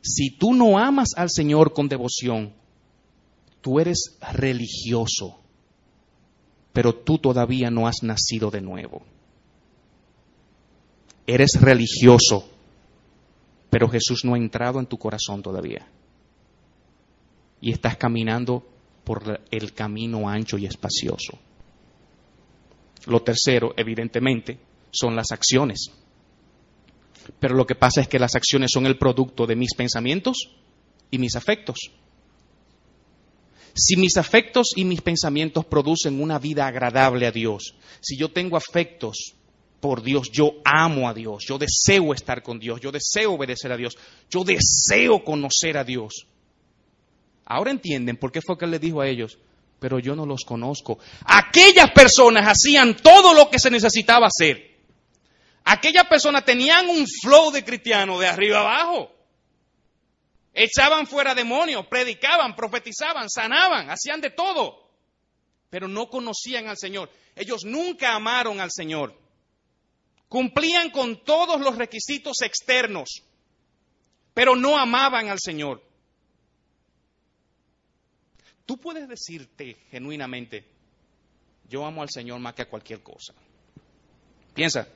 Si 0.00 0.30
tú 0.30 0.52
no 0.54 0.78
amas 0.78 1.10
al 1.16 1.30
Señor 1.30 1.72
con 1.72 1.88
devoción, 1.88 2.52
tú 3.60 3.80
eres 3.80 4.18
religioso, 4.32 5.38
pero 6.72 6.94
tú 6.94 7.18
todavía 7.18 7.70
no 7.70 7.86
has 7.86 8.02
nacido 8.02 8.50
de 8.50 8.60
nuevo. 8.60 9.02
Eres 11.26 11.60
religioso, 11.60 12.48
pero 13.70 13.88
Jesús 13.88 14.24
no 14.24 14.34
ha 14.34 14.38
entrado 14.38 14.80
en 14.80 14.86
tu 14.86 14.98
corazón 14.98 15.42
todavía. 15.42 15.86
Y 17.60 17.70
estás 17.70 17.96
caminando 17.96 18.66
por 19.04 19.40
el 19.50 19.72
camino 19.72 20.28
ancho 20.28 20.58
y 20.58 20.66
espacioso. 20.66 21.38
Lo 23.06 23.22
tercero, 23.22 23.72
evidentemente, 23.76 24.58
son 24.90 25.16
las 25.16 25.32
acciones. 25.32 25.90
Pero 27.38 27.54
lo 27.54 27.66
que 27.66 27.74
pasa 27.74 28.00
es 28.00 28.08
que 28.08 28.18
las 28.18 28.34
acciones 28.34 28.70
son 28.72 28.86
el 28.86 28.98
producto 28.98 29.46
de 29.46 29.56
mis 29.56 29.74
pensamientos 29.74 30.50
y 31.10 31.18
mis 31.18 31.36
afectos. 31.36 31.90
Si 33.74 33.96
mis 33.96 34.16
afectos 34.16 34.72
y 34.76 34.84
mis 34.84 35.00
pensamientos 35.00 35.64
producen 35.64 36.20
una 36.20 36.38
vida 36.38 36.66
agradable 36.66 37.26
a 37.26 37.32
Dios, 37.32 37.74
si 38.00 38.16
yo 38.16 38.30
tengo 38.30 38.56
afectos 38.56 39.34
por 39.80 40.02
Dios, 40.02 40.30
yo 40.30 40.54
amo 40.64 41.08
a 41.08 41.14
Dios, 41.14 41.44
yo 41.48 41.58
deseo 41.58 42.12
estar 42.12 42.42
con 42.42 42.58
Dios, 42.58 42.80
yo 42.80 42.92
deseo 42.92 43.32
obedecer 43.32 43.72
a 43.72 43.76
Dios, 43.76 43.96
yo 44.30 44.44
deseo 44.44 45.24
conocer 45.24 45.76
a 45.78 45.84
Dios. 45.84 46.26
Ahora 47.46 47.70
entienden 47.70 48.16
por 48.16 48.30
qué 48.30 48.40
fue 48.40 48.56
que 48.58 48.66
él 48.66 48.70
le 48.70 48.78
dijo 48.78 49.00
a 49.00 49.08
ellos, 49.08 49.38
pero 49.78 49.98
yo 49.98 50.14
no 50.14 50.26
los 50.26 50.44
conozco. 50.44 50.98
Aquellas 51.24 51.90
personas 51.90 52.46
hacían 52.46 52.96
todo 52.96 53.34
lo 53.34 53.50
que 53.50 53.58
se 53.58 53.70
necesitaba 53.70 54.28
hacer. 54.28 54.71
Aquellas 55.64 56.06
personas 56.06 56.44
tenían 56.44 56.88
un 56.88 57.06
flow 57.06 57.50
de 57.50 57.64
cristiano 57.64 58.18
de 58.18 58.26
arriba 58.26 58.60
abajo. 58.60 59.12
Echaban 60.54 61.06
fuera 61.06 61.34
demonios, 61.34 61.86
predicaban, 61.86 62.54
profetizaban, 62.54 63.30
sanaban, 63.30 63.88
hacían 63.90 64.20
de 64.20 64.30
todo, 64.30 64.90
pero 65.70 65.88
no 65.88 66.10
conocían 66.10 66.68
al 66.68 66.76
Señor. 66.76 67.10
Ellos 67.34 67.64
nunca 67.64 68.14
amaron 68.14 68.60
al 68.60 68.70
Señor. 68.70 69.18
Cumplían 70.28 70.90
con 70.90 71.24
todos 71.24 71.60
los 71.60 71.76
requisitos 71.76 72.42
externos, 72.42 73.22
pero 74.34 74.56
no 74.56 74.76
amaban 74.76 75.28
al 75.28 75.38
Señor. 75.40 75.82
Tú 78.66 78.78
puedes 78.78 79.08
decirte 79.08 79.76
genuinamente, 79.90 80.64
yo 81.68 81.84
amo 81.84 82.02
al 82.02 82.10
Señor 82.10 82.40
más 82.40 82.54
que 82.54 82.62
a 82.62 82.68
cualquier 82.68 83.02
cosa. 83.02 83.34
Piensa, 84.54 84.86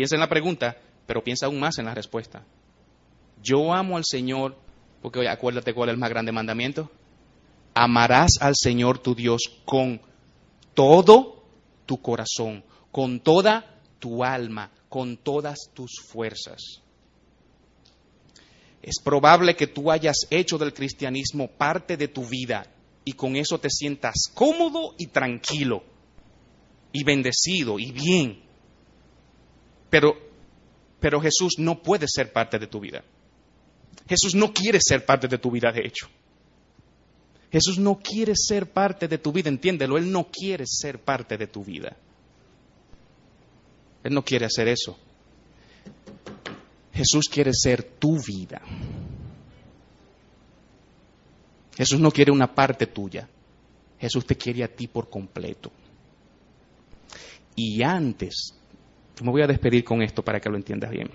piensa 0.00 0.16
en 0.16 0.20
la 0.20 0.30
pregunta, 0.30 0.78
pero 1.06 1.22
piensa 1.22 1.44
aún 1.44 1.60
más 1.60 1.76
en 1.76 1.84
la 1.84 1.94
respuesta. 1.94 2.42
Yo 3.42 3.70
amo 3.70 3.98
al 3.98 4.04
Señor, 4.06 4.56
porque 5.02 5.28
acuérdate 5.28 5.74
cuál 5.74 5.90
es 5.90 5.92
el 5.92 6.00
más 6.00 6.08
grande 6.08 6.32
mandamiento. 6.32 6.90
Amarás 7.74 8.38
al 8.40 8.54
Señor 8.56 8.98
tu 9.00 9.14
Dios 9.14 9.42
con 9.66 10.00
todo 10.72 11.44
tu 11.84 12.00
corazón, 12.00 12.64
con 12.90 13.20
toda 13.20 13.78
tu 13.98 14.24
alma, 14.24 14.70
con 14.88 15.18
todas 15.18 15.68
tus 15.74 16.00
fuerzas. 16.00 16.80
Es 18.80 19.02
probable 19.04 19.56
que 19.56 19.66
tú 19.66 19.90
hayas 19.90 20.26
hecho 20.30 20.56
del 20.56 20.72
cristianismo 20.72 21.48
parte 21.48 21.98
de 21.98 22.08
tu 22.08 22.24
vida 22.24 22.64
y 23.04 23.12
con 23.12 23.36
eso 23.36 23.60
te 23.60 23.68
sientas 23.68 24.30
cómodo 24.32 24.94
y 24.96 25.08
tranquilo 25.08 25.84
y 26.90 27.04
bendecido 27.04 27.78
y 27.78 27.92
bien. 27.92 28.48
Pero, 29.90 30.16
pero 31.00 31.20
Jesús 31.20 31.54
no 31.58 31.82
puede 31.82 32.06
ser 32.08 32.32
parte 32.32 32.58
de 32.58 32.66
tu 32.66 32.80
vida. 32.80 33.02
Jesús 34.08 34.34
no 34.34 34.52
quiere 34.52 34.78
ser 34.80 35.04
parte 35.04 35.28
de 35.28 35.38
tu 35.38 35.50
vida, 35.50 35.70
de 35.72 35.86
hecho. 35.86 36.08
Jesús 37.52 37.78
no 37.78 37.98
quiere 37.98 38.34
ser 38.36 38.70
parte 38.70 39.08
de 39.08 39.18
tu 39.18 39.32
vida, 39.32 39.48
entiéndelo, 39.48 39.98
Él 39.98 40.10
no 40.10 40.28
quiere 40.30 40.64
ser 40.66 41.00
parte 41.00 41.36
de 41.36 41.48
tu 41.48 41.64
vida. 41.64 41.96
Él 44.04 44.14
no 44.14 44.24
quiere 44.24 44.46
hacer 44.46 44.68
eso. 44.68 44.96
Jesús 46.92 47.28
quiere 47.28 47.52
ser 47.52 47.82
tu 47.82 48.18
vida. 48.20 48.62
Jesús 51.76 51.98
no 52.00 52.10
quiere 52.10 52.30
una 52.30 52.54
parte 52.54 52.86
tuya. 52.86 53.28
Jesús 53.98 54.24
te 54.24 54.36
quiere 54.36 54.64
a 54.64 54.68
ti 54.68 54.86
por 54.86 55.10
completo. 55.10 55.70
Y 57.56 57.82
antes, 57.82 58.54
me 59.22 59.30
voy 59.30 59.42
a 59.42 59.46
despedir 59.46 59.84
con 59.84 60.02
esto 60.02 60.22
para 60.22 60.40
que 60.40 60.48
lo 60.48 60.56
entiendas 60.56 60.90
bien. 60.90 61.10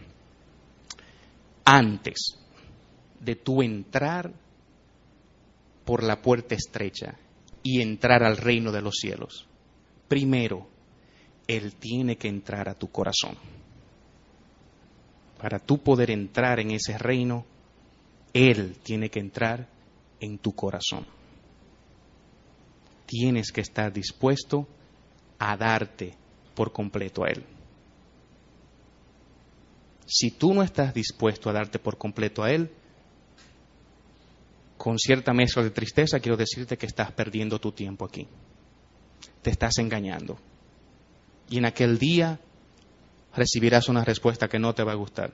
Antes 1.66 2.38
de 3.20 3.36
tú 3.36 3.62
entrar 3.62 4.32
por 5.86 6.04
la 6.04 6.22
puerta 6.22 6.56
estrecha 6.56 7.16
y 7.64 7.82
entrar 7.82 8.24
al 8.24 8.38
reino 8.38 8.72
de 8.72 8.82
los 8.82 8.96
cielos. 8.96 9.48
Primero, 10.08 10.68
Él 11.48 11.76
tiene 11.76 12.18
que 12.18 12.28
entrar 12.28 12.70
a 12.70 12.76
tu 12.76 12.92
corazón. 12.92 13.36
Para 15.40 15.60
tú 15.60 15.80
poder 15.80 16.12
entrar 16.12 16.60
en 16.60 16.72
ese 16.72 16.98
reino, 16.98 17.46
Él 18.34 18.78
tiene 18.84 19.10
que 19.10 19.20
entrar 19.20 19.68
en 20.20 20.38
tu 20.38 20.54
corazón. 20.54 21.06
Tienes 23.06 23.52
que 23.52 23.62
estar 23.62 23.94
dispuesto 23.94 24.68
a 25.38 25.56
darte 25.58 26.14
por 26.56 26.72
completo 26.72 27.24
a 27.24 27.30
Él. 27.30 27.44
Si 30.06 30.32
tú 30.32 30.54
no 30.54 30.64
estás 30.64 30.94
dispuesto 30.94 31.50
a 31.50 31.54
darte 31.54 31.80
por 31.80 31.98
completo 31.98 32.44
a 32.44 32.52
Él, 32.52 32.72
con 34.78 35.00
cierta 35.00 35.34
mezcla 35.34 35.64
de 35.64 35.72
tristeza 35.72 36.20
quiero 36.20 36.38
decirte 36.38 36.78
que 36.78 36.86
estás 36.86 37.12
perdiendo 37.12 37.60
tu 37.60 37.72
tiempo 37.72 38.06
aquí. 38.06 38.28
Te 39.42 39.50
estás 39.50 39.78
engañando. 39.80 40.38
Y 41.50 41.58
en 41.58 41.66
aquel 41.66 41.98
día 41.98 42.40
recibirás 43.36 43.90
una 43.90 44.04
respuesta 44.04 44.48
que 44.48 44.60
no 44.60 44.74
te 44.74 44.84
va 44.84 44.92
a 44.92 44.96
gustar. 44.96 45.34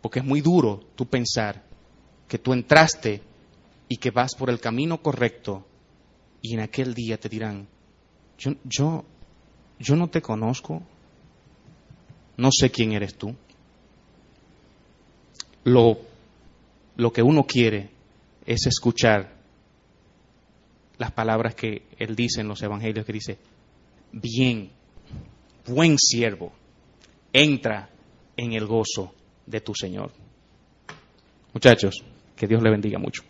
Porque 0.00 0.20
es 0.20 0.24
muy 0.24 0.40
duro 0.40 0.80
tú 0.94 1.06
pensar 1.06 1.64
que 2.28 2.38
tú 2.38 2.52
entraste 2.52 3.22
y 3.88 3.96
que 3.96 4.10
vas 4.10 4.34
por 4.34 4.50
el 4.50 4.60
camino 4.60 5.02
correcto 5.02 5.66
y 6.42 6.54
en 6.54 6.60
aquel 6.60 6.94
día 6.94 7.18
te 7.18 7.28
dirán, 7.28 7.66
yo, 8.38 8.52
yo, 8.64 9.04
yo 9.78 9.96
no 9.96 10.08
te 10.08 10.20
conozco, 10.20 10.82
no 12.36 12.50
sé 12.52 12.70
quién 12.70 12.92
eres 12.92 13.16
tú. 13.16 13.34
Lo, 15.64 15.98
lo 16.96 17.12
que 17.12 17.22
uno 17.22 17.44
quiere 17.44 17.90
es 18.46 18.66
escuchar 18.66 19.32
las 20.98 21.10
palabras 21.12 21.54
que 21.54 21.82
él 21.98 22.14
dice 22.14 22.40
en 22.40 22.48
los 22.48 22.62
evangelios, 22.62 23.04
que 23.04 23.12
dice, 23.12 23.38
bien, 24.12 24.70
buen 25.66 25.98
siervo, 25.98 26.52
entra 27.32 27.90
en 28.36 28.52
el 28.52 28.66
gozo 28.66 29.14
de 29.46 29.60
tu 29.60 29.74
Señor. 29.74 30.12
Muchachos, 31.52 32.04
que 32.36 32.46
Dios 32.46 32.62
le 32.62 32.70
bendiga 32.70 32.98
mucho. 32.98 33.22